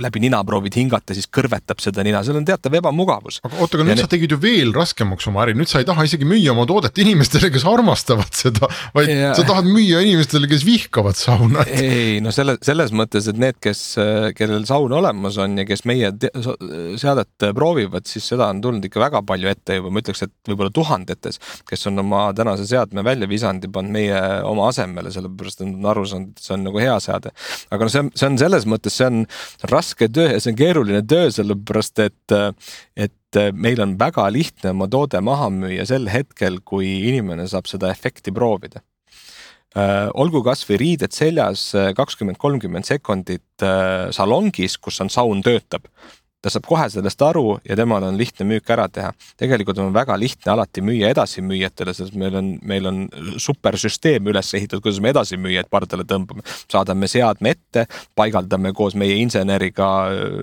kui 0.00 0.06
läbi 0.06 0.22
nina 0.24 0.40
proovid 0.46 0.76
hingata, 0.78 1.14
siis 1.16 1.28
kõrvetab 1.32 1.80
seda 1.82 2.04
nina, 2.06 2.22
seal 2.24 2.38
on 2.40 2.46
teatav 2.48 2.74
ebamugavus. 2.80 3.40
aga 3.44 3.60
oota, 3.60 3.76
aga 3.78 3.86
nüüd 3.86 4.00
ja 4.00 4.06
sa 4.06 4.10
tegid 4.10 4.32
ju 4.34 4.38
veel 4.40 4.72
raskemaks 4.74 5.28
oma 5.30 5.44
äri, 5.44 5.54
nüüd 5.58 5.68
sa 5.70 5.82
ei 5.82 5.88
taha 5.88 6.06
isegi 6.08 6.28
müüa 6.28 6.54
oma 6.54 6.66
toodet 6.68 6.96
inimestele, 7.02 7.50
kes 7.52 7.66
armastavad 7.68 8.32
seda, 8.36 8.70
vaid 8.96 9.12
ja... 9.12 9.32
sa 9.36 9.44
tahad 9.48 9.68
müüa 9.68 10.00
inimestele, 10.06 10.48
kes 10.50 10.64
vihkavad 10.66 11.18
sauna. 11.18 11.66
ei 11.68 12.20
no 12.24 12.32
selle, 12.34 12.56
selles 12.64 12.94
mõttes, 12.96 13.28
et 13.30 13.40
need, 13.40 13.58
kes, 13.62 13.82
kellel 14.38 14.64
saun 14.68 14.94
olemas 14.96 15.38
on 15.42 15.58
ja 15.60 15.66
kes 15.68 15.84
meie 15.88 16.12
seadet 17.00 17.48
proovivad, 17.56 18.08
siis 18.08 18.30
seda 18.32 18.48
on 18.50 18.62
tulnud 18.64 18.88
ikka 18.88 19.02
väga 19.02 19.24
palju 19.26 19.52
ette 19.52 19.78
juba, 19.80 19.92
ma 19.92 20.02
ütleks, 20.02 20.24
et 20.26 20.34
võib-olla 20.48 20.72
tuhandetes, 20.74 21.40
kes 21.68 21.88
on 21.90 22.04
oma 22.04 22.28
tänase 22.36 22.66
seadme 22.70 23.04
välja 23.06 23.28
visanud 23.30 23.66
ja 23.66 23.72
pannud 23.72 23.94
meie 23.94 24.20
oma 24.46 24.70
asemele, 24.70 25.12
sellepärast 25.12 25.60
et 25.60 25.68
nad 25.68 25.80
on 25.80 25.90
aru 25.92 26.06
saanud, 26.08 26.32
et 26.36 26.44
see 26.44 26.56
on 26.56 26.66
nagu 26.68 26.80
hea 26.82 26.96
seade. 27.02 27.34
aga 27.70 27.86
no 27.86 27.92
see 27.92 28.04
on, 28.04 28.12
see 28.16 28.28
on 28.30 28.38
selles 28.40 28.66
mõttes, 28.70 28.96
see 28.96 29.08
on 29.10 29.24
raske 29.70 29.89
töö 29.98 30.28
ja 30.32 30.40
see 30.40 30.52
on 30.52 30.58
keeruline 30.58 31.00
töö, 31.06 31.30
sellepärast 31.34 32.02
et, 32.04 32.36
et 32.96 33.40
meil 33.54 33.82
on 33.82 33.96
väga 33.98 34.28
lihtne 34.32 34.74
oma 34.74 34.88
toode 34.90 35.20
maha 35.24 35.50
müüa 35.54 35.86
sel 35.88 36.08
hetkel, 36.12 36.60
kui 36.64 36.88
inimene 37.10 37.46
saab 37.50 37.70
seda 37.70 37.90
efekti 37.92 38.34
proovida. 38.34 38.82
Olgu 40.18 40.40
kasvõi 40.42 40.80
riided 40.80 41.14
seljas 41.14 41.68
kakskümmend, 41.94 42.40
kolmkümmend 42.42 42.88
sekundit 42.88 43.62
salongis, 44.16 44.74
kus 44.82 44.98
on 45.04 45.12
saun 45.12 45.44
töötab 45.46 45.86
ta 46.42 46.50
saab 46.52 46.66
kohe 46.68 46.86
sellest 46.92 47.22
aru 47.22 47.58
ja 47.68 47.76
temal 47.76 48.04
on 48.06 48.16
lihtne 48.18 48.46
müük 48.48 48.70
ära 48.72 48.86
teha. 48.88 49.12
tegelikult 49.40 49.78
on 49.78 49.92
väga 49.94 50.16
lihtne 50.18 50.52
alati 50.52 50.82
müüa 50.84 51.10
edasimüüjatele, 51.12 51.94
sest 51.94 52.16
meil 52.18 52.36
on, 52.40 52.50
meil 52.62 52.86
on 52.88 53.00
supersüsteem 53.36 54.30
üles 54.32 54.54
ehitatud, 54.56 54.82
kuidas 54.86 55.00
me 55.04 55.12
edasimüüjaid 55.12 55.68
pardale 55.70 56.06
tõmbame. 56.08 56.44
saadame 56.72 57.08
seadme 57.08 57.54
ette, 57.56 57.86
paigaldame 58.16 58.72
koos 58.72 58.96
meie 58.96 59.18
inseneriga 59.20 59.90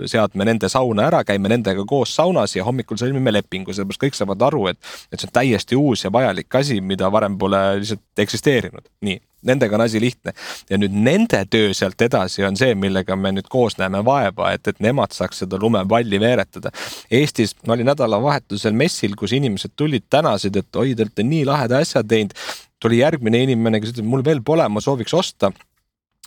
seadme 0.06 0.46
nende 0.46 0.70
sauna 0.70 1.08
ära, 1.10 1.24
käime 1.26 1.50
nendega 1.50 1.86
koos 1.86 2.14
saunas 2.16 2.56
ja 2.56 2.66
hommikul 2.68 3.00
sõlmime 3.02 3.34
lepingu, 3.34 3.74
sellepärast 3.74 4.04
kõik 4.04 4.20
saavad 4.20 4.48
aru, 4.52 4.68
et, 4.74 4.78
et 5.12 5.20
see 5.20 5.30
on 5.30 5.34
täiesti 5.40 5.80
uus 5.80 6.06
ja 6.06 6.14
vajalik 6.14 6.62
asi, 6.62 6.82
mida 6.82 7.10
varem 7.12 7.38
pole 7.38 7.64
lihtsalt 7.82 8.28
eksisteerinud. 8.28 8.86
nii 9.02 9.18
nendega 9.48 9.78
on 9.78 9.86
asi 9.86 10.02
lihtne. 10.02 10.34
ja 10.70 10.80
nüüd 10.80 10.94
nende 10.94 11.44
töö 11.50 11.74
sealt 11.78 12.02
edasi 12.02 12.46
on 12.48 12.58
see, 12.60 12.76
millega 12.76 13.16
me 13.16 13.34
nüüd 13.36 13.50
koos 13.50 13.78
näeme 13.82 14.04
vaeva, 14.06 14.52
et, 14.54 14.68
et 14.68 14.80
nemad 14.84 15.16
saaks 15.16 15.44
seda 15.44 15.60
lumepalli 15.62 16.20
veeretada. 16.22 16.72
Eestis 17.12 17.56
ma 17.68 17.78
olin 17.78 17.92
nädalavahetusel 17.92 18.76
messil, 18.78 19.16
kus 19.20 19.36
inimesed 19.38 19.76
tulid, 19.76 20.08
tänasid, 20.10 20.56
et 20.60 20.82
oi, 20.82 20.94
te 20.96 21.08
olete 21.08 21.26
nii 21.28 21.46
laheda 21.48 21.84
asja 21.84 22.04
teinud. 22.04 22.36
tuli 22.80 23.00
järgmine 23.00 23.40
inimene, 23.42 23.80
kes 23.82 23.96
ütles, 23.96 24.06
mul 24.06 24.22
veel 24.26 24.44
pole, 24.46 24.68
ma 24.70 24.82
sooviks 24.84 25.14
osta 25.18 25.50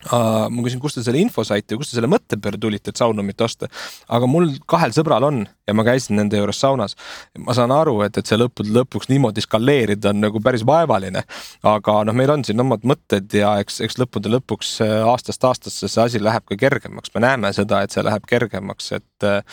Uh, 0.09 0.47
ma 0.49 0.63
küsin, 0.65 0.81
kust 0.81 0.97
te 0.97 1.03
selle 1.05 1.21
info 1.21 1.43
saite 1.45 1.75
ja 1.75 1.79
kust 1.81 1.93
te 1.93 1.99
selle 1.99 2.09
mõtte 2.09 2.39
peale 2.41 2.57
tulite, 2.57 2.89
et 2.89 2.97
saunumit 2.97 3.41
osta. 3.45 3.69
aga 4.09 4.29
mul 4.31 4.55
kahel 4.65 4.95
sõbral 4.97 5.27
on 5.27 5.43
ja 5.69 5.75
ma 5.77 5.85
käisin 5.87 6.17
nende 6.19 6.39
juures 6.41 6.61
saunas. 6.61 6.97
ma 7.39 7.55
saan 7.57 7.73
aru, 7.75 7.99
et, 8.07 8.17
et 8.19 8.27
see 8.27 8.39
lõppude 8.39 8.73
lõpuks 8.75 9.11
niimoodi 9.11 9.45
skaleerida 9.45 10.15
on 10.15 10.23
nagu 10.25 10.41
päris 10.43 10.65
vaevaline. 10.67 11.23
aga 11.69 11.99
noh, 12.09 12.17
meil 12.17 12.33
on 12.33 12.45
siin 12.47 12.65
omad 12.65 12.87
mõtted 12.89 13.29
ja 13.37 13.53
eks, 13.63 13.81
eks 13.87 14.01
lõppude 14.01 14.33
lõpuks 14.33 14.73
äh, 14.87 14.97
aastast 15.05 15.45
aastasse 15.45 15.91
see 15.91 16.07
asi 16.07 16.23
läheb 16.23 16.47
ka 16.49 16.59
kergemaks, 16.59 17.13
me 17.15 17.25
näeme 17.27 17.53
seda, 17.57 17.83
et 17.85 17.95
see 17.95 18.05
läheb 18.07 18.27
kergemaks, 18.31 18.93
et. 18.99 19.07
Äh, 19.27 19.45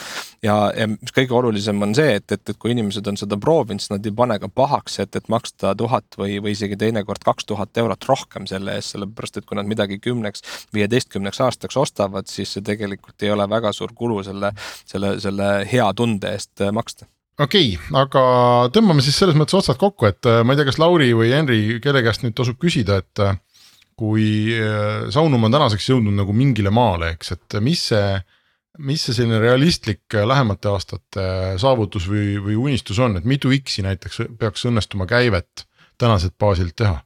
ja, 0.48 0.56
ja 0.72 0.88
mis 0.94 1.12
kõige 1.12 1.36
olulisem 1.38 1.82
on 1.84 1.96
see, 1.98 2.18
et, 2.22 2.32
et, 2.32 2.44
et 2.50 2.58
kui 2.58 2.72
inimesed 2.74 3.08
on 3.12 3.20
seda 3.20 3.38
proovinud, 3.42 3.84
siis 3.84 3.92
nad 3.94 4.06
ei 4.06 4.16
pane 4.16 4.40
ka 4.40 4.48
pahaks, 4.48 5.00
et, 5.04 5.16
et 5.20 5.30
maksta 5.34 5.76
tuhat 5.78 6.18
või, 6.18 6.40
või 6.44 6.56
isegi 6.56 6.80
teinekord 6.80 7.26
kaks 7.26 7.50
tuhat 7.52 7.78
eurot 7.84 8.08
rohkem 8.10 8.48
selle 8.50 8.78
eest, 8.80 8.96
sellepärast 8.96 9.42
et 9.42 9.50
kui 9.50 9.60
nad 9.60 9.68
midagi 9.68 10.00
kümneks 10.02 10.37
kümneks, 10.42 10.74
viieteistkümneks 10.74 11.42
aastaks 11.42 11.78
ostavad, 11.78 12.28
siis 12.28 12.52
see 12.54 12.64
tegelikult 12.66 13.24
ei 13.24 13.32
ole 13.32 13.48
väga 13.50 13.72
suur 13.74 13.94
kulu 13.96 14.24
selle, 14.24 14.52
selle, 14.86 15.20
selle 15.20 15.66
hea 15.72 15.88
tunde 15.94 16.34
eest 16.34 16.62
äh, 16.62 16.72
maksta 16.72 17.08
okei 17.40 17.76
okay,, 17.76 17.90
aga 17.98 18.70
tõmbame 18.74 19.02
siis 19.02 19.18
selles 19.18 19.36
mõttes 19.38 19.58
otsad 19.58 19.78
kokku, 19.78 20.08
et 20.08 20.26
äh, 20.26 20.44
ma 20.44 20.54
ei 20.54 20.58
tea, 20.58 20.68
kas 20.70 20.80
Lauri 20.80 21.14
või 21.14 21.34
Henri, 21.34 21.80
kelle 21.82 22.04
käest 22.04 22.24
nüüd 22.24 22.36
tasub 22.38 22.58
küsida, 22.60 23.02
et 23.04 23.24
äh, 23.24 23.38
kui 23.98 24.54
Saunum 25.10 25.48
on 25.48 25.54
tänaseks 25.54 25.88
jõudnud 25.90 26.14
nagu 26.14 26.34
mingile 26.34 26.70
maale, 26.70 27.16
eks, 27.16 27.32
et 27.34 27.56
mis 27.66 27.88
see, 27.90 28.20
mis 28.78 29.02
see 29.02 29.16
selline 29.18 29.40
realistlik 29.42 30.14
lähemate 30.14 30.70
aastate 30.70 31.26
saavutus 31.58 32.06
või, 32.06 32.36
või 32.38 32.60
unistus 32.68 33.00
on, 33.02 33.18
et 33.18 33.26
mitu 33.26 33.50
X-i 33.58 33.82
näiteks 33.88 34.22
peaks 34.38 34.68
õnnestuma 34.70 35.10
käivet 35.10 35.66
tänaselt 35.98 36.38
baasilt 36.38 36.78
teha? 36.78 37.00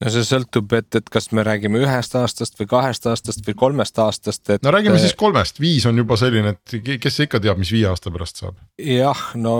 No 0.00 0.12
see 0.12 0.24
sõltub, 0.26 0.70
et, 0.76 0.88
et 0.96 1.10
kas 1.12 1.30
me 1.36 1.44
räägime 1.46 1.80
ühest 1.82 2.14
aastast 2.18 2.56
või 2.60 2.68
kahest 2.70 3.08
aastast 3.10 3.44
või 3.46 3.56
kolmest 3.64 4.00
aastast, 4.00 4.44
et. 4.48 4.62
no 4.64 4.72
räägime 4.74 5.00
siis 5.00 5.16
kolmest, 5.18 5.60
viis 5.60 5.86
on 5.88 6.00
juba 6.00 6.16
selline, 6.20 6.54
et 6.56 7.00
kes 7.02 7.20
ikka 7.26 7.42
teab, 7.42 7.60
mis 7.60 7.72
viie 7.74 7.88
aasta 7.90 8.12
pärast 8.14 8.40
saab. 8.40 8.56
jah, 8.80 9.24
no 9.40 9.54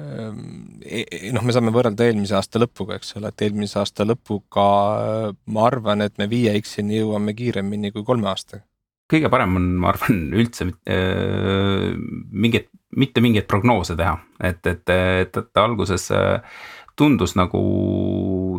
ehm, 0.00 0.44
e, 0.80 1.04
e, 1.04 1.32
noh, 1.36 1.44
me 1.44 1.56
saame 1.56 1.74
võrrelda 1.74 2.08
eelmise 2.08 2.36
aasta 2.38 2.62
lõpuga, 2.62 2.98
eks 3.00 3.18
ole, 3.20 3.32
et 3.32 3.48
eelmise 3.48 3.80
aasta 3.82 4.06
lõpuga 4.08 4.68
ma 5.34 5.66
arvan, 5.68 6.06
et 6.06 6.16
me 6.20 6.30
viie 6.30 6.54
X-ini 6.62 7.02
jõuame 7.02 7.36
kiiremini 7.36 7.92
kui 7.92 8.06
kolme 8.08 8.30
aastaga. 8.32 8.64
kõige 9.12 9.28
parem 9.32 9.58
on, 9.60 9.66
ma 9.82 9.92
arvan, 9.92 10.22
üldse 10.40 10.70
äh, 10.70 11.90
mingeid, 12.32 12.72
mitte 12.96 13.20
mingeid 13.20 13.44
prognoose 13.50 13.98
teha, 14.00 14.16
et, 14.40 14.64
et, 14.64 14.88
et, 14.96 15.36
et 15.42 15.60
alguses 15.60 16.08
äh, 16.14 16.40
tundus 16.96 17.34
nagu 17.38 17.60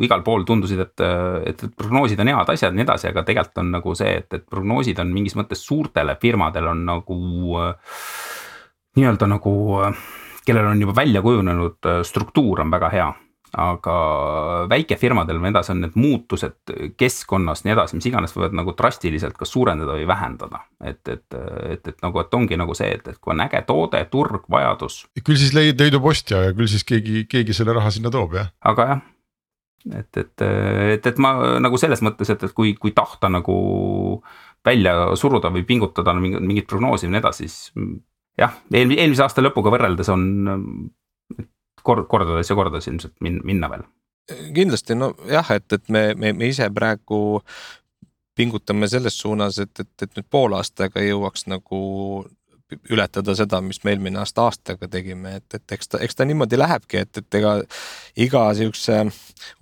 igal 0.04 0.24
pool 0.26 0.44
tundusid, 0.48 0.82
et, 0.84 1.04
et, 1.52 1.66
prognoosid 1.78 2.20
on 2.20 2.32
head 2.34 2.52
asjad 2.52 2.74
ja 2.74 2.76
nii 2.76 2.86
edasi, 2.86 3.10
aga 3.12 3.24
tegelikult 3.28 3.62
on 3.64 3.74
nagu 3.78 3.96
see, 3.96 4.16
et, 4.22 4.28
et 4.36 4.46
prognoosid 4.50 5.00
on 5.04 5.14
mingis 5.16 5.38
mõttes 5.40 5.64
suurtele 5.64 6.18
firmadel 6.22 6.68
on 6.72 6.84
nagu 6.88 7.20
nii-öelda 8.96 9.30
nagu, 9.32 9.54
kellel 10.48 10.72
on 10.72 10.84
juba 10.84 10.98
välja 11.00 11.24
kujunenud 11.24 11.92
struktuur 12.08 12.64
on 12.64 12.76
väga 12.76 12.92
hea 12.92 13.08
aga 13.56 13.96
väikefirmadel 14.70 15.40
või 15.40 15.52
edasi 15.54 15.72
on 15.74 15.82
need 15.86 15.96
muutused 16.00 16.74
keskkonnas, 17.00 17.64
nii 17.66 17.74
edasi, 17.76 17.98
mis 17.98 18.08
iganes 18.10 18.36
võivad 18.36 18.56
nagu 18.58 18.74
drastiliselt 18.78 19.38
kas 19.40 19.54
suurendada 19.56 19.96
või 19.96 20.08
vähendada. 20.10 20.66
et, 20.84 21.02
et, 21.08 21.38
et, 21.72 21.88
et 21.88 22.04
nagu, 22.04 22.20
et 22.20 22.34
ongi 22.36 22.58
nagu 22.60 22.76
see, 22.78 22.92
et, 22.98 23.08
et 23.08 23.20
kui 23.20 23.34
on 23.34 23.44
äge 23.46 23.62
toode, 23.68 24.02
turg, 24.12 24.48
vajadus. 24.52 25.06
küll 25.24 25.40
siis 25.40 25.54
leid, 25.56 25.80
leidub 25.80 26.06
ostja 26.06 26.44
ja 26.50 26.56
küll 26.56 26.72
siis 26.72 26.84
keegi, 26.88 27.26
keegi 27.32 27.56
selle 27.56 27.76
raha 27.78 27.94
sinna 27.94 28.12
toob, 28.14 28.36
jah. 28.40 28.52
aga 28.66 28.90
jah, 28.92 29.06
et, 29.94 30.12
et, 30.18 30.46
et, 30.98 31.08
et 31.14 31.24
ma 31.24 31.36
nagu 31.64 31.80
selles 31.80 32.04
mõttes, 32.06 32.34
et, 32.34 32.44
et 32.44 32.58
kui, 32.58 32.76
kui 32.80 32.92
tahta 32.98 33.32
nagu 33.32 33.56
välja 34.66 35.16
suruda 35.16 35.54
või 35.54 35.64
pingutada 35.68 36.14
mingit, 36.18 36.44
mingit 36.44 36.68
prognoosi 36.70 37.08
või 37.08 37.16
nii 37.16 37.24
edasi, 37.24 37.48
siis 37.48 37.72
jah, 38.40 38.60
eelmise 38.74 39.24
aasta 39.24 39.44
lõpuga 39.46 39.72
võrreldes 39.74 40.12
on 40.12 40.30
kord, 41.86 42.08
kordades 42.12 42.50
ja 42.52 42.58
kordades 42.58 42.90
ilmselt 42.92 43.16
min, 43.26 43.40
minna 43.48 43.70
veel. 43.72 43.86
kindlasti 44.56 44.98
nojah, 44.98 45.52
et, 45.56 45.68
et 45.78 45.90
me, 45.94 46.08
me, 46.18 46.34
me 46.34 46.50
ise 46.50 46.70
praegu 46.74 47.20
pingutame 48.36 48.88
selles 48.92 49.18
suunas, 49.22 49.60
et, 49.64 49.72
et, 49.80 49.94
et 50.02 50.18
nüüd 50.18 50.28
poole 50.32 50.58
aastaga 50.60 51.04
jõuaks 51.04 51.46
nagu 51.48 51.84
ületada 52.90 53.36
seda, 53.38 53.60
mis 53.62 53.78
me 53.84 53.94
eelmine 53.94 54.20
aasta 54.20 54.48
aastaga 54.48 54.90
tegime, 54.92 55.36
et, 55.40 55.46
et 55.54 55.76
eks 55.78 55.92
ta, 55.92 56.02
eks 56.04 56.18
ta 56.18 56.26
niimoodi 56.26 56.58
lähebki, 56.58 57.04
et, 57.06 57.22
et 57.22 57.38
ega 57.40 57.54
iga 58.26 58.42
sihukese 58.58 59.04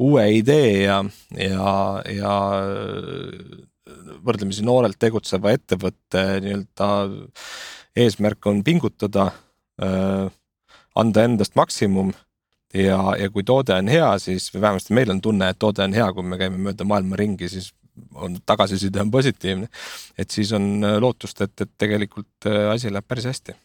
uue 0.02 0.24
idee 0.40 0.86
ja, 0.86 1.02
ja, 1.36 1.74
ja 2.08 2.36
võrdlemisi 4.24 4.64
noorelt 4.66 4.98
tegutseva 5.02 5.52
ettevõtte 5.54 6.24
nii-öelda 6.46 6.90
eesmärk 8.00 8.48
on 8.50 8.64
pingutada 8.66 9.28
anda 10.96 11.24
endast 11.28 11.56
maksimum 11.56 12.12
ja, 12.74 13.00
ja 13.20 13.30
kui 13.34 13.46
toode 13.46 13.76
on 13.78 13.92
hea, 13.92 14.10
siis 14.22 14.50
või 14.54 14.66
vähemasti 14.68 14.98
meil 14.98 15.14
on 15.14 15.22
tunne, 15.22 15.50
et 15.54 15.60
toode 15.62 15.86
on 15.86 15.96
hea, 15.96 16.10
kui 16.14 16.26
me 16.26 16.40
käime 16.42 16.60
mööda 16.70 16.88
maailma 16.88 17.20
ringi, 17.20 17.50
siis 17.52 17.72
on 18.16 18.38
tagasiside 18.46 19.02
on 19.02 19.12
positiivne. 19.12 19.68
et 20.18 20.32
siis 20.32 20.52
on 20.54 20.84
äh, 20.84 20.98
lootust, 21.02 21.42
et, 21.42 21.54
et 21.62 21.72
tegelikult 21.78 22.50
äh, 22.50 22.72
asi 22.72 22.92
läheb 22.92 23.06
päris 23.08 23.26
hästi. 23.30 23.56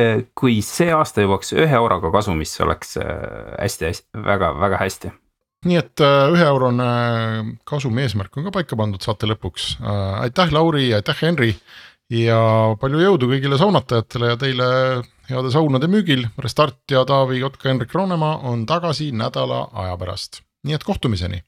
Äh, 0.00 0.24
kui 0.34 0.60
see 0.64 0.92
aasta 0.92 1.24
jõuaks 1.24 1.54
ühe 1.56 1.76
euroga 1.76 2.12
kasumisse, 2.12 2.62
oleks 2.64 2.96
hästi-hästi, 2.98 4.24
väga-väga 4.28 4.80
hästi 4.84 5.16
nii 5.62 5.76
et 5.78 6.02
ühe 6.02 6.42
eurone 6.42 6.84
kasumi 7.70 8.02
eesmärk 8.02 8.34
on 8.34 8.48
ka 8.48 8.50
paika 8.56 8.76
pandud 8.76 9.04
saate 9.04 9.28
lõpuks. 9.30 9.76
aitäh, 10.18 10.50
Lauri, 10.50 10.88
aitäh, 10.96 11.20
Henri 11.22 11.52
ja 12.12 12.40
palju 12.80 13.00
jõudu 13.00 13.30
kõigile 13.30 13.58
saunatajatele 13.60 14.32
ja 14.32 14.40
teile 14.40 14.68
heade 15.30 15.52
saunade 15.54 15.88
müügil. 15.90 16.26
Restart 16.42 16.82
ja 16.92 17.06
Taavi 17.08 17.40
Kotka, 17.40 17.70
Henrik 17.70 17.94
Roonemaa 17.96 18.42
on 18.50 18.66
tagasi 18.68 19.12
nädala 19.16 19.64
aja 19.84 19.96
pärast, 20.00 20.42
nii 20.66 20.76
et 20.76 20.84
kohtumiseni 20.86 21.42